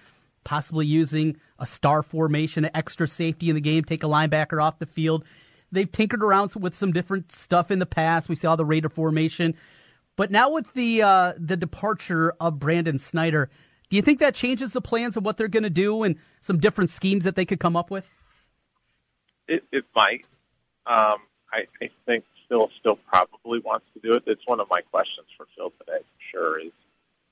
possibly 0.44 0.86
using 0.86 1.36
a 1.58 1.66
star 1.66 2.02
formation, 2.02 2.70
extra 2.74 3.08
safety 3.08 3.48
in 3.48 3.54
the 3.54 3.60
game, 3.60 3.84
take 3.84 4.04
a 4.04 4.06
linebacker 4.06 4.62
off 4.62 4.78
the 4.78 4.86
field. 4.86 5.24
They've 5.70 5.90
tinkered 5.90 6.22
around 6.22 6.54
with 6.54 6.76
some 6.76 6.92
different 6.92 7.32
stuff 7.32 7.70
in 7.70 7.78
the 7.78 7.86
past. 7.86 8.28
We 8.28 8.36
saw 8.36 8.56
the 8.56 8.64
Raider 8.64 8.88
formation, 8.88 9.54
but 10.16 10.30
now 10.30 10.50
with 10.50 10.72
the 10.72 11.02
uh, 11.02 11.32
the 11.38 11.56
departure 11.56 12.34
of 12.40 12.58
Brandon 12.58 12.98
Snyder, 12.98 13.50
do 13.90 13.96
you 13.96 14.02
think 14.02 14.20
that 14.20 14.34
changes 14.34 14.72
the 14.72 14.80
plans 14.80 15.16
of 15.16 15.24
what 15.24 15.36
they're 15.36 15.48
going 15.48 15.64
to 15.64 15.70
do 15.70 16.02
and 16.02 16.16
some 16.40 16.58
different 16.58 16.90
schemes 16.90 17.24
that 17.24 17.36
they 17.36 17.44
could 17.44 17.60
come 17.60 17.76
up 17.76 17.90
with? 17.90 18.06
It, 19.46 19.64
it 19.72 19.84
might. 19.94 20.24
Um, 20.86 21.18
I, 21.52 21.66
I 21.82 21.90
think 22.06 22.24
Phil 22.48 22.70
still 22.78 22.98
probably 23.06 23.60
wants 23.60 23.86
to 23.94 24.00
do 24.00 24.14
it. 24.14 24.24
It's 24.26 24.46
one 24.46 24.60
of 24.60 24.68
my 24.70 24.80
questions 24.80 25.26
for 25.36 25.46
Phil 25.56 25.72
today, 25.78 25.98
for 25.98 26.22
sure. 26.30 26.60
Is 26.60 26.72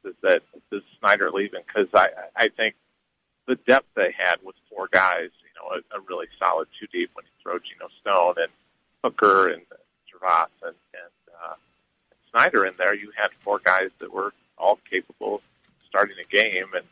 is 0.04 0.14
that 0.22 0.42
is 0.72 0.82
Snyder 1.00 1.30
leaving? 1.32 1.62
Because 1.66 1.88
I 1.94 2.08
I 2.36 2.48
think 2.48 2.74
the 3.46 3.56
depth 3.66 3.86
they 3.94 4.14
had 4.16 4.36
with 4.44 4.56
four 4.70 4.88
guys, 4.90 5.30
you 5.42 5.52
know, 5.56 5.76
a, 5.76 5.98
a 5.98 6.00
really 6.08 6.26
solid 6.38 6.68
two 6.78 6.86
deep 6.92 7.10
when 7.14 7.24
you 7.24 7.32
throw 7.42 7.58
Geno 7.58 7.88
Stone 8.00 8.34
and 8.38 8.52
Hooker 9.02 9.48
and 9.48 9.62
Travas 10.10 10.48
and 10.62 10.74
and, 10.94 11.34
uh, 11.44 11.54
and 12.10 12.18
Snyder 12.30 12.66
in 12.66 12.74
there, 12.76 12.94
you 12.94 13.10
had 13.16 13.30
four 13.40 13.60
guys 13.62 13.90
that 14.00 14.12
were 14.12 14.32
all 14.58 14.78
capable 14.90 15.36
of 15.36 15.40
starting 15.88 16.16
a 16.22 16.28
game, 16.28 16.66
and 16.74 16.84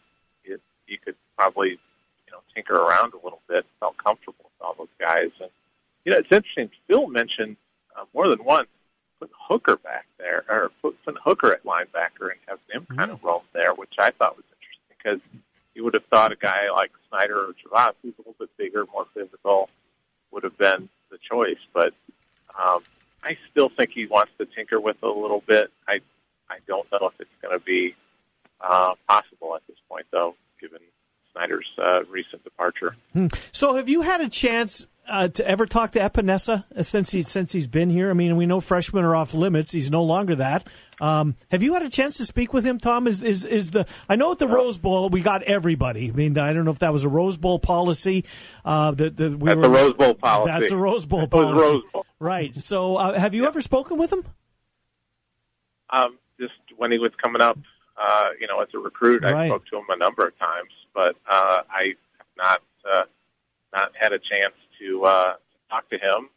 it, 0.45 0.61
you 0.87 0.99
could 0.99 1.17
probably 1.37 1.71
you 1.71 2.33
know 2.33 2.39
tinker 2.55 2.75
around 2.75 3.13
a 3.13 3.23
little 3.23 3.43
bit, 3.49 3.67
felt 3.81 3.97
comfortable 3.99 4.45
with 4.45 4.67
all 4.67 4.75
those 4.79 4.95
guys, 4.99 5.31
and 5.41 5.51
you 6.05 6.13
know 6.13 6.19
it's 6.19 6.33
interesting. 6.33 6.71
Phil 6.89 7.07
mentioned 7.07 7.57
uh, 7.97 8.05
more 8.15 8.29
than 8.29 8.45
once 8.45 8.69
putting 9.19 9.35
Hooker 9.49 9.77
back 9.77 10.07
there, 10.19 10.45
or 10.49 10.71
put, 10.83 11.03
putting 11.05 11.21
Hooker 11.25 11.53
at 11.53 11.65
linebacker 11.65 12.31
and 12.31 12.41
having 12.47 12.65
him 12.73 12.87
kind 12.97 13.11
of 13.11 13.23
roam 13.23 13.43
there, 13.53 13.75
which 13.75 13.95
I 13.99 14.11
thought 14.11 14.37
was 14.37 14.45
interesting 14.51 14.97
because 14.99 15.21
you 15.75 15.85
would 15.85 15.95
have 15.95 16.05
thought 16.07 16.33
a 16.33 16.37
guy 16.37 16.71
like 16.75 16.91
Snyder 17.09 17.39
or 17.39 17.53
Travas, 17.53 17.95
who's 18.03 18.15
a 18.19 18.21
little 18.21 18.37
bit 18.39 18.51
bigger, 18.57 18.85
more 18.93 19.07
physical, 19.15 19.69
would 20.31 20.45
have 20.45 20.57
been 20.59 20.89
the 21.11 21.19
choice. 21.19 21.59
But 21.73 21.95
um, 22.59 22.83
I 23.23 23.37
still 23.51 23.69
think 23.69 23.91
he 23.93 24.07
wants 24.07 24.33
to 24.39 24.47
tinker 24.47 24.81
with 24.81 24.97
it 25.03 25.07
a 25.07 25.13
little 25.13 25.43
bit. 25.47 25.71
I 25.89 26.01
I 26.49 26.59
don't 26.67 26.91
know 26.93 27.09
if 27.09 27.15
it's 27.21 27.31
going 27.43 27.59
to 27.59 27.65
be 27.65 27.95
uh, 28.61 28.95
possible 29.09 29.55
at 29.57 29.63
this 29.67 29.77
point, 29.89 30.07
though, 30.11 30.37
given 30.61 30.81
Snyder's 31.33 31.67
uh, 31.79 32.05
recent 32.09 32.45
departure. 32.45 32.97
Hmm. 33.13 33.29
So, 33.53 33.77
have 33.77 33.89
you 33.89 34.03
had 34.03 34.21
a 34.21 34.29
chance 34.29 34.87
uh, 35.09 35.29
to 35.29 35.47
ever 35.47 35.67
talk 35.67 35.93
to 35.93 35.99
Epenesa 35.99 36.65
uh, 36.77 36.83
since 36.83 37.11
he 37.11 37.23
since 37.23 37.53
he's 37.53 37.67
been 37.67 37.91
here? 37.91 38.11
I 38.11 38.13
mean, 38.15 38.37
we 38.37 38.47
know 38.47 38.61
freshmen 38.61 39.05
are 39.05 39.15
off 39.15 39.35
limits. 39.35 39.73
He's 39.73 39.91
no 39.91 40.03
longer 40.03 40.35
that. 40.37 40.67
Um, 41.01 41.37
have 41.51 41.63
you 41.63 41.75
had 41.75 41.83
a 41.83 41.91
chance 41.91 42.17
to 42.19 42.25
speak 42.25 42.53
with 42.53 42.65
him, 42.65 42.79
Tom? 42.79 43.07
Is 43.07 43.23
is 43.23 43.45
is 43.45 43.71
the 43.73 43.87
I 44.09 44.17
know 44.17 44.33
at 44.33 44.39
the 44.39 44.47
Rose 44.49 44.79
Bowl 44.79 45.09
we 45.09 45.21
got 45.21 45.43
everybody. 45.43 46.09
I 46.09 46.13
mean, 46.13 46.39
I 46.39 46.53
don't 46.53 46.65
know 46.65 46.71
if 46.71 46.79
that 46.81 46.93
was 46.93 47.05
a 47.05 47.09
Rose 47.09 47.37
Bowl 47.37 47.59
policy. 47.59 48.25
Uh, 48.65 48.93
that 48.93 49.17
that 49.17 49.39
we 49.39 49.49
That's 49.49 49.59
were, 49.59 49.67
a 49.67 49.69
Rose 49.69 49.93
Bowl 49.95 50.15
policy. 50.15 50.53
That's 50.53 50.71
a 50.71 50.77
Rose 50.77 51.07
Bowl 51.07 51.27
policy. 51.27 51.65
Rose 51.65 51.83
Bowl. 51.93 52.07
Right. 52.21 52.55
So, 52.57 52.97
uh, 52.97 53.19
have 53.19 53.35
you 53.35 53.47
ever 53.47 53.61
spoken 53.61 53.99
with 53.99 54.13
him? 54.13 54.25
Um, 55.91 56.19
just 56.41 56.55
when 56.77 56.91
he 56.93 56.99
was 56.99 57.13
coming 57.23 57.43
up 57.43 57.59
Uh, 57.97 58.31
you 58.41 58.47
know, 58.49 58.61
as 58.61 58.69
a 58.75 58.79
recruit, 58.79 59.25
I 59.25 59.47
spoke 59.49 59.67
to 59.67 59.77
him 59.77 59.85
a 59.89 59.97
number 59.97 60.27
of 60.27 60.37
times, 60.39 60.71
but 60.93 61.15
uh, 61.31 61.63
I 61.71 61.95
have 62.19 62.27
not 62.37 62.63
uh, 62.91 63.05
not 63.73 63.93
had 63.95 64.13
a 64.13 64.19
chance 64.19 64.55
to 64.81 65.05
uh, 65.05 65.33
talk 65.71 65.89
to 65.91 65.97
him. 65.97 66.29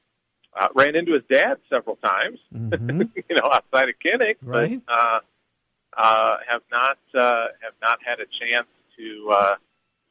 Uh, 0.59 0.67
ran 0.73 0.95
into 0.95 1.13
his 1.13 1.21
dad 1.29 1.57
several 1.69 1.97
times, 1.97 2.39
Mhm. 2.53 3.11
you 3.29 3.35
know, 3.35 3.49
outside 3.51 3.89
of 3.89 3.95
Kinnick, 4.03 4.37
Right. 4.41 4.81
but 4.87 4.91
uh, 4.93 5.19
uh, 5.95 6.37
have 6.47 6.61
not 6.71 6.97
uh, 7.13 7.47
have 7.61 7.73
not 7.81 7.99
had 8.03 8.19
a 8.19 8.25
chance 8.25 8.67
to 8.97 9.29
uh, 9.31 9.55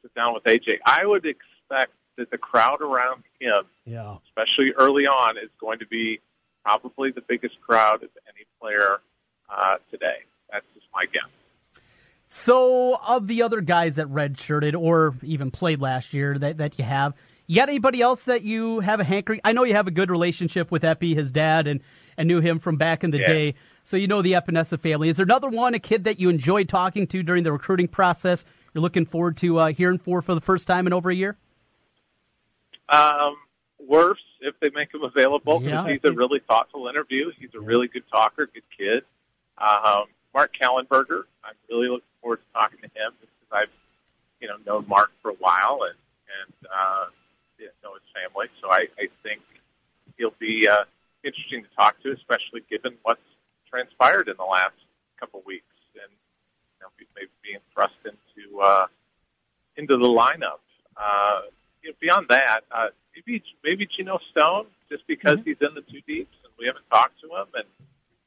sit 0.01 0.13
down 0.15 0.33
with 0.33 0.43
AJ. 0.45 0.79
I 0.85 1.05
would 1.05 1.25
expect 1.25 1.91
that 2.17 2.31
the 2.31 2.37
crowd 2.37 2.81
around 2.81 3.23
him, 3.39 3.65
Yeah. 3.85 4.17
especially 4.27 4.71
early 4.73 5.05
on, 5.05 5.37
is 5.37 5.49
going 5.59 5.79
to 5.79 5.85
be 5.87 6.21
probably 6.63 7.11
the 7.11 7.21
biggest 7.21 7.59
crowd 7.61 8.03
of 8.03 8.09
any 8.27 8.45
player 8.61 8.99
uh, 9.49 9.77
today. 9.91 10.19
That's 10.51 10.65
just 10.75 10.85
my 10.93 11.05
guess. 11.11 11.29
So, 12.29 12.95
of 12.95 13.27
the 13.27 13.41
other 13.41 13.61
guys 13.61 13.95
that 13.95 14.07
redshirted 14.07 14.77
or 14.79 15.15
even 15.23 15.49
played 15.51 15.79
last 15.81 16.13
year 16.13 16.37
that, 16.37 16.57
that 16.57 16.77
you 16.77 16.83
have, 16.85 17.13
you 17.47 17.55
got 17.55 17.69
anybody 17.69 18.01
else 18.01 18.23
that 18.23 18.43
you 18.43 18.81
have 18.81 18.99
a 18.99 19.03
hankering? 19.05 19.39
I 19.43 19.53
know 19.53 19.63
you 19.63 19.73
have 19.73 19.87
a 19.87 19.91
good 19.91 20.09
relationship 20.11 20.69
with 20.69 20.83
Epi, 20.83 21.15
his 21.15 21.31
dad, 21.31 21.65
and, 21.65 21.79
and 22.17 22.27
knew 22.27 22.41
him 22.41 22.59
from 22.59 22.75
back 22.75 23.03
in 23.05 23.11
the 23.11 23.19
Yeah. 23.19 23.25
day. 23.27 23.55
So 23.83 23.95
you 23.95 24.05
know 24.07 24.21
the 24.21 24.33
Epenesa 24.33 24.77
family. 24.79 25.07
Is 25.07 25.15
there 25.15 25.23
another 25.23 25.47
one, 25.47 25.73
a 25.73 25.79
kid 25.79 26.03
that 26.03 26.19
you 26.19 26.27
enjoyed 26.27 26.67
talking 26.67 27.07
to 27.07 27.23
during 27.23 27.43
the 27.45 27.53
recruiting 27.53 27.87
process? 27.87 28.43
You're 28.73 28.81
looking 28.81 29.05
forward 29.05 29.37
to 29.37 29.59
uh, 29.59 29.67
hearing 29.71 29.97
for 29.97 30.21
for 30.21 30.35
the 30.35 30.41
first 30.41 30.67
time 30.67 30.87
in 30.87 30.93
over 30.93 31.09
a 31.09 31.15
year. 31.15 31.37
Um, 32.89 33.37
worse 33.79 34.19
if 34.41 34.59
they 34.59 34.69
make 34.71 34.93
him 34.93 35.03
available. 35.03 35.59
'cause 35.61 35.69
Yeah. 35.69 35.87
He's 35.87 36.03
a 36.03 36.11
really 36.11 36.39
thoughtful 36.39 36.87
interview. 36.89 37.31
He's 37.39 37.55
a 37.55 37.61
really 37.61 37.87
good 37.87 38.03
talker, 38.11 38.47
good 38.53 38.63
kid. 38.77 39.03
Um, 39.57 40.05
Mark 40.33 40.53
Kallenberger, 40.53 41.23
I'm 41.45 41.55
really 41.69 41.87
looking 41.87 42.03
forward 42.21 42.37
to 42.45 42.53
talking 42.53 42.79
to 42.79 42.87
him 42.87 43.13
because 43.21 43.47
I've, 43.51 43.71
you 44.41 44.49
know, 44.49 44.57
known 44.65 44.85
Mark 44.87 45.11
for 45.21 45.31
a 45.31 45.35
while 45.35 45.83
and 45.83 45.95
and 46.43 46.67
uh, 46.69 47.05
know 47.83 47.93
his 47.93 48.07
family. 48.13 48.47
So 48.61 48.69
I, 48.69 48.87
I 48.99 49.07
think 49.23 49.41
he'll 50.17 50.35
be 50.39 50.67
uh, 50.67 50.85
interesting 51.23 51.63
to 51.63 51.69
talk 51.75 52.01
to, 52.03 52.11
especially 52.13 52.61
given 52.69 52.93
what's 53.03 53.21
transpired 53.69 54.27
in 54.27 54.35
the 54.37 54.45
last 54.45 54.77
couple 55.19 55.41
weeks 55.45 55.65
and 55.95 56.11
you 56.11 56.81
know, 56.81 56.89
maybe 57.15 57.31
being 57.43 57.59
thrust 57.73 57.95
into 58.05 58.59
uh, 58.59 58.85
into 59.75 59.97
the 59.97 60.07
lineup. 60.07 60.61
Uh, 60.95 61.41
you 61.83 61.89
know, 61.89 61.95
beyond 61.99 62.27
that, 62.29 62.61
uh, 62.71 62.87
maybe 63.15 63.43
maybe 63.63 63.85
Geno 63.85 64.19
Stone, 64.31 64.67
just 64.89 65.05
because 65.07 65.39
he's 65.45 65.57
in 65.61 65.73
the 65.73 65.81
two 65.81 66.01
deeps 66.07 66.35
and 66.43 66.53
we 66.59 66.65
haven't 66.65 66.89
talked 66.89 67.19
to 67.21 67.27
him, 67.27 67.47
and 67.55 67.65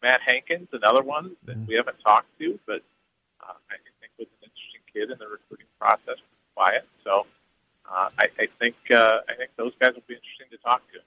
Matt 0.02 0.20
Hankins, 0.24 0.68
another 0.72 1.02
one 1.02 1.36
that 1.44 1.56
we 1.66 1.74
haven't 1.74 1.98
talked 2.04 2.28
to, 2.38 2.58
but 2.66 2.82
uh, 3.40 3.52
I 3.70 3.76
think 4.00 4.12
was 4.18 4.28
an 4.40 4.48
interesting 4.48 4.84
kid 4.92 5.10
in 5.10 5.18
the 5.18 5.28
recruiting 5.28 5.66
process. 5.78 6.16
Quiet, 6.54 6.86
so 7.04 7.26
uh, 7.91 8.09
I, 8.18 8.26
I 8.38 8.47
think 8.59 8.76
uh, 8.91 9.18
I 9.28 9.34
think 9.36 9.51
those 9.57 9.72
guys 9.80 9.93
will 9.95 10.03
be 10.07 10.14
interesting 10.14 10.47
to 10.53 10.57
talk 10.59 10.82
to. 10.93 10.99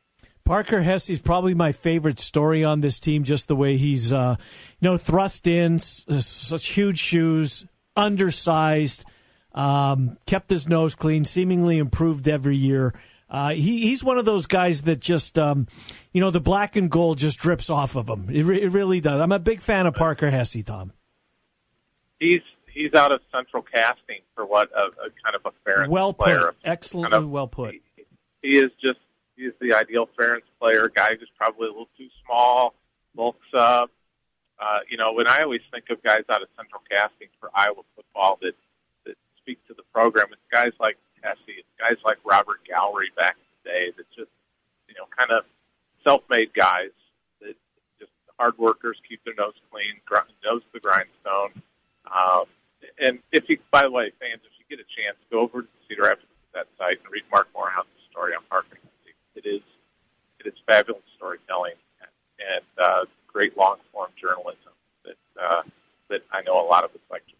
Parker 0.45 0.81
Hesse's 0.81 1.19
probably 1.19 1.53
my 1.53 1.71
favorite 1.71 2.19
story 2.19 2.63
on 2.65 2.81
this 2.81 2.99
team. 2.99 3.23
Just 3.23 3.47
the 3.47 3.55
way 3.55 3.77
he's, 3.77 4.11
uh, 4.11 4.35
you 4.81 4.89
know, 4.89 4.97
thrust 4.97 5.47
in, 5.47 5.75
s- 5.75 6.05
such 6.25 6.67
huge 6.67 6.97
shoes, 6.99 7.65
undersized, 7.95 9.05
um, 9.53 10.17
kept 10.25 10.49
his 10.49 10.67
nose 10.67 10.95
clean, 10.95 11.23
seemingly 11.23 11.77
improved 11.77 12.27
every 12.27 12.57
year. 12.57 12.93
Uh, 13.29 13.51
he, 13.51 13.81
he's 13.87 14.03
one 14.03 14.17
of 14.17 14.25
those 14.25 14.45
guys 14.45 14.81
that 14.81 14.99
just, 14.99 15.39
um, 15.39 15.65
you 16.11 16.19
know, 16.19 16.29
the 16.29 16.41
black 16.41 16.75
and 16.75 16.91
gold 16.91 17.17
just 17.19 17.39
drips 17.39 17.69
off 17.69 17.95
of 17.95 18.07
him. 18.09 18.29
It, 18.29 18.43
re- 18.43 18.61
it 18.61 18.69
really 18.69 18.99
does. 18.99 19.21
I'm 19.21 19.31
a 19.31 19.39
big 19.39 19.61
fan 19.61 19.85
of 19.87 19.95
Parker 19.95 20.29
Hesse, 20.29 20.61
Tom. 20.65 20.91
He's 22.19 22.41
he's 22.73 22.93
out 22.93 23.11
of 23.11 23.21
central 23.31 23.63
casting 23.63 24.19
for 24.35 24.45
what 24.45 24.69
a, 24.71 24.85
a 24.85 25.09
kind 25.23 25.35
of 25.35 25.41
a 25.45 25.51
Ferentz 25.69 25.89
Well 25.89 26.13
player. 26.13 26.47
put. 26.47 26.55
Excellently 26.63 27.11
kind 27.11 27.23
of- 27.23 27.29
well 27.29 27.47
put. 27.47 27.75
He 28.41 28.57
is 28.57 28.71
just 28.83 28.99
he's 29.37 29.51
the 29.61 29.73
ideal 29.73 30.09
Ferentz 30.19 30.41
player. 30.59 30.89
Guy 30.93 31.15
who's 31.17 31.29
probably 31.37 31.67
a 31.67 31.71
little 31.71 31.87
too 31.97 32.09
small, 32.25 32.73
bulks 33.15 33.47
up. 33.53 33.89
Uh, 34.59 34.79
you 34.89 34.97
know, 34.97 35.13
when 35.13 35.27
I 35.27 35.41
always 35.43 35.61
think 35.71 35.85
of 35.89 36.01
guys 36.03 36.23
out 36.29 36.41
of 36.41 36.47
central 36.55 36.81
casting 36.89 37.27
for 37.39 37.49
Iowa 37.55 37.81
football 37.95 38.37
that 38.41 38.53
that 39.05 39.15
speak 39.37 39.65
to 39.67 39.73
the 39.73 39.83
program, 39.93 40.27
it's 40.31 40.41
guys 40.51 40.71
like 40.79 40.97
Tessie, 41.21 41.57
it's 41.59 41.67
guys 41.79 41.97
like 42.05 42.17
Robert 42.25 42.59
Gallery 42.67 43.11
back 43.17 43.35
in 43.37 43.45
the 43.63 43.69
day 43.69 43.91
that 43.97 44.05
just 44.15 44.29
you 44.89 44.95
know 44.95 45.05
kind 45.17 45.31
of 45.31 45.45
self-made 46.03 46.53
guys 46.53 46.91
that 47.41 47.55
just 47.99 48.11
hard 48.37 48.57
workers, 48.57 48.97
keep 49.07 49.23
their 49.23 49.33
nose 49.35 49.53
clean, 49.71 49.95
gr- 50.05 50.17
nose 50.45 50.61
to 50.63 50.67
the 50.73 50.79
grindstone. 50.81 51.63
Um, 52.13 52.43
and 52.99 53.19
if 53.31 53.49
you, 53.49 53.57
by 53.71 53.83
the 53.83 53.91
way, 53.91 54.11
fans, 54.19 54.41
if 54.43 54.51
you 54.59 54.65
get 54.77 54.83
a 54.83 54.87
chance, 54.89 55.17
go 55.31 55.39
over 55.39 55.61
to 55.61 55.67
Cedar 55.87 56.03
Rapids 56.03 56.27
that 56.53 56.67
site 56.77 56.99
and 57.03 57.11
read 57.11 57.23
Marc 57.31 57.47
Morehouse's 57.53 57.89
story 58.11 58.33
on 58.35 58.43
Parker. 58.49 58.77
It 59.35 59.45
is 59.45 59.61
it 60.39 60.47
is 60.47 60.53
fabulous 60.67 61.01
storytelling 61.15 61.73
and, 62.01 62.11
and 62.39 62.65
uh, 62.77 63.05
great 63.27 63.57
long 63.57 63.77
form 63.91 64.11
journalism 64.19 64.73
that 65.05 65.17
uh, 65.41 65.63
that 66.09 66.21
I 66.31 66.41
know 66.43 66.61
a 66.61 66.67
lot 66.67 66.83
of 66.83 66.91
us 66.91 67.01
like 67.09 67.25
to. 67.27 67.33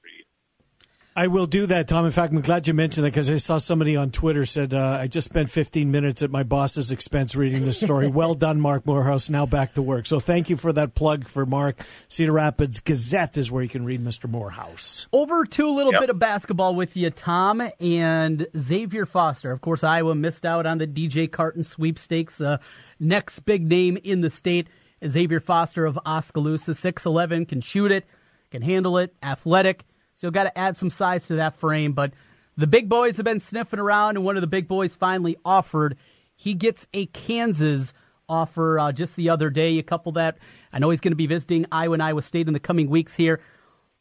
I 1.15 1.27
will 1.27 1.45
do 1.45 1.67
that, 1.67 1.87
Tom. 1.87 2.05
In 2.05 2.11
fact, 2.11 2.33
I'm 2.33 2.41
glad 2.41 2.67
you 2.67 2.73
mentioned 2.73 3.05
that 3.05 3.11
because 3.11 3.29
I 3.29 3.37
saw 3.37 3.57
somebody 3.57 3.95
on 3.95 4.09
Twitter 4.09 4.47
said 4.47 4.73
uh, 4.73 4.97
I 4.99 5.05
just 5.05 5.25
spent 5.25 5.51
15 5.51 5.91
minutes 5.91 6.23
at 6.23 6.31
my 6.31 6.41
boss's 6.41 6.91
expense 6.91 7.35
reading 7.35 7.65
this 7.65 7.79
story. 7.79 8.07
well 8.09 8.33
done, 8.33 8.59
Marc 8.59 8.87
Morehouse. 8.87 9.29
Now 9.29 9.45
back 9.45 9.75
to 9.75 9.83
work. 9.83 10.07
So 10.07 10.19
thank 10.19 10.49
you 10.49 10.57
for 10.57 10.73
that 10.73 10.95
plug 10.95 11.27
for 11.27 11.45
Marc. 11.45 11.79
Cedar 12.07 12.31
Rapids 12.31 12.79
Gazette 12.79 13.37
is 13.37 13.51
where 13.51 13.61
you 13.61 13.69
can 13.69 13.85
read 13.85 14.03
Mr. 14.03 14.27
Morehouse. 14.27 15.05
Over 15.13 15.45
to 15.45 15.67
a 15.67 15.69
little 15.69 15.91
Yep. 15.93 16.01
bit 16.01 16.09
of 16.09 16.17
basketball 16.17 16.73
with 16.73 16.97
you, 16.97 17.11
Tom, 17.11 17.61
and 17.79 18.47
Xavier 18.57 19.05
Foster. 19.05 19.51
Of 19.51 19.61
course, 19.61 19.83
Iowa 19.83 20.15
missed 20.15 20.47
out 20.47 20.65
on 20.65 20.79
the 20.79 20.87
DJ 20.87 21.27
Carton 21.31 21.61
sweepstakes. 21.61 22.37
The 22.37 22.59
next 22.99 23.41
big 23.41 23.67
name 23.69 23.99
in 24.03 24.21
the 24.21 24.31
state 24.31 24.67
is 24.99 25.11
Xavier 25.11 25.39
Foster 25.41 25.85
of 25.85 25.99
Oskaloosa. 26.07 26.71
6'11, 26.71 27.47
can 27.47 27.61
shoot 27.61 27.91
it, 27.91 28.05
can 28.49 28.63
handle 28.63 28.97
it, 28.97 29.13
athletic. 29.21 29.83
So 30.15 30.27
you've 30.27 30.33
got 30.33 30.43
to 30.43 30.57
add 30.57 30.77
some 30.77 30.89
size 30.89 31.27
to 31.27 31.35
that 31.35 31.55
frame. 31.57 31.93
But 31.93 32.11
the 32.57 32.67
big 32.67 32.87
boys 32.89 33.17
have 33.17 33.23
been 33.25 33.39
sniffing 33.39 33.79
around, 33.79 34.15
and 34.17 34.25
one 34.25 34.37
of 34.37 34.41
the 34.41 34.47
big 34.47 34.67
boys 34.67 34.95
finally 34.95 35.37
offered. 35.43 35.97
He 36.35 36.53
gets 36.53 36.87
a 36.93 37.05
Kansas 37.07 37.93
offer 38.29 38.79
uh, 38.79 38.91
just 38.91 39.15
the 39.15 39.29
other 39.29 39.49
day. 39.49 39.71
You 39.71 39.83
couple 39.83 40.11
that, 40.13 40.37
I 40.71 40.79
know 40.79 40.89
he's 40.89 40.99
going 41.01 41.11
to 41.11 41.17
be 41.17 41.27
visiting 41.27 41.65
Iowa 41.71 41.93
and 41.93 42.03
Iowa 42.03 42.21
State 42.21 42.47
in 42.47 42.53
the 42.53 42.59
coming 42.59 42.89
weeks 42.89 43.15
here. 43.15 43.39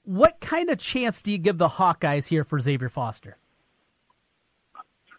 What 0.05 0.41
kind 0.41 0.69
of 0.71 0.79
chance 0.79 1.23
do 1.23 1.31
you 1.31 1.39
give 1.39 1.59
the 1.59 1.69
Hawkeyes 1.69 2.27
here 2.27 2.45
for 2.45 2.59
Xavier 2.59 2.89
Foster? 2.89 3.37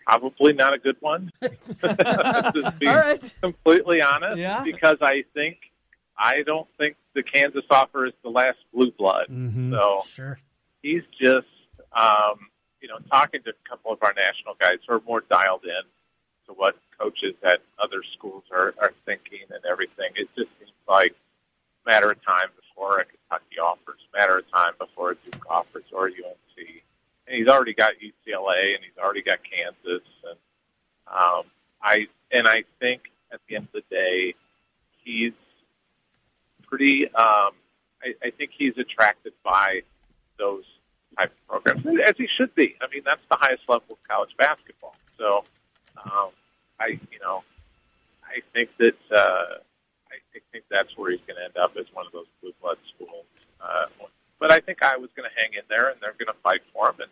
Probably 0.06 0.54
not 0.54 0.74
a 0.74 0.78
good 0.80 0.98
one. 1.00 1.32
Just 1.42 2.80
being 2.80 2.92
All 2.92 2.98
right. 2.98 3.34
completely 3.42 4.02
honest, 4.02 4.38
Yeah. 4.38 4.62
because 4.64 4.98
I 5.02 5.24
think 5.34 5.58
I 6.18 6.44
don't 6.46 6.68
think 6.78 6.98
the 7.16 7.24
Kansas 7.24 7.64
offer 7.70 8.06
is 8.06 8.14
the 8.24 8.30
last 8.30 8.58
blue 8.74 8.92
blood. 8.92 9.28
So 9.30 10.02
Sure. 10.10 10.40
He's 10.84 11.02
just, 11.20 11.48
um, 11.94 12.48
you 12.82 12.88
know, 12.88 13.00
talking 13.10 13.42
to 13.44 13.50
a 13.50 13.70
couple 13.70 13.92
of 13.92 14.04
our 14.04 14.14
national 14.14 14.54
guys 14.60 14.78
who 14.88 14.94
are 14.94 15.02
more 15.08 15.22
dialed 15.22 15.64
in 15.64 15.84
to 16.46 16.54
what 16.54 16.76
coaches 17.00 17.34
at 17.44 17.62
other 17.82 18.04
schools 18.16 18.44
are, 18.52 18.76
are 18.80 18.92
thinking 19.06 19.40
and 19.50 19.66
everything. 19.66 20.12
It 20.16 20.30
just 20.36 20.50
seems 20.60 20.72
like 20.88 21.16
a 21.86 21.90
matter 21.90 22.12
of 22.12 22.24
time 22.24 22.50
before 22.56 23.00
a 23.00 23.06
Kentucky 23.06 23.58
offers, 23.60 24.00
a 24.14 24.18
matter 24.20 24.38
of 24.38 24.52
time 24.52 24.74
before 24.78 25.12
a 25.12 25.16
Duke 25.16 25.46
offers 25.50 25.86
or 25.92 26.08
UNC. 26.08 26.68
And 27.26 27.38
he's 27.38 27.48
already 27.48 27.74
got 27.74 27.94
UCLA 27.94 28.76
and 28.76 28.84
he's 28.84 28.98
already 29.02 29.24
got 29.24 29.40
Kansas. 29.44 30.06
And 30.30 30.38
um, 31.08 31.44
I 31.82 32.08
and 32.32 32.48
I 32.48 32.64
think 32.80 33.04
at 33.32 33.40
the 33.48 33.56
end 33.56 33.68
of 33.74 33.82
the 33.90 33.96
day, 33.96 34.36
he's 35.04 35.34
pretty. 36.68 37.06
Um, 37.08 37.54
I, 38.04 38.14
I 38.22 38.30
think 38.32 38.52
he's 38.58 38.78
attracted 38.78 39.32
by 39.44 39.84
those 40.38 40.66
type 41.18 41.32
of 41.32 41.64
programs, 41.64 41.86
as 42.08 42.16
he 42.18 42.28
should 42.38 42.54
be. 42.56 42.76
I 42.82 42.88
mean, 42.94 43.04
that's 43.06 43.22
the 43.30 43.38
highest 43.40 43.64
level 43.68 43.86
of 43.92 43.98
college 44.08 44.32
basketball. 44.38 44.96
So, 45.18 45.44
um, 46.04 46.30
I, 46.80 47.00
you 47.12 47.20
know, 47.22 47.44
I 48.24 48.42
think 48.54 48.70
that 48.80 48.98
uh, 49.12 49.58
I 50.12 50.16
think- 50.52 50.66
that's 50.70 50.98
where 50.98 51.12
he's 51.12 51.22
going 51.28 51.38
to 51.38 51.44
end 51.46 51.58
up 51.58 51.78
as 51.78 51.86
one 51.94 52.06
of 52.08 52.12
those 52.12 52.26
blue 52.42 52.54
blood 52.62 52.78
schools. 52.96 53.26
Uh, 53.62 53.86
but 54.40 54.52
I 54.52 54.60
think 54.60 54.82
I 54.82 54.98
was 54.98 55.10
going 55.16 55.30
to 55.30 55.36
hang 55.40 55.54
in 55.54 55.62
there, 55.70 55.90
and 55.90 56.02
they're 56.02 56.18
going 56.18 56.34
to 56.34 56.42
fight 56.42 56.62
for 56.74 56.90
him 56.90 56.96
and 57.00 57.12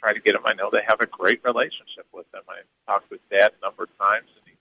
try 0.00 0.12
to 0.12 0.20
get 0.20 0.34
him. 0.34 0.40
I 0.44 0.54
know 0.54 0.70
they 0.72 0.82
have 0.86 1.00
a 1.00 1.06
great 1.06 1.44
relationship 1.44 2.06
with 2.12 2.26
him. 2.32 2.40
I 2.48 2.64
talked 2.90 3.10
with 3.10 3.20
Dad 3.28 3.52
a 3.60 3.66
number 3.66 3.84
of 3.84 3.98
times, 3.98 4.26
and 4.34 4.44
he 4.46 4.56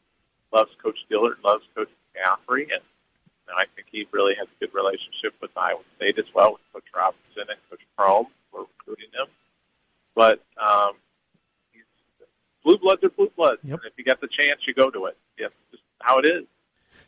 loves 0.52 0.72
Coach 0.84 1.00
Dillard, 1.10 1.38
loves 1.44 1.64
Coach 1.76 1.90
McCaffrey, 2.14 2.68
and 2.72 2.84
you 3.48 3.54
I 3.56 3.66
think 3.76 3.88
he 3.92 4.08
really 4.12 4.36
has 4.36 4.48
a 4.48 4.60
good 4.60 4.74
relationship 4.74 5.34
with 5.42 5.52
Iowa 5.56 5.82
State 5.98 6.20
as 6.20 6.26
well, 6.34 6.54
with 6.54 6.62
Coach 6.74 6.90
Robinson 6.96 7.48
and 7.50 7.60
Coach 7.70 7.86
Prohm, 7.98 8.28
recruiting 8.60 9.10
him. 9.14 9.28
But 10.16 10.44
um, 10.62 10.94
he's, 11.72 11.84
blue 12.64 12.78
bloods 12.78 13.04
are 13.04 13.10
blue 13.10 13.32
bloods. 13.36 13.60
Yep. 13.64 13.80
And 13.84 13.92
if 13.92 13.98
you 13.98 14.04
get 14.04 14.22
the 14.22 14.28
chance, 14.28 14.62
you 14.68 14.74
go 14.74 14.90
to 14.90 15.06
it. 15.06 15.18
Yes, 15.38 15.52
just 15.72 15.84
how 16.00 16.20
it 16.20 16.26
is. 16.26 16.46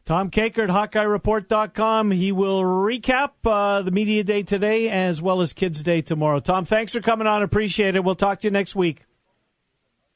Tom 0.06 0.32
Kakert, 0.32 0.70
HawkeyeReport.com. 0.70 2.12
He 2.12 2.32
will 2.32 2.62
recap 2.62 3.32
uh, 3.44 3.82
the 3.82 3.92
Media 3.92 4.24
Day 4.24 4.42
today 4.42 4.90
as 4.90 5.22
well 5.22 5.42
as 5.42 5.52
Kids 5.52 5.84
Day 5.84 6.02
tomorrow. 6.02 6.40
Tom, 6.40 6.64
thanks 6.64 6.94
for 6.94 7.02
coming 7.02 7.28
on. 7.28 7.44
Appreciate 7.44 7.96
it. 7.96 8.04
We'll 8.06 8.16
talk 8.16 8.40
to 8.40 8.48
you 8.48 8.52
next 8.52 8.74
week. 8.74 9.04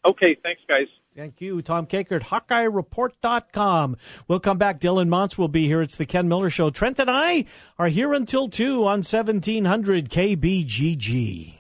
Okay, 0.06 0.38
thanks, 0.42 0.62
guys. 0.68 0.88
Thank 1.16 1.40
you, 1.42 1.62
Tom 1.62 1.86
Kakert, 1.88 2.24
HawkeyeReport.com. 2.24 3.98
We'll 4.30 4.40
come 4.40 4.58
back. 4.58 4.80
Dylan 4.80 5.10
Montz 5.10 5.38
will 5.38 5.50
be 5.50 5.68
here. 5.68 5.82
It's 5.82 5.98
the 5.98 6.06
Ken 6.06 6.30
Miller 6.30 6.50
Show. 6.50 6.70
Trent 6.70 7.00
and 7.00 7.12
I 7.12 7.44
are 7.78 7.90
here 7.90 8.14
until 8.14 8.48
2 8.48 8.86
on 8.86 9.00
1700 9.04 10.10
KBGG. 10.10 11.56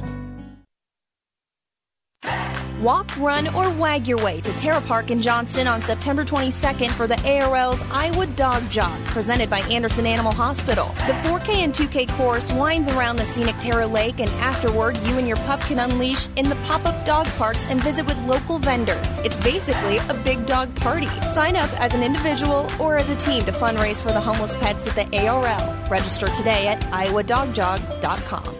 Walk, 2.81 3.15
run, 3.17 3.47
or 3.53 3.69
wag 3.69 4.07
your 4.07 4.17
way 4.17 4.41
to 4.41 4.51
Terra 4.53 4.81
Park 4.81 5.11
in 5.11 5.21
Johnston 5.21 5.67
on 5.67 5.83
September 5.83 6.25
22nd 6.25 6.89
for 6.93 7.05
the 7.05 7.13
ARL's 7.17 7.79
Iowa 7.91 8.25
Dog 8.25 8.67
Jog, 8.71 8.99
presented 9.05 9.51
by 9.51 9.59
Anderson 9.69 10.07
Animal 10.07 10.31
Hospital. 10.31 10.87
The 11.05 11.13
4K 11.21 11.57
and 11.57 11.75
2K 11.75 12.09
course 12.17 12.51
winds 12.51 12.89
around 12.89 13.17
the 13.17 13.25
scenic 13.27 13.55
Terra 13.59 13.85
Lake, 13.85 14.19
and 14.19 14.31
afterward, 14.31 14.97
you 15.03 15.19
and 15.19 15.27
your 15.27 15.37
pup 15.37 15.59
can 15.61 15.77
unleash 15.77 16.27
in 16.37 16.49
the 16.49 16.55
pop 16.63 16.83
up 16.87 17.05
dog 17.05 17.27
parks 17.37 17.67
and 17.67 17.79
visit 17.83 18.07
with 18.07 18.17
local 18.25 18.57
vendors. 18.57 19.11
It's 19.23 19.35
basically 19.37 19.97
a 19.97 20.15
big 20.23 20.47
dog 20.47 20.73
party. 20.77 21.07
Sign 21.35 21.55
up 21.55 21.69
as 21.79 21.93
an 21.93 22.01
individual 22.01 22.67
or 22.79 22.97
as 22.97 23.09
a 23.09 23.15
team 23.17 23.43
to 23.43 23.51
fundraise 23.51 24.01
for 24.01 24.11
the 24.11 24.21
homeless 24.21 24.55
pets 24.55 24.87
at 24.87 24.95
the 24.95 25.27
ARL. 25.27 25.87
Register 25.87 26.25
today 26.29 26.65
at 26.65 26.81
iowadogjog.com. 26.85 28.55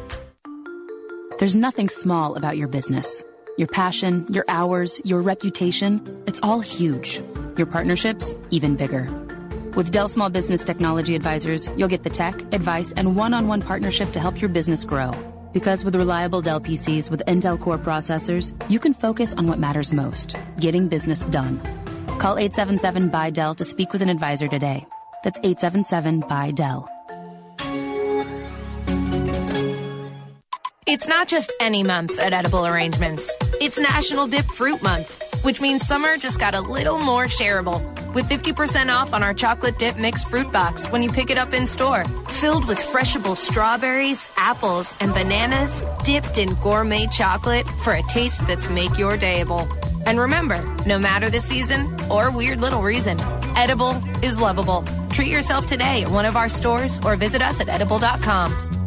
There's 1.39 1.55
nothing 1.55 1.89
small 1.89 2.35
about 2.35 2.55
your 2.55 2.67
business. 2.67 3.23
Your 3.61 3.67
passion, 3.67 4.25
your 4.31 4.43
hours, 4.47 4.99
your 5.03 5.21
reputation, 5.21 6.01
it's 6.25 6.39
all 6.41 6.61
huge. 6.61 7.21
Your 7.57 7.67
partnerships, 7.67 8.35
even 8.49 8.75
bigger. 8.75 9.07
With 9.75 9.91
Dell 9.91 10.07
Small 10.07 10.31
Business 10.31 10.63
Technology 10.63 11.13
Advisors, 11.13 11.69
you'll 11.77 11.87
get 11.87 12.01
the 12.01 12.09
tech, 12.09 12.41
advice, 12.55 12.91
and 12.93 13.15
one 13.15 13.35
on 13.35 13.47
one 13.47 13.61
partnership 13.61 14.13
to 14.13 14.19
help 14.19 14.41
your 14.41 14.49
business 14.49 14.83
grow. 14.83 15.11
Because 15.53 15.85
with 15.85 15.93
reliable 15.93 16.41
Dell 16.41 16.59
PCs 16.59 17.11
with 17.11 17.21
Intel 17.27 17.59
Core 17.59 17.77
processors, 17.77 18.51
you 18.67 18.79
can 18.79 18.95
focus 18.95 19.35
on 19.35 19.45
what 19.45 19.59
matters 19.59 19.93
most 19.93 20.35
getting 20.59 20.87
business 20.87 21.23
done. 21.25 21.59
Call 22.17 22.39
877 22.39 23.09
by 23.09 23.29
Dell 23.29 23.53
to 23.53 23.63
speak 23.63 23.93
with 23.93 24.01
an 24.01 24.09
advisor 24.09 24.47
today. 24.47 24.87
That's 25.23 25.37
877 25.43 26.21
by 26.21 26.49
Dell. 26.49 26.90
It's 30.91 31.07
not 31.07 31.29
just 31.29 31.53
any 31.61 31.83
month 31.83 32.19
at 32.19 32.33
Edible 32.33 32.67
Arrangements. 32.67 33.33
It's 33.61 33.79
National 33.79 34.27
Dip 34.27 34.43
Fruit 34.43 34.81
Month, 34.83 35.23
which 35.41 35.61
means 35.61 35.87
summer 35.87 36.17
just 36.17 36.37
got 36.37 36.53
a 36.53 36.59
little 36.59 36.99
more 36.99 37.27
shareable. 37.27 37.79
With 38.13 38.27
50% 38.27 38.93
off 38.93 39.13
on 39.13 39.23
our 39.23 39.33
chocolate 39.33 39.79
dip 39.79 39.95
mixed 39.95 40.27
fruit 40.27 40.51
box 40.51 40.87
when 40.87 41.01
you 41.01 41.09
pick 41.09 41.29
it 41.29 41.37
up 41.37 41.53
in 41.53 41.65
store. 41.65 42.03
Filled 42.41 42.67
with 42.67 42.77
freshable 42.77 43.37
strawberries, 43.37 44.29
apples, 44.35 44.93
and 44.99 45.13
bananas, 45.13 45.81
dipped 46.03 46.37
in 46.37 46.55
gourmet 46.55 47.07
chocolate 47.07 47.65
for 47.85 47.93
a 47.93 48.03
taste 48.09 48.45
that's 48.45 48.69
make 48.69 48.97
your 48.97 49.17
dayable. 49.17 49.65
And 50.05 50.19
remember, 50.19 50.61
no 50.85 50.99
matter 50.99 51.29
the 51.29 51.39
season 51.39 51.87
or 52.11 52.31
weird 52.31 52.59
little 52.59 52.81
reason, 52.81 53.17
Edible 53.55 54.03
is 54.21 54.41
lovable. 54.41 54.83
Treat 55.09 55.31
yourself 55.31 55.67
today 55.67 56.03
at 56.03 56.11
one 56.11 56.25
of 56.25 56.35
our 56.35 56.49
stores 56.49 56.99
or 57.05 57.15
visit 57.15 57.41
us 57.41 57.61
at 57.61 57.69
edible.com. 57.69 58.80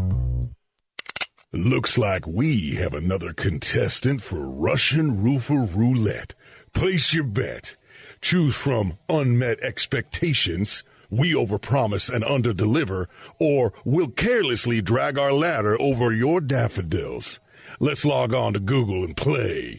Looks 1.55 1.97
like 1.97 2.27
we 2.27 2.75
have 2.81 2.95
another 2.95 3.33
contestant 3.33 4.21
for 4.21 4.41
Russian 4.41 5.23
Roofer 5.23 5.63
Roulette. 5.73 6.35
Place 6.73 7.15
your 7.15 7.23
bet. 7.23 7.77
Choose 8.21 8.57
from 8.57 8.99
unmet 9.09 9.61
expectations, 9.61 10.83
we 11.11 11.33
overpromise 11.33 12.13
and 12.13 12.25
underdeliver, 12.25 13.07
or 13.39 13.73
we'll 13.85 14.09
carelessly 14.09 14.83
drag 14.83 15.17
our 15.17 15.33
ladder 15.33 15.81
over 15.81 16.13
your 16.13 16.41
daffodils. 16.41 17.39
Let's 17.79 18.05
log 18.05 18.35
on 18.35 18.55
to 18.55 18.59
Google 18.59 19.05
and 19.05 19.17
play. 19.17 19.79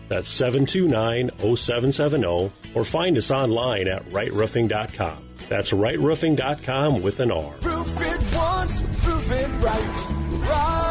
That's 0.11 0.29
729 0.29 1.55
0770, 1.55 2.51
or 2.75 2.83
find 2.83 3.15
us 3.15 3.31
online 3.31 3.87
at 3.87 4.03
rightroofing.com. 4.09 5.29
That's 5.47 5.71
rightroofing.com 5.71 7.01
with 7.01 7.21
an 7.21 7.31
R. 7.31 7.55
Roof 7.61 8.01
it 8.01 8.35
once, 8.35 8.81
roof 9.07 9.31
it 9.31 9.47
right. 9.63 10.49
Right. 10.49 10.90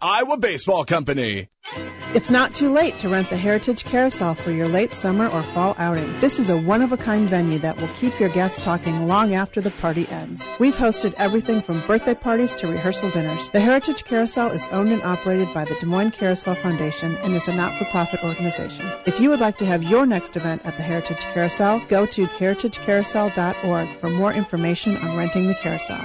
Iowa 0.00 0.36
Baseball 0.36 0.84
Company. 0.84 1.48
It's 2.12 2.30
not 2.30 2.54
too 2.54 2.72
late 2.72 2.98
to 2.98 3.08
rent 3.08 3.30
the 3.30 3.36
Heritage 3.36 3.84
Carousel 3.84 4.34
for 4.34 4.50
your 4.50 4.66
late 4.66 4.92
summer 4.92 5.28
or 5.28 5.44
fall 5.44 5.76
outing. 5.78 6.12
This 6.18 6.40
is 6.40 6.50
a 6.50 6.60
one 6.60 6.82
of 6.82 6.90
a 6.90 6.96
kind 6.96 7.28
venue 7.28 7.58
that 7.60 7.80
will 7.80 7.88
keep 8.00 8.18
your 8.18 8.30
guests 8.30 8.62
talking 8.64 9.06
long 9.06 9.34
after 9.34 9.60
the 9.60 9.70
party 9.70 10.08
ends. 10.08 10.48
We've 10.58 10.74
hosted 10.74 11.14
everything 11.18 11.62
from 11.62 11.86
birthday 11.86 12.14
parties 12.14 12.54
to 12.56 12.66
rehearsal 12.66 13.10
dinners. 13.10 13.48
The 13.50 13.60
Heritage 13.60 14.04
Carousel 14.04 14.50
is 14.50 14.66
owned 14.72 14.90
and 14.90 15.02
operated 15.02 15.54
by 15.54 15.64
the 15.64 15.76
Des 15.76 15.86
Moines 15.86 16.10
Carousel 16.10 16.56
Foundation 16.56 17.14
and 17.22 17.34
is 17.34 17.46
a 17.46 17.54
not 17.54 17.78
for 17.78 17.84
profit 17.86 18.24
organization. 18.24 18.84
If 19.06 19.20
you 19.20 19.30
would 19.30 19.40
like 19.40 19.58
to 19.58 19.66
have 19.66 19.84
your 19.84 20.04
next 20.04 20.36
event 20.36 20.62
at 20.64 20.76
the 20.76 20.82
Heritage 20.82 21.20
Carousel, 21.32 21.80
go 21.88 22.06
to 22.06 22.26
heritagecarousel.org 22.26 23.88
for 24.00 24.10
more 24.10 24.32
information 24.32 24.96
on 24.96 25.16
renting 25.16 25.46
the 25.46 25.54
carousel. 25.54 26.04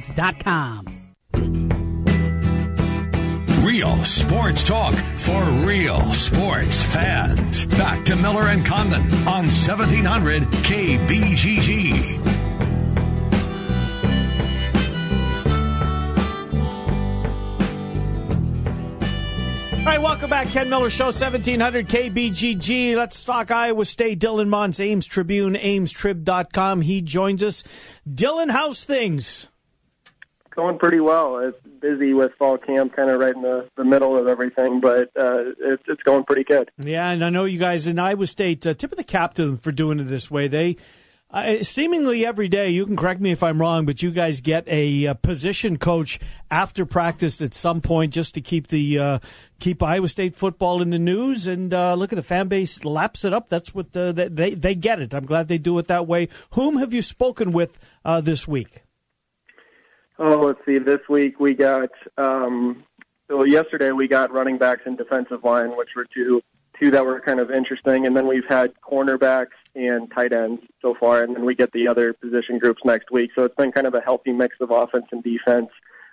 therookiesportscards.com. 0.01 0.85
Real 3.63 4.03
sports 4.03 4.67
talk 4.67 4.93
for 5.17 5.43
real 5.65 6.13
sports 6.13 6.83
fans. 6.83 7.65
Back 7.67 8.03
to 8.05 8.15
Miller 8.15 8.47
and 8.47 8.65
Condon 8.65 9.01
on 9.27 9.45
1700 9.45 10.43
KBGG. 10.43 12.19
All 19.73 19.87
right, 19.87 20.01
welcome 20.01 20.29
back. 20.29 20.47
Ken 20.49 20.69
Miller 20.69 20.89
Show, 20.89 21.05
1700 21.05 21.87
KBGG. 21.87 22.95
Let's 22.95 23.23
talk 23.25 23.51
Iowa 23.51 23.85
State. 23.85 24.19
Dylan 24.19 24.47
Montz, 24.47 24.79
Ames 24.79 25.05
Tribune, 25.05 25.53
amestrib.com. 25.53 26.81
He 26.81 27.01
joins 27.01 27.43
us. 27.43 27.63
Dylan, 28.07 28.51
how's 28.51 28.83
things? 28.83 29.47
Going 30.55 30.77
pretty 30.77 30.99
well. 30.99 31.39
It's 31.39 31.57
busy 31.79 32.13
with 32.13 32.33
fall 32.37 32.57
camp, 32.57 32.95
kind 32.95 33.09
of 33.09 33.19
right 33.19 33.35
in 33.35 33.41
the, 33.41 33.69
the 33.77 33.85
middle 33.85 34.17
of 34.17 34.27
everything, 34.27 34.81
but 34.81 35.09
uh, 35.17 35.51
it's, 35.59 35.83
it's 35.87 36.03
going 36.03 36.25
pretty 36.25 36.43
good. 36.43 36.69
Yeah, 36.77 37.09
and 37.09 37.23
I 37.23 37.29
know 37.29 37.45
you 37.45 37.57
guys 37.57 37.87
in 37.87 37.97
Iowa 37.97 38.27
State, 38.27 38.67
uh, 38.67 38.73
tip 38.73 38.91
of 38.91 38.97
the 38.97 39.03
cap 39.03 39.33
to 39.35 39.45
them 39.45 39.57
for 39.57 39.71
doing 39.71 39.99
it 39.99 40.05
this 40.05 40.29
way. 40.29 40.47
They 40.47 40.77
uh, 41.33 41.63
seemingly 41.63 42.25
every 42.25 42.49
day, 42.49 42.69
you 42.69 42.85
can 42.85 42.97
correct 42.97 43.21
me 43.21 43.31
if 43.31 43.41
I'm 43.41 43.61
wrong, 43.61 43.85
but 43.85 44.01
you 44.01 44.11
guys 44.11 44.41
get 44.41 44.67
a, 44.67 45.05
a 45.05 45.15
position 45.15 45.77
coach 45.77 46.19
after 46.49 46.85
practice 46.85 47.41
at 47.41 47.53
some 47.53 47.79
point 47.79 48.11
just 48.11 48.33
to 48.33 48.41
keep 48.41 48.67
the 48.67 48.99
uh, 48.99 49.19
keep 49.59 49.81
Iowa 49.81 50.09
State 50.09 50.35
football 50.35 50.81
in 50.81 50.89
the 50.89 50.99
news. 50.99 51.47
And 51.47 51.73
uh, 51.73 51.93
look 51.93 52.11
at 52.11 52.17
the 52.17 52.23
fan 52.23 52.49
base 52.49 52.83
laps 52.83 53.23
it 53.23 53.33
up. 53.33 53.47
That's 53.47 53.73
what 53.73 53.95
uh, 53.95 54.11
they 54.11 54.55
they 54.55 54.75
get 54.75 54.99
it. 54.99 55.15
I'm 55.15 55.25
glad 55.25 55.47
they 55.47 55.57
do 55.57 55.77
it 55.79 55.87
that 55.87 56.05
way. 56.05 56.27
Whom 56.51 56.75
have 56.77 56.93
you 56.93 57.01
spoken 57.01 57.53
with 57.53 57.79
uh, 58.03 58.19
this 58.19 58.45
week? 58.45 58.83
Oh, 60.19 60.39
let's 60.39 60.59
see. 60.65 60.77
This 60.77 61.01
week 61.09 61.39
we 61.39 61.53
got. 61.53 61.89
Um, 62.17 62.83
well, 63.29 63.47
yesterday 63.47 63.91
we 63.91 64.07
got 64.07 64.31
running 64.31 64.57
backs 64.57 64.81
and 64.85 64.97
defensive 64.97 65.43
line, 65.43 65.75
which 65.77 65.89
were 65.95 66.05
two 66.13 66.41
two 66.79 66.91
that 66.91 67.05
were 67.05 67.19
kind 67.19 67.39
of 67.39 67.51
interesting, 67.51 68.05
and 68.05 68.17
then 68.17 68.27
we've 68.27 68.47
had 68.47 68.73
cornerbacks 68.81 69.57
and 69.75 70.11
tight 70.11 70.33
ends 70.33 70.61
so 70.81 70.95
far, 70.99 71.23
and 71.23 71.35
then 71.35 71.45
we 71.45 71.55
get 71.55 71.71
the 71.71 71.87
other 71.87 72.13
position 72.13 72.57
groups 72.57 72.81
next 72.83 73.11
week. 73.11 73.31
So 73.35 73.43
it's 73.43 73.55
been 73.55 73.71
kind 73.71 73.87
of 73.87 73.93
a 73.93 74.01
healthy 74.01 74.31
mix 74.31 74.57
of 74.59 74.71
offense 74.71 75.05
and 75.11 75.23
defense. 75.23 75.69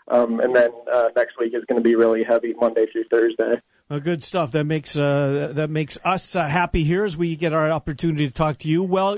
Um, 0.08 0.40
and 0.40 0.54
then 0.54 0.70
uh, 0.90 1.08
next 1.16 1.38
week 1.38 1.54
is 1.54 1.64
going 1.68 1.82
to 1.82 1.86
be 1.86 1.94
really 1.94 2.24
heavy 2.24 2.54
Monday 2.58 2.86
through 2.90 3.04
Thursday. 3.10 3.60
Well, 3.88 4.00
good 4.00 4.22
stuff. 4.22 4.52
That 4.52 4.64
makes 4.64 4.96
uh, 4.96 5.52
that 5.54 5.70
makes 5.70 5.98
us 6.04 6.36
uh, 6.36 6.46
happy 6.46 6.84
here 6.84 7.04
as 7.04 7.16
we 7.16 7.36
get 7.36 7.52
our 7.52 7.70
opportunity 7.70 8.26
to 8.26 8.32
talk 8.32 8.58
to 8.58 8.68
you. 8.68 8.82
Well, 8.82 9.16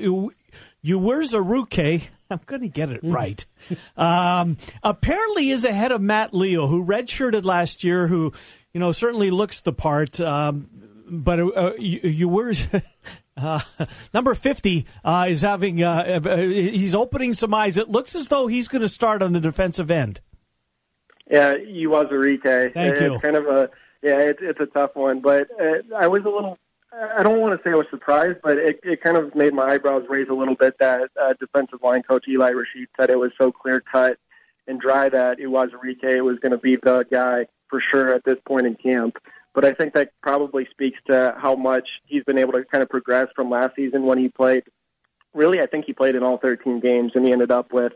you, 0.83 0.97
you 0.97 0.99
where's 0.99 1.33
Aruke? 1.33 2.03
I'm 2.31 2.41
going 2.47 2.63
to 2.63 2.69
get 2.69 2.91
it 2.91 3.01
right. 3.03 3.45
um, 3.97 4.57
apparently, 4.83 5.51
is 5.51 5.65
ahead 5.65 5.91
of 5.91 6.01
Matt 6.01 6.33
Leo, 6.33 6.69
who 6.69 6.85
redshirted 6.85 7.45
last 7.45 7.83
year, 7.83 8.07
who 8.07 8.33
you 8.73 8.81
know 8.81 8.93
certainly 8.93 9.31
looks 9.31 9.61
the 9.61 9.73
part. 9.73 10.21
Um, 10.21 10.69
but 11.11 11.41
uh, 11.41 11.73
you, 11.77 12.01
you 12.05 12.29
were 12.29 12.53
uh, 13.37 13.61
number 14.15 14.35
50 14.35 14.87
uh, 15.05 15.27
is 15.29 15.43
having 15.43 15.83
uh, 15.83 16.21
uh, 16.25 16.37
he's 16.37 16.95
opening 16.95 17.35
some 17.35 17.53
eyes 17.53 17.77
it 17.77 17.89
looks 17.89 18.15
as 18.15 18.29
though 18.29 18.47
he's 18.47 18.69
going 18.69 18.83
to 18.83 18.89
start 18.89 19.23
on 19.23 19.33
the 19.33 19.41
defensive 19.41 19.91
end 19.91 20.21
yeah 21.29 21.55
Uwazurike. 21.55 22.75
Thank 22.75 22.77
it's 22.77 23.01
you. 23.01 23.19
kind 23.21 23.37
of 23.37 23.47
a 23.47 23.71
yeah 24.03 24.19
it's 24.21 24.41
it's 24.43 24.61
a 24.61 24.67
tough 24.67 24.95
one 24.95 25.21
but 25.21 25.49
uh, 25.61 25.97
i 25.99 26.07
was 26.07 26.23
a 26.25 26.29
little 26.29 26.59
i 26.93 27.23
don't 27.23 27.41
want 27.41 27.57
to 27.57 27.63
say 27.69 27.73
i 27.73 27.77
was 27.77 27.87
surprised 27.91 28.39
but 28.43 28.59
it, 28.59 28.81
it 28.83 29.03
kind 29.03 29.17
of 29.17 29.35
made 29.35 29.53
my 29.53 29.73
eyebrows 29.73 30.05
raise 30.09 30.29
a 30.29 30.35
little 30.35 30.57
bit 30.57 30.75
that 30.79 31.11
uh, 31.21 31.35
defensive 31.39 31.81
line 31.83 32.03
coach 32.03 32.25
eli 32.29 32.51
rasheed 32.53 32.87
said 32.99 33.11
it 33.11 33.19
was 33.19 33.33
so 33.39 33.53
clear 33.53 33.81
cut 33.81 34.19
and 34.67 34.81
dry 34.81 35.09
that 35.09 35.41
Enrique 35.41 36.21
was 36.21 36.39
going 36.39 36.53
to 36.53 36.59
be 36.59 36.77
the 36.77 37.05
guy 37.11 37.47
for 37.69 37.81
sure 37.81 38.15
at 38.15 38.25
this 38.25 38.37
point 38.47 38.67
in 38.67 38.75
camp 38.77 39.17
but 39.55 39.65
I 39.65 39.73
think 39.73 39.95
that 39.95 40.13
probably 40.23 40.67
speaks 40.71 40.99
to 41.09 41.35
how 41.37 41.57
much 41.57 41.89
he's 42.07 42.25
been 42.25 42.39
able 42.39 42.53
to 42.53 42.65
kind 42.65 42.83
of 42.83 42.89
progress 42.89 43.29
from 43.35 43.51
last 43.51 43.75
season 43.75 44.05
when 44.05 44.19
he 44.19 44.29
played. 44.29 44.65
Really, 45.35 45.61
I 45.61 45.67
think 45.67 45.85
he 45.87 45.93
played 45.93 46.15
in 46.15 46.23
all 46.23 46.39
13 46.39 46.81
games, 46.81 47.13
and 47.15 47.25
he 47.25 47.33
ended 47.33 47.51
up 47.51 47.73
with 47.73 47.93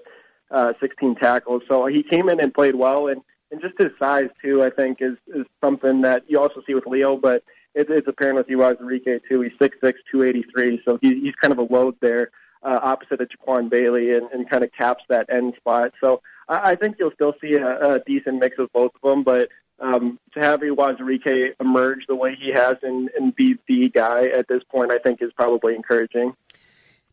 uh, 0.50 0.72
16 0.80 1.16
tackles. 1.16 1.62
So 1.68 1.86
he 1.86 2.02
came 2.02 2.28
in 2.28 2.40
and 2.40 2.52
played 2.52 2.74
well, 2.74 3.08
and 3.08 3.22
and 3.50 3.60
just 3.60 3.74
his 3.78 3.90
size 4.00 4.30
too, 4.42 4.64
I 4.64 4.70
think, 4.70 4.98
is 5.00 5.16
is 5.28 5.46
something 5.62 6.00
that 6.00 6.24
you 6.26 6.40
also 6.40 6.62
see 6.66 6.74
with 6.74 6.86
Leo, 6.86 7.16
but 7.16 7.44
it, 7.74 7.90
it's 7.90 8.08
apparent 8.08 8.36
with 8.36 8.48
Uwazurike 8.48 9.20
too. 9.28 9.40
He's 9.40 9.52
6'6", 9.52 9.94
283, 10.10 10.82
so 10.84 10.98
he, 11.00 11.20
he's 11.20 11.34
kind 11.34 11.52
of 11.52 11.58
a 11.58 11.72
load 11.72 11.96
there, 12.00 12.30
uh, 12.62 12.80
opposite 12.82 13.20
of 13.20 13.28
Jaquan 13.28 13.68
Bailey, 13.68 14.12
and, 14.12 14.28
and 14.32 14.48
kind 14.48 14.64
of 14.64 14.70
caps 14.72 15.04
that 15.08 15.26
end 15.30 15.54
spot. 15.56 15.92
So 16.02 16.22
I, 16.48 16.72
I 16.72 16.76
think 16.76 16.96
you'll 16.98 17.12
still 17.12 17.34
see 17.40 17.54
a, 17.54 17.94
a 17.94 18.00
decent 18.00 18.40
mix 18.40 18.58
of 18.58 18.72
both 18.72 18.92
of 18.94 19.08
them, 19.08 19.22
but 19.22 19.48
um, 19.80 20.18
to 20.34 20.40
have 20.40 20.60
Uwazurike 20.60 21.54
emerge 21.60 22.06
the 22.06 22.14
way 22.14 22.36
he 22.40 22.52
has 22.52 22.76
and, 22.82 23.10
and 23.18 23.34
be 23.34 23.56
the 23.66 23.88
guy 23.88 24.28
at 24.28 24.48
this 24.48 24.62
point, 24.70 24.92
I 24.92 24.98
think 24.98 25.20
is 25.20 25.32
probably 25.32 25.74
encouraging. 25.74 26.34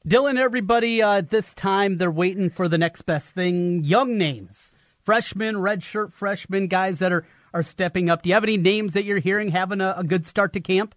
Dylan, 0.08 0.40
everybody, 0.40 1.02
uh, 1.02 1.22
this 1.22 1.54
time 1.54 1.98
they're 1.98 2.10
waiting 2.10 2.50
for 2.50 2.68
the 2.68 2.78
next 2.78 3.04
best 3.04 3.30
thing. 3.30 3.84
Young 3.84 4.18
names, 4.18 4.72
freshmen, 5.04 5.56
redshirt 5.56 6.12
freshmen, 6.12 6.68
guys 6.68 7.00
that 7.00 7.12
are, 7.12 7.26
are 7.54 7.64
stepping 7.64 8.10
up. 8.10 8.24
Do 8.24 8.30
you 8.30 8.36
have 8.36 8.44
any 8.44 8.58
names 8.58 8.94
that 8.94 9.04
you're 9.04 9.20
hearing 9.20 9.50
having 9.50 9.82
a, 9.82 9.96
a 9.98 10.04
good 10.04 10.26
start 10.26 10.54
to 10.54 10.60
camp? 10.60 10.96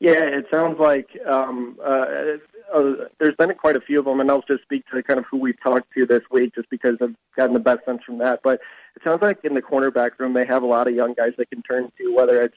Yeah, 0.00 0.24
it 0.24 0.46
sounds 0.52 0.78
like 0.78 1.08
um, 1.26 1.78
uh, 1.82 2.06
uh, 2.74 2.92
there's 3.18 3.34
been 3.36 3.54
quite 3.54 3.76
a 3.76 3.80
few 3.80 3.98
of 3.98 4.04
them, 4.04 4.20
and 4.20 4.30
I'll 4.30 4.42
just 4.42 4.62
speak 4.62 4.84
to 4.92 5.02
kind 5.02 5.18
of 5.18 5.24
who 5.30 5.38
we've 5.38 5.60
talked 5.62 5.92
to 5.94 6.04
this 6.04 6.22
week, 6.30 6.54
just 6.54 6.68
because 6.68 6.96
I've 7.00 7.14
gotten 7.36 7.54
the 7.54 7.60
best 7.60 7.84
sense 7.86 8.02
from 8.04 8.18
that. 8.18 8.40
But 8.42 8.60
it 8.94 9.02
sounds 9.04 9.22
like 9.22 9.38
in 9.44 9.54
the 9.54 9.62
cornerback 9.62 10.18
room 10.18 10.34
they 10.34 10.44
have 10.46 10.62
a 10.62 10.66
lot 10.66 10.88
of 10.88 10.94
young 10.94 11.14
guys 11.14 11.32
they 11.38 11.46
can 11.46 11.62
turn 11.62 11.90
to, 11.96 12.14
whether 12.14 12.42
it's 12.42 12.56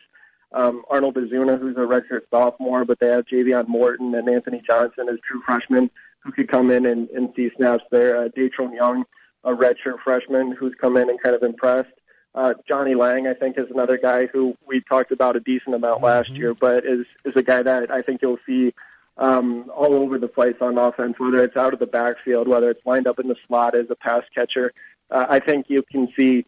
um, 0.52 0.84
Arnold 0.90 1.16
Azuna, 1.16 1.60
who's 1.60 1.78
a 1.78 1.82
redshirt 1.82 2.22
sophomore, 2.30 2.84
but 2.84 3.00
they 3.00 3.08
have 3.08 3.26
Javion 3.26 3.68
Morton 3.68 4.16
and 4.16 4.28
Anthony 4.28 4.62
Johnson 4.68 5.08
as 5.10 5.20
true 5.26 5.42
freshmen 5.46 5.90
who 6.22 6.32
could 6.32 6.50
come 6.50 6.72
in 6.72 6.86
and, 6.86 7.10
and 7.10 7.30
see 7.36 7.50
snaps 7.56 7.84
there. 7.92 8.18
Uh, 8.18 8.30
Young, 8.74 9.06
a 9.44 9.52
redshirt 9.52 10.00
freshman 10.04 10.52
who's 10.52 10.74
come 10.82 10.98
in 10.98 11.10
and 11.10 11.22
kind 11.22 11.36
of 11.36 11.44
impressed. 11.44 11.92
Uh, 12.36 12.54
Johnnie 12.68 12.96
Lang, 12.96 13.28
I 13.28 13.34
think, 13.34 13.58
is 13.58 13.70
another 13.72 13.98
guy 13.98 14.28
who 14.28 14.56
we 14.68 14.82
talked 14.82 15.12
about 15.12 15.36
a 15.36 15.40
decent 15.40 15.76
amount 15.76 16.04
last 16.04 16.30
year, 16.30 16.54
but 16.54 16.86
is 16.86 17.06
is 17.26 17.36
a 17.36 17.44
guy 17.44 17.64
that 17.64 17.90
I 17.90 18.02
think 18.02 18.22
you'll 18.22 18.38
see 18.46 18.74
um, 19.18 19.70
all 19.76 19.94
over 19.96 20.18
the 20.18 20.28
place 20.28 20.56
on 20.62 20.78
offense, 20.78 21.16
whether 21.18 21.44
it's 21.44 21.58
out 21.58 21.74
of 21.74 21.80
the 21.80 21.88
backfield, 21.88 22.48
whether 22.48 22.70
it's 22.70 22.86
lined 22.86 23.08
up 23.08 23.20
in 23.20 23.28
the 23.28 23.36
slot 23.48 23.76
as 23.76 23.88
a 23.90 23.96
pass 23.96 24.24
catcher. 24.34 24.72
Uh, 25.12 25.26
I 25.28 25.40
think 25.40 25.66
you 25.70 25.84
can 25.84 26.08
see 26.16 26.46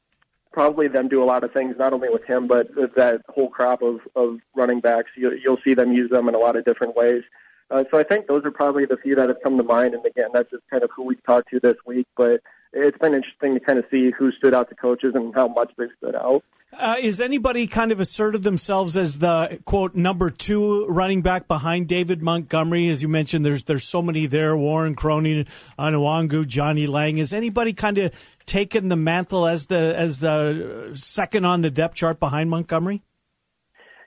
probably 0.54 0.88
them 0.88 1.08
do 1.08 1.24
a 1.24 1.26
lot 1.26 1.44
of 1.44 1.52
things, 1.52 1.76
not 1.78 1.94
only 1.94 2.10
with 2.10 2.24
him, 2.26 2.48
but 2.48 2.74
with 2.76 2.94
that 2.96 3.22
whole 3.30 3.50
crop 3.50 3.82
of, 3.82 4.02
of 4.16 4.40
running 4.56 4.82
backs. 4.82 5.10
You, 5.16 5.32
you'll 5.32 5.60
see 5.64 5.74
them 5.74 5.94
use 5.94 6.12
them 6.12 6.28
in 6.30 6.36
a 6.36 6.40
lot 6.40 6.56
of 6.56 6.66
different 6.66 6.96
ways. 6.96 7.24
Uh, 7.70 7.86
so 7.90 7.98
I 7.98 8.04
think 8.04 8.28
those 8.28 8.44
are 8.44 8.52
probably 8.52 8.86
the 8.86 8.98
few 8.98 9.16
that 9.16 9.30
have 9.30 9.42
come 9.42 9.58
to 9.58 9.64
mind. 9.64 9.94
And 9.94 10.06
again, 10.06 10.30
that's 10.34 10.52
just 10.52 10.64
kind 10.70 10.84
of 10.84 10.90
who 10.94 11.04
we've 11.04 11.24
talked 11.24 11.50
to 11.52 11.60
this 11.60 11.78
week. 11.86 12.08
But 12.18 12.42
it's 12.74 12.98
been 12.98 13.14
interesting 13.14 13.54
to 13.54 13.60
kind 13.60 13.80
of 13.80 13.86
see 13.92 14.12
who 14.12 14.32
stood 14.32 14.54
out 14.54 14.70
to 14.70 14.76
coaches 14.76 15.14
and 15.16 15.34
how 15.36 15.48
much 15.48 15.72
they 15.78 15.86
stood 15.98 16.16
out. 16.16 16.44
Uh, 16.74 16.96
is 17.02 17.20
anybody 17.20 17.68
kind 17.68 17.92
of 17.92 18.00
asserted 18.00 18.44
themselves 18.44 18.96
as 18.96 19.20
the 19.20 19.60
quote 19.66 19.94
number 19.94 20.30
two 20.30 20.86
running 20.88 21.22
back 21.22 21.48
behind 21.48 21.88
David 21.88 22.22
Montgomery? 22.22 22.90
As 22.90 23.02
you 23.02 23.10
mentioned, 23.10 23.44
there's 23.44 23.66
there's 23.66 23.84
so 23.84 24.02
many 24.02 24.26
there: 24.26 24.56
Warren 24.56 24.96
Cronin, 24.96 25.48
Nwangwu, 25.78 26.48
Johnnie 26.48 26.88
Lang. 26.88 27.18
Is 27.18 27.34
anybody 27.34 27.74
kind 27.74 27.98
of 27.98 28.14
taken 28.46 28.88
the 28.88 28.96
mantle 28.96 29.46
as 29.46 29.66
the 29.66 29.94
as 29.98 30.20
the 30.20 30.92
second 30.94 31.46
on 31.46 31.62
the 31.62 31.70
depth 31.70 31.96
chart 31.96 32.22
behind 32.22 32.50
Montgomery? 32.50 33.04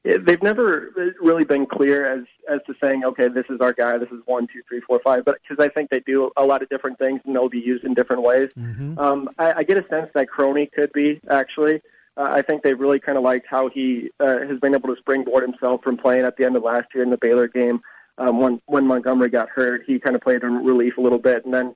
They've 0.04 0.42
never 0.42 1.14
really 1.18 1.44
been 1.44 1.64
clear 1.64 2.06
as 2.06 2.24
as 2.46 2.60
to 2.66 2.74
saying, 2.82 3.04
okay, 3.04 3.28
this 3.28 3.46
is 3.48 3.60
our 3.60 3.72
guy, 3.72 3.96
this 3.96 4.10
is 4.10 4.20
one, 4.26 4.46
two, 4.46 4.60
three, 4.68 4.80
four, 4.80 5.00
five. 5.02 5.24
But 5.24 5.38
because 5.42 5.64
I 5.64 5.70
think 5.70 5.88
they 5.88 6.00
do 6.00 6.30
a 6.36 6.44
lot 6.44 6.62
of 6.62 6.68
different 6.68 6.98
things 6.98 7.22
and 7.24 7.34
they'll 7.34 7.48
be 7.48 7.58
used 7.58 7.84
in 7.84 7.94
different 7.94 8.22
ways. 8.22 8.50
Mm-hmm. 8.58 8.98
Um, 8.98 9.30
I, 9.38 9.54
I 9.54 9.62
get 9.62 9.78
a 9.78 9.88
sense 9.88 10.10
that 10.14 10.28
Croney 10.28 10.70
could 10.70 10.92
be 10.92 11.20
actually. 11.30 11.80
Uh, 12.16 12.28
I 12.28 12.42
think 12.42 12.62
they 12.62 12.74
really 12.74 13.00
kind 13.00 13.16
of 13.16 13.24
liked 13.24 13.46
how 13.48 13.68
he 13.68 14.10
uh, 14.20 14.40
has 14.40 14.60
been 14.60 14.74
able 14.74 14.94
to 14.94 15.00
springboard 15.00 15.42
himself 15.42 15.82
from 15.82 15.96
playing 15.96 16.24
at 16.24 16.36
the 16.36 16.44
end 16.44 16.56
of 16.56 16.62
last 16.62 16.88
year 16.94 17.02
in 17.02 17.10
the 17.10 17.18
Baylor 17.18 17.48
game. 17.48 17.80
Um, 18.18 18.40
when 18.40 18.60
when 18.66 18.86
Montgomery 18.86 19.30
got 19.30 19.48
hurt, 19.48 19.84
he 19.86 19.98
kind 19.98 20.14
of 20.14 20.22
played 20.22 20.42
in 20.42 20.64
relief 20.64 20.98
a 20.98 21.00
little 21.00 21.18
bit, 21.18 21.44
and 21.44 21.52
then 21.52 21.74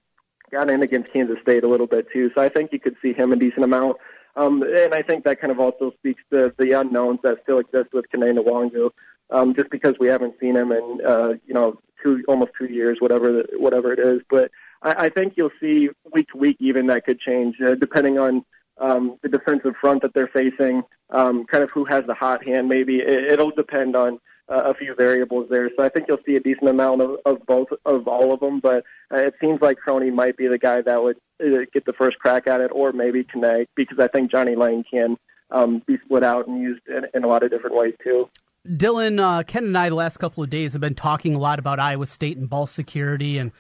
got 0.51 0.71
in 0.71 0.83
against 0.83 1.13
Kansas 1.13 1.39
State 1.43 1.65
a 1.65 1.69
little 1.69 1.87
bit 1.87 2.07
too. 2.13 2.31
So 2.35 2.43
I 2.43 2.49
think 2.49 2.73
you 2.73 2.79
could 2.79 2.97
see 3.03 3.13
him 3.13 3.33
a 3.33 3.37
decent 3.37 3.65
amount. 3.65 3.97
Um, 4.39 4.63
and 4.63 4.95
I 4.95 5.03
think 5.03 5.25
that 5.25 5.41
kind 5.41 5.51
of 5.51 5.59
also 5.59 5.91
speaks 5.99 6.23
to 6.31 6.55
the 6.59 6.73
unknowns 6.73 7.19
that 7.25 7.43
still 7.43 7.59
exist 7.59 7.93
with 7.93 8.07
Kene 8.15 8.39
Nwangwu, 8.39 8.91
um, 9.31 9.53
just 9.55 9.69
because 9.69 9.97
we 9.99 10.07
haven't 10.07 10.35
seen 10.41 10.55
him 10.57 10.71
in 10.71 11.01
uh, 11.05 11.33
you 11.47 11.55
know 11.55 11.81
two 12.03 12.23
almost 12.29 12.53
two 12.57 12.67
years, 12.67 12.99
whatever 13.01 13.45
whatever 13.57 13.93
it 13.93 13.99
is. 13.99 14.21
But 14.31 14.53
I, 14.83 15.07
I 15.07 15.09
think 15.09 15.35
you'll 15.37 15.51
see 15.61 15.91
week 16.15 16.29
to 16.29 16.39
week 16.39 16.57
even 16.61 16.87
that 16.87 17.05
could 17.05 17.19
change 17.19 17.57
uh, 17.61 17.75
depending 17.75 18.19
on 18.19 18.45
um, 18.79 19.19
the 19.23 19.29
defensive 19.29 19.75
front 19.81 20.03
that 20.03 20.15
they're 20.15 20.29
facing, 20.29 20.83
um, 21.11 21.45
kind 21.45 21.65
of 21.65 21.71
who 21.73 21.85
has 21.87 22.07
the 22.07 22.15
hot 22.15 22.47
hand. 22.47 22.69
Maybe 22.69 22.99
it, 23.01 23.33
it'll 23.33 23.51
depend 23.51 23.97
on 23.97 24.21
uh, 24.49 24.63
a 24.67 24.75
few 24.75 24.95
variables 24.95 25.49
there. 25.51 25.71
So 25.77 25.85
I 25.85 25.89
think 25.89 26.07
you'll 26.09 26.19
see 26.27 26.37
a 26.37 26.41
decent 26.41 26.69
amount 26.69 27.03
of, 27.03 27.17
of 27.27 27.45
both 27.47 27.69
of 27.85 28.09
all 28.09 28.33
of 28.33 28.41
them. 28.41 28.61
But 28.61 28.85
uh, 29.13 29.19
it 29.19 29.35
seems 29.41 29.61
like 29.61 29.79
Croney 29.87 30.13
might 30.13 30.37
be 30.37 30.49
the 30.49 30.59
guy 30.59 30.81
that 30.83 31.03
would 31.03 31.17
uh, 31.41 31.65
get 31.73 31.85
the 31.85 31.93
first 31.93 32.19
crack 32.19 32.47
at 32.47 32.61
it, 32.61 32.71
or 32.73 32.93
maybe 32.93 33.25
Connect, 33.25 33.75
because 33.75 33.99
I 33.99 34.09
think 34.09 34.31
Johnnie 34.31 34.57
Lang 34.57 34.85
can 34.91 35.17
um, 35.51 35.83
be 35.87 35.99
split 36.05 36.25
out 36.25 36.47
and 36.47 36.61
used 36.61 36.87
in, 36.89 37.05
in 37.15 37.25
a 37.25 37.27
lot 37.27 37.43
of 37.43 37.51
different 37.51 37.77
ways 37.77 37.95
too. 38.03 38.29
Dylan, 38.67 39.21
uh, 39.21 39.43
Ken 39.45 39.65
and 39.65 39.79
I 39.79 39.89
the 39.89 39.95
last 39.95 40.19
couple 40.19 40.43
of 40.43 40.51
days 40.51 40.73
have 40.73 40.81
been 40.81 40.95
talking 40.95 41.35
a 41.35 41.39
lot 41.39 41.59
about 41.59 41.79
Iowa 41.79 42.07
State 42.07 42.37
and 42.37 42.51
ball 42.51 42.67
security 42.67 43.39
and 43.39 43.53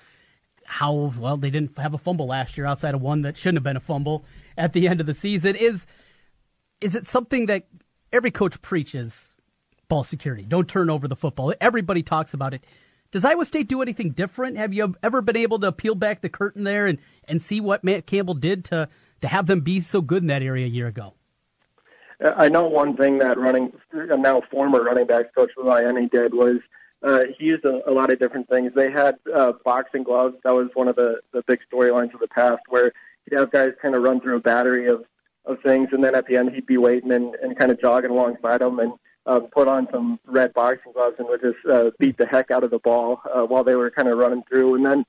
how 0.64 1.14
well 1.18 1.38
they 1.38 1.48
didn't 1.48 1.78
have 1.78 1.94
a 1.94 1.98
fumble 1.98 2.26
last 2.26 2.58
year 2.58 2.66
outside 2.66 2.94
of 2.94 3.00
one 3.00 3.22
that 3.22 3.38
shouldn't 3.38 3.56
have 3.56 3.62
been 3.62 3.76
a 3.76 3.80
fumble 3.80 4.24
at 4.58 4.74
the 4.74 4.86
end 4.86 5.00
of 5.00 5.06
the 5.06 5.14
season. 5.14 5.56
Is 5.56 5.86
is 6.80 6.94
it 6.94 7.06
something 7.06 7.46
that 7.46 7.66
every 8.12 8.30
coach 8.30 8.60
preaches 8.60 9.27
ball 9.88 10.04
security? 10.04 10.44
Don't 10.44 10.68
turn 10.68 10.90
over 10.90 11.08
the 11.08 11.16
football. 11.16 11.54
Everybody 11.60 12.02
talks 12.02 12.34
about 12.34 12.54
it. 12.54 12.64
Does 13.10 13.24
Iowa 13.24 13.44
State 13.46 13.68
do 13.68 13.80
anything 13.80 14.10
different? 14.10 14.58
Have 14.58 14.74
you 14.74 14.94
ever 15.02 15.22
been 15.22 15.36
able 15.36 15.58
to 15.60 15.72
peel 15.72 15.94
back 15.94 16.20
the 16.20 16.28
curtain 16.28 16.64
there 16.64 16.86
and, 16.86 16.98
and 17.26 17.40
see 17.40 17.60
what 17.60 17.82
Matt 17.82 18.06
Campbell 18.06 18.34
did 18.34 18.66
to, 18.66 18.88
to 19.22 19.28
have 19.28 19.46
them 19.46 19.60
be 19.60 19.80
so 19.80 20.02
good 20.02 20.22
in 20.22 20.26
that 20.26 20.42
area 20.42 20.66
a 20.66 20.68
year 20.68 20.86
ago? 20.86 21.14
I 22.20 22.48
know 22.48 22.66
one 22.66 22.96
thing 22.96 23.18
that 23.18 23.38
running 23.38 23.72
now 23.94 24.42
former 24.50 24.82
running 24.82 25.06
backs 25.06 25.28
coach 25.36 25.50
Miami 25.56 26.08
did 26.08 26.34
was 26.34 26.56
uh, 27.02 27.20
he 27.38 27.46
used 27.46 27.64
a, 27.64 27.88
a 27.88 27.92
lot 27.92 28.10
of 28.10 28.18
different 28.18 28.48
things. 28.48 28.72
They 28.74 28.90
had 28.90 29.18
uh, 29.32 29.52
boxing 29.64 30.02
gloves. 30.02 30.36
That 30.42 30.54
was 30.54 30.68
one 30.74 30.88
of 30.88 30.96
the, 30.96 31.20
the 31.32 31.42
big 31.46 31.60
storylines 31.72 32.12
of 32.12 32.20
the 32.20 32.28
past, 32.28 32.62
where 32.68 32.92
he'd 33.24 33.38
have 33.38 33.52
guys 33.52 33.70
kind 33.80 33.94
of 33.94 34.02
run 34.02 34.20
through 34.20 34.36
a 34.36 34.40
battery 34.40 34.88
of, 34.88 35.04
of 35.44 35.60
things, 35.62 35.90
and 35.92 36.02
then 36.02 36.16
at 36.16 36.26
the 36.26 36.36
end 36.36 36.50
he'd 36.52 36.66
be 36.66 36.76
waiting 36.76 37.12
and, 37.12 37.36
and 37.36 37.56
kind 37.56 37.70
of 37.70 37.80
jogging 37.80 38.10
alongside 38.10 38.60
them 38.60 38.80
and 38.80 38.92
um, 39.26 39.48
put 39.48 39.68
on 39.68 39.88
some 39.92 40.18
red 40.26 40.54
boxing 40.54 40.92
gloves 40.92 41.16
and 41.18 41.28
would 41.28 41.42
just 41.42 41.58
uh, 41.70 41.90
beat 41.98 42.16
the 42.16 42.26
heck 42.26 42.50
out 42.50 42.64
of 42.64 42.70
the 42.70 42.78
ball 42.78 43.20
uh, 43.34 43.42
while 43.42 43.64
they 43.64 43.74
were 43.74 43.90
kind 43.90 44.08
of 44.08 44.18
running 44.18 44.42
through. 44.48 44.76
And 44.76 44.86
then 44.86 45.04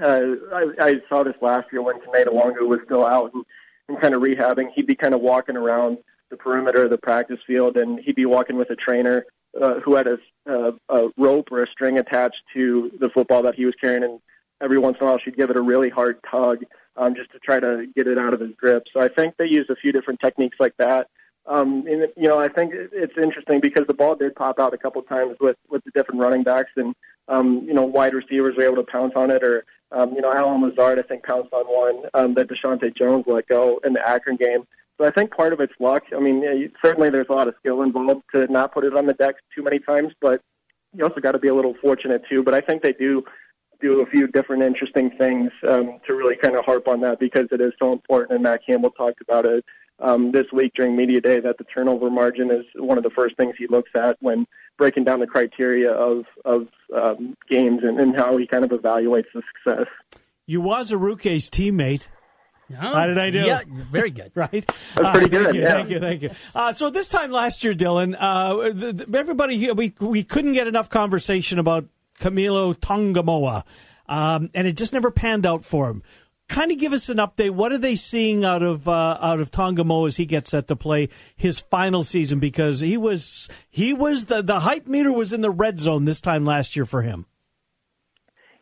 uh, 0.00 0.54
I, 0.54 0.66
I 0.80 0.94
saw 1.08 1.22
this 1.22 1.34
last 1.40 1.66
year 1.72 1.82
when 1.82 2.00
Kene 2.00 2.26
Nwangwu 2.26 2.68
was 2.68 2.80
still 2.84 3.04
out 3.04 3.32
and, 3.34 3.44
and 3.88 4.00
kind 4.00 4.14
of 4.14 4.22
rehabbing. 4.22 4.68
He'd 4.74 4.86
be 4.86 4.94
kind 4.94 5.14
of 5.14 5.20
walking 5.20 5.56
around 5.56 5.98
the 6.30 6.36
perimeter 6.36 6.84
of 6.84 6.90
the 6.90 6.98
practice 6.98 7.40
field, 7.46 7.76
and 7.76 7.98
he'd 8.00 8.14
be 8.14 8.26
walking 8.26 8.56
with 8.56 8.70
a 8.70 8.76
trainer 8.76 9.24
uh, 9.60 9.80
who 9.80 9.94
had 9.94 10.06
a, 10.06 10.18
uh, 10.48 10.72
a 10.90 11.08
rope 11.16 11.48
or 11.50 11.62
a 11.62 11.66
string 11.68 11.98
attached 11.98 12.42
to 12.52 12.92
the 13.00 13.08
football 13.08 13.42
that 13.42 13.54
he 13.54 13.64
was 13.64 13.74
carrying, 13.80 14.04
and 14.04 14.20
every 14.60 14.78
once 14.78 14.98
in 15.00 15.06
a 15.06 15.10
while 15.10 15.18
she'd 15.18 15.36
give 15.36 15.50
it 15.50 15.56
a 15.56 15.62
really 15.62 15.88
hard 15.88 16.18
tug 16.30 16.64
um, 16.96 17.14
just 17.14 17.30
to 17.32 17.38
try 17.38 17.58
to 17.58 17.86
get 17.96 18.06
it 18.06 18.18
out 18.18 18.34
of 18.34 18.40
his 18.40 18.50
grip. 18.56 18.84
So 18.92 19.00
I 19.00 19.08
think 19.08 19.36
they 19.36 19.46
used 19.46 19.70
a 19.70 19.76
few 19.76 19.92
different 19.92 20.20
techniques 20.20 20.58
like 20.60 20.76
that. 20.78 21.08
Um, 21.48 21.86
and 21.86 22.08
you 22.16 22.28
know, 22.28 22.38
I 22.38 22.48
think 22.48 22.72
it's 22.74 23.16
interesting 23.16 23.60
because 23.60 23.86
the 23.86 23.94
ball 23.94 24.14
did 24.14 24.36
pop 24.36 24.60
out 24.60 24.74
a 24.74 24.78
couple 24.78 25.02
times 25.02 25.36
with 25.40 25.56
with 25.70 25.82
the 25.84 25.90
different 25.92 26.20
running 26.20 26.42
backs, 26.42 26.70
and 26.76 26.94
um, 27.26 27.62
you 27.66 27.72
know, 27.72 27.84
wide 27.84 28.12
receivers 28.14 28.54
were 28.56 28.64
able 28.64 28.76
to 28.76 28.82
pounce 28.82 29.14
on 29.16 29.30
it, 29.30 29.42
or 29.42 29.64
um, 29.90 30.12
you 30.14 30.20
know, 30.20 30.30
Allen 30.30 30.60
Lazard 30.62 30.98
I 30.98 31.02
think 31.02 31.24
pounced 31.24 31.52
on 31.54 31.64
one 31.64 32.10
um, 32.12 32.34
that 32.34 32.48
Deshaunte 32.48 32.94
Jones 32.94 33.24
let 33.26 33.48
go 33.48 33.80
in 33.84 33.94
the 33.94 34.06
Akron 34.06 34.36
game. 34.36 34.66
So 35.00 35.06
I 35.06 35.10
think 35.10 35.30
part 35.30 35.52
of 35.52 35.60
it's 35.60 35.72
luck. 35.78 36.02
I 36.14 36.20
mean, 36.20 36.70
certainly 36.84 37.08
there's 37.08 37.28
a 37.30 37.32
lot 37.32 37.48
of 37.48 37.54
skill 37.60 37.82
involved 37.82 38.24
to 38.34 38.46
not 38.48 38.74
put 38.74 38.84
it 38.84 38.96
on 38.96 39.06
the 39.06 39.14
deck 39.14 39.36
too 39.54 39.62
many 39.62 39.78
times, 39.78 40.12
but 40.20 40.42
you 40.94 41.04
also 41.04 41.20
got 41.20 41.32
to 41.32 41.38
be 41.38 41.48
a 41.48 41.54
little 41.54 41.74
fortunate 41.80 42.22
too. 42.28 42.42
But 42.42 42.54
I 42.54 42.60
think 42.60 42.82
they 42.82 42.92
do 42.92 43.24
do 43.80 44.02
a 44.02 44.06
few 44.06 44.26
different 44.26 44.64
interesting 44.64 45.10
things 45.10 45.52
um, 45.66 46.00
to 46.06 46.14
really 46.14 46.34
kind 46.36 46.56
of 46.56 46.64
harp 46.64 46.88
on 46.88 47.00
that 47.00 47.20
because 47.20 47.46
it 47.52 47.60
is 47.60 47.72
so 47.78 47.92
important. 47.92 48.32
And 48.32 48.42
Matt 48.42 48.66
Campbell 48.66 48.90
talked 48.90 49.20
about 49.20 49.46
it 49.46 49.64
um, 50.00 50.32
this 50.32 50.46
week 50.52 50.72
during 50.74 50.96
media 50.96 51.20
day 51.20 51.40
that 51.40 51.58
the 51.58 51.64
turnover 51.64 52.10
margin 52.10 52.50
is 52.50 52.64
one 52.76 52.98
of 52.98 53.04
the 53.04 53.10
first 53.10 53.36
things 53.36 53.54
he 53.58 53.66
looks 53.66 53.90
at 53.94 54.16
when 54.20 54.46
breaking 54.76 55.04
down 55.04 55.20
the 55.20 55.26
criteria 55.26 55.90
of 55.92 56.24
of 56.44 56.68
um, 56.94 57.36
games 57.48 57.80
and, 57.82 57.98
and 58.00 58.16
how 58.16 58.36
he 58.36 58.46
kind 58.46 58.64
of 58.64 58.70
evaluates 58.70 59.26
the 59.34 59.42
success. 59.64 59.86
You 60.46 60.60
was 60.60 60.90
a 60.90 60.94
Aruke's 60.96 61.50
teammate. 61.50 62.08
Oh, 62.70 62.74
How 62.76 63.06
did 63.06 63.16
I 63.18 63.30
do? 63.30 63.38
Yeah, 63.40 63.62
very 63.66 64.10
good. 64.10 64.30
right? 64.36 64.50
That's 64.50 65.18
pretty 65.18 65.26
Uh, 65.26 65.28
good, 65.28 65.44
Thank 65.44 65.54
you, 65.54 65.60
yeah. 65.62 65.72
thank 65.72 65.90
you, 65.90 66.00
thank 66.00 66.22
you. 66.22 66.30
Uh, 66.54 66.72
so 66.72 66.90
this 66.90 67.08
time 67.08 67.30
last 67.30 67.64
year, 67.64 67.72
Dylan, 67.74 68.14
uh, 68.18 68.72
the, 68.74 68.92
the, 68.92 69.18
everybody 69.18 69.72
we 69.72 69.94
we 70.00 70.22
couldn't 70.22 70.52
get 70.52 70.66
enough 70.66 70.90
conversation 70.90 71.58
about 71.58 71.86
Kamilo 72.20 72.74
Tongamoa, 72.78 73.64
um, 74.08 74.50
and 74.54 74.66
it 74.66 74.76
just 74.76 74.92
never 74.92 75.10
panned 75.10 75.46
out 75.46 75.64
for 75.64 75.88
him. 75.88 76.02
Kind 76.48 76.72
of 76.72 76.78
give 76.78 76.94
us 76.94 77.10
an 77.10 77.18
update. 77.18 77.50
What 77.50 77.72
are 77.72 77.78
they 77.78 77.94
seeing 77.94 78.42
out 78.42 78.62
of 78.62 78.88
uh, 78.88 79.18
out 79.20 79.38
of 79.38 79.50
Tongamoa 79.50 80.06
as 80.06 80.16
he 80.16 80.24
gets 80.24 80.50
set 80.50 80.66
to 80.68 80.76
play 80.76 81.10
his 81.36 81.60
final 81.60 82.02
season? 82.02 82.38
Because 82.38 82.80
he 82.80 82.96
was 82.96 83.50
he 83.68 83.92
was 83.92 84.24
the 84.26 84.40
the 84.40 84.60
hype 84.60 84.86
meter 84.86 85.12
was 85.12 85.34
in 85.34 85.42
the 85.42 85.50
red 85.50 85.78
zone 85.78 86.06
this 86.06 86.22
time 86.22 86.46
last 86.46 86.74
year 86.74 86.86
for 86.86 87.02
him. 87.02 87.26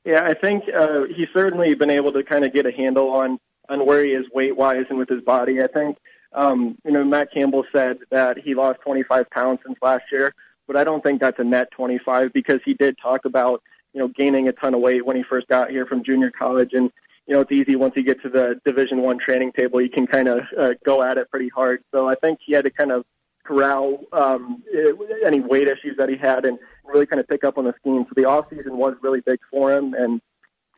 Yeah, 0.05 0.25
I 0.25 0.35
think 0.35 0.65
uh, 0.75 1.05
he's 1.17 1.29
certainly 1.33 1.75
been 1.75 1.91
able 1.91 2.13
to 2.13 2.25
kind 2.25 2.45
of 2.45 2.53
get 2.53 2.67
a 2.67 2.73
handle 2.73 3.11
on 3.11 3.39
on 3.69 3.87
where 3.87 4.05
he 4.05 4.11
is 4.11 4.27
weight 4.35 4.57
wise 4.57 4.87
and 4.89 4.99
with 4.99 5.09
his 5.09 5.23
body. 5.23 5.63
I 5.63 5.69
think 5.69 5.97
um, 6.33 6.77
you 6.85 6.91
know 6.91 7.05
Matt 7.05 7.33
Campbell 7.33 7.65
said 7.73 7.99
that 8.11 8.37
he 8.37 8.57
lost 8.57 8.81
25 8.81 9.31
pounds 9.31 9.61
since 9.65 9.79
last 9.81 10.05
year, 10.11 10.35
but 10.67 10.77
I 10.77 10.83
don't 10.83 11.05
think 11.05 11.21
that's 11.21 11.39
a 11.39 11.45
net 11.45 11.71
25 11.71 12.33
because 12.33 12.59
he 12.65 12.75
did 12.75 12.97
talk 13.01 13.25
about 13.25 13.63
you 13.95 14.01
know 14.01 14.09
gaining 14.09 14.49
a 14.49 14.53
ton 14.53 14.75
of 14.75 14.81
weight 14.81 15.07
when 15.07 15.17
he 15.17 15.23
first 15.23 15.47
got 15.47 15.71
here 15.71 15.87
from 15.87 16.03
junior 16.03 16.33
college 16.33 16.71
and. 16.73 16.91
You 17.27 17.35
know, 17.35 17.41
it's 17.41 17.53
easy 17.53 17.77
once 17.77 17.95
you 17.97 18.05
get 18.05 18.23
to 18.23 18.29
the 18.29 18.61
Division 18.65 19.03
One 19.03 19.19
training 19.19 19.53
table. 19.53 19.81
You 19.81 19.91
can 19.91 20.07
kind 20.07 20.29
of 20.29 20.41
uh, 20.59 20.75
go 20.85 21.03
at 21.03 21.19
it 21.19 21.31
pretty 21.31 21.49
hard. 21.49 21.83
So 21.93 22.09
I 22.09 22.15
think 22.15 22.39
he 22.45 22.53
had 22.53 22.65
to 22.65 22.71
kind 22.71 22.93
of 22.93 23.05
corral 23.45 24.05
um, 24.13 24.63
eh, 24.73 24.93
any 25.25 25.41
weight 25.41 25.69
issues 25.69 25.97
that 25.99 26.09
he 26.09 26.17
had 26.17 26.45
and 26.45 26.59
really 26.85 27.07
kind 27.07 27.21
of 27.21 27.29
pick 27.29 27.45
up 27.45 27.59
on 27.59 27.65
the 27.65 27.75
scheme. 27.81 28.05
So 28.09 28.13
the 28.15 28.27
off 28.27 28.47
season 28.51 28.77
was 28.77 28.95
really 29.03 29.21
big 29.21 29.41
for 29.51 29.73
him. 29.73 29.95
And 29.95 30.21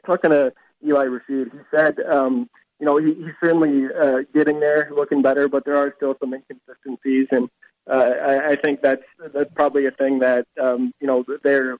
talking 0.06 0.30
to 0.30 0.52
Eli 0.86 1.06
Rasheed, 1.06 1.52
he 1.52 1.58
said, 1.70 2.00
um, 2.00 2.48
you 2.80 2.86
know, 2.86 2.96
he, 2.96 3.14
he's 3.14 3.34
certainly 3.42 3.92
uh, 3.92 4.20
getting 4.34 4.60
there, 4.60 4.90
looking 4.94 5.22
better, 5.22 5.48
but 5.48 5.64
there 5.64 5.76
are 5.76 5.92
still 5.96 6.16
some 6.20 6.32
inconsistencies. 6.32 7.26
And 7.30 7.50
uh, 7.90 8.12
I, 8.22 8.50
I 8.50 8.56
think 8.56 8.82
that's 8.82 9.02
that's 9.32 9.52
probably 9.54 9.86
a 9.86 9.90
thing 9.90 10.18
that 10.18 10.46
um, 10.60 10.92
you 11.00 11.06
know 11.06 11.24
they're 11.42 11.78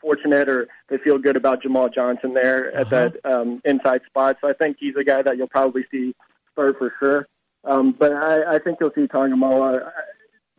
fortunate 0.00 0.48
or 0.48 0.68
they 0.88 0.98
feel 0.98 1.18
good 1.18 1.36
about 1.36 1.62
Jamal 1.62 1.88
Johnson 1.88 2.34
there 2.34 2.72
at 2.74 2.86
Uh-huh. 2.92 3.08
that 3.10 3.30
um, 3.32 3.60
inside 3.64 4.02
spot. 4.06 4.36
So 4.40 4.48
I 4.48 4.52
think 4.54 4.76
he's 4.80 4.96
a 4.96 5.04
guy 5.04 5.22
that 5.22 5.36
you'll 5.36 5.48
probably 5.48 5.84
see 5.90 6.14
start 6.52 6.78
for 6.78 6.92
sure. 6.98 7.26
Um, 7.64 7.92
but 7.98 8.12
I, 8.12 8.56
I 8.56 8.58
think 8.58 8.78
you'll 8.80 8.92
see 8.94 9.06
Tongamoa 9.06 9.90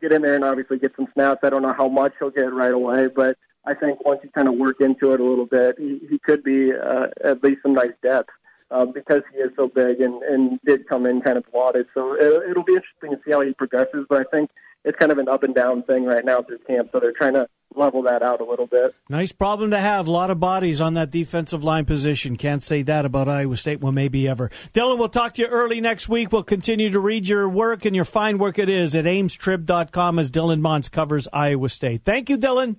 get 0.02 0.12
in 0.12 0.22
there 0.22 0.36
and 0.36 0.44
obviously 0.44 0.78
get 0.80 0.96
some 0.96 1.08
snaps. 1.14 1.40
I 1.44 1.50
don't 1.50 1.62
know 1.62 1.74
how 1.74 1.88
much 1.88 2.14
he'll 2.20 2.30
get 2.30 2.54
right 2.54 2.74
away, 2.74 3.08
but 3.08 3.38
I 3.66 3.74
think 3.74 4.04
once 4.06 4.22
you 4.24 4.30
kind 4.30 4.48
of 4.48 4.56
work 4.56 4.82
into 4.82 5.12
it 5.14 5.20
a 5.20 5.24
little 5.24 5.46
bit, 5.46 5.76
he, 5.78 6.00
he 6.10 6.18
could 6.20 6.44
be 6.44 6.72
uh, 6.74 7.08
at 7.24 7.44
least 7.44 7.62
some 7.64 7.74
nice 7.74 7.94
depth. 8.02 8.30
Um, 8.74 8.94
because 8.94 9.22
he 9.34 9.40
is 9.40 9.52
so 9.58 9.68
big 9.68 10.00
and, 10.00 10.24
and 10.24 10.58
did 10.66 10.88
come 10.88 11.06
in 11.06 11.20
kind 11.20 11.38
of 11.38 11.44
lauded. 11.54 11.88
So 11.94 12.14
it, 12.14 12.52
it'll 12.52 12.64
be 12.64 12.76
interesting 12.76 13.12
to 13.12 13.20
see 13.26 13.32
how 13.32 13.42
he 13.42 13.52
progresses. 13.54 14.06
But 14.08 14.26
I 14.26 14.30
think 14.34 14.50
it's 14.86 14.98
kind 14.98 15.12
of 15.12 15.18
an 15.18 15.28
up 15.28 15.44
and 15.44 15.54
down 15.54 15.84
thing 15.84 16.06
right 16.06 16.24
now 16.24 16.42
through 16.42 16.60
camp. 16.60 16.88
So 16.94 17.02
they're 17.02 17.12
trying 17.12 17.34
to 17.34 17.50
level 17.76 18.04
that 18.04 18.22
out 18.22 18.42
a 18.42 18.46
little 18.46 18.68
bit. 18.68 18.94
Nice 19.10 19.32
problem 19.32 19.72
to 19.72 19.80
have. 19.80 20.08
A 20.08 20.12
lot 20.12 20.32
of 20.32 20.40
bodies 20.40 20.82
on 20.82 20.94
that 20.96 21.12
defensive 21.12 21.64
line 21.64 21.86
position. 21.86 22.36
Can't 22.36 22.64
say 22.64 22.82
that 22.84 23.06
about 23.06 23.28
Iowa 23.28 23.58
State. 23.58 23.82
Well, 23.82 23.92
maybe 23.92 24.28
ever. 24.28 24.50
Dylan, 24.74 24.98
we'll 24.98 25.10
talk 25.10 25.34
to 25.36 25.42
you 25.42 25.48
early 25.48 25.82
next 25.82 26.10
week. 26.10 26.32
We'll 26.32 26.44
continue 26.44 26.90
to 26.90 27.00
read 27.00 27.28
your 27.28 27.48
work 27.48 27.86
and 27.86 27.96
your 27.96 28.06
fine 28.06 28.38
work 28.38 28.60
it 28.60 28.70
is 28.70 28.96
at 28.96 29.06
amestrib.com 29.06 30.20
as 30.20 30.32
Dylan 30.32 30.62
Montz 30.62 30.92
covers 30.92 31.28
Iowa 31.32 31.70
State. 31.70 32.04
Thank 32.04 32.30
you, 32.30 32.38
Dylan. 32.38 32.78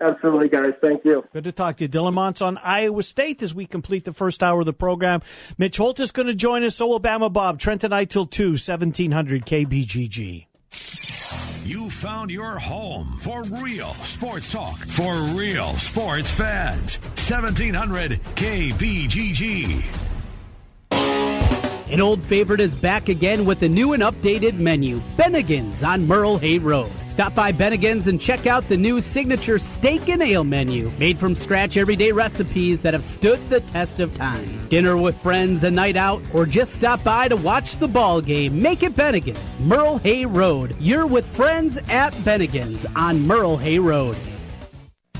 Absolutely, 0.00 0.48
guys. 0.48 0.72
Thank 0.80 1.04
you. 1.04 1.24
Good 1.32 1.44
to 1.44 1.52
talk 1.52 1.76
to 1.76 1.84
you. 1.84 1.88
Dylan 1.88 2.14
Montz 2.14 2.40
on 2.40 2.56
Iowa 2.58 3.02
State 3.02 3.42
as 3.42 3.54
we 3.54 3.66
complete 3.66 4.06
the 4.06 4.14
first 4.14 4.42
hour 4.42 4.60
of 4.60 4.66
the 4.66 4.72
program. 4.72 5.20
Mitch 5.58 5.76
Holthus 5.76 6.04
is 6.04 6.12
going 6.12 6.26
to 6.26 6.34
join 6.34 6.64
us. 6.64 6.76
So 6.76 6.88
Alabama 6.88 7.28
Bob. 7.28 7.58
Trent 7.58 7.84
and 7.84 7.94
I 7.94 8.06
till 8.06 8.24
2, 8.24 8.52
1700 8.52 9.44
KBGG. 9.44 10.46
You 11.70 11.88
found 11.88 12.32
your 12.32 12.58
home 12.58 13.16
for 13.20 13.44
real 13.44 13.94
sports 13.94 14.50
talk 14.50 14.76
for 14.76 15.14
real 15.38 15.68
sports 15.74 16.28
fans. 16.28 16.98
1700 17.14 18.20
KBGG. 18.34 19.80
An 21.92 22.00
old 22.00 22.24
favorite 22.24 22.58
is 22.58 22.74
back 22.74 23.08
again 23.08 23.44
with 23.44 23.62
a 23.62 23.68
new 23.68 23.92
and 23.92 24.02
updated 24.02 24.54
menu 24.54 25.00
Bennigan's 25.16 25.84
on 25.84 26.08
Merle 26.08 26.38
Hay 26.38 26.58
Road. 26.58 26.90
Stop 27.20 27.34
by 27.34 27.52
Bennigan's 27.52 28.06
and 28.06 28.18
check 28.18 28.46
out 28.46 28.66
the 28.70 28.78
new 28.78 29.02
signature 29.02 29.58
steak 29.58 30.08
and 30.08 30.22
ale 30.22 30.42
menu, 30.42 30.90
made 30.98 31.18
from 31.18 31.34
scratch 31.34 31.76
everyday 31.76 32.12
recipes 32.12 32.80
that 32.80 32.94
have 32.94 33.04
stood 33.04 33.38
the 33.50 33.60
test 33.60 34.00
of 34.00 34.14
time. 34.14 34.66
Dinner 34.68 34.96
with 34.96 35.20
friends, 35.20 35.62
a 35.62 35.70
night 35.70 35.96
out, 35.96 36.22
or 36.32 36.46
just 36.46 36.72
stop 36.72 37.04
by 37.04 37.28
to 37.28 37.36
watch 37.36 37.76
the 37.76 37.86
ball 37.86 38.22
game. 38.22 38.62
Make 38.62 38.82
it 38.82 38.96
Bennigan's, 38.96 39.58
Merle 39.58 39.98
Hay 39.98 40.24
Road. 40.24 40.74
You're 40.80 41.06
with 41.06 41.26
friends 41.36 41.76
at 41.90 42.14
Bennigan's 42.24 42.86
on 42.96 43.26
Merle 43.26 43.58
Hay 43.58 43.78
Road. 43.78 44.16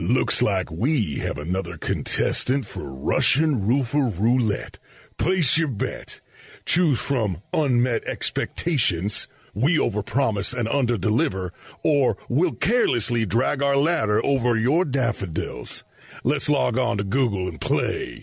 Looks 0.00 0.40
like 0.40 0.70
we 0.70 1.18
have 1.18 1.36
another 1.36 1.76
contestant 1.76 2.64
for 2.64 2.90
Russian 2.90 3.66
Roofer 3.66 4.08
Roulette. 4.08 4.78
Place 5.18 5.58
your 5.58 5.68
bet. 5.68 6.22
Choose 6.64 6.98
from 6.98 7.42
unmet 7.52 8.04
expectations, 8.04 9.28
we 9.52 9.76
overpromise 9.76 10.56
and 10.56 10.66
underdeliver, 10.66 11.50
or 11.82 12.16
we'll 12.30 12.52
carelessly 12.52 13.26
drag 13.26 13.62
our 13.62 13.76
ladder 13.76 14.24
over 14.24 14.56
your 14.56 14.86
daffodils. 14.86 15.84
Let's 16.24 16.48
log 16.48 16.78
on 16.78 16.96
to 16.96 17.04
Google 17.04 17.46
and 17.46 17.60
play. 17.60 18.22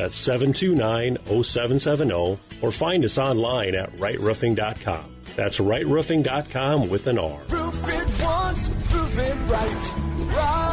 That's 0.00 0.16
729 0.16 1.18
0770, 1.44 2.38
or 2.62 2.72
find 2.72 3.04
us 3.04 3.18
online 3.18 3.74
at 3.74 3.94
rightroofing.com. 3.98 5.14
That's 5.36 5.60
rightroofing.com 5.60 6.88
with 6.88 7.06
an 7.06 7.18
R. 7.18 7.38
Roof 7.50 7.86
it 7.86 8.24
once, 8.24 8.70
roof 8.90 9.18
it 9.18 9.34
right. 9.50 10.34
Right 10.34 10.69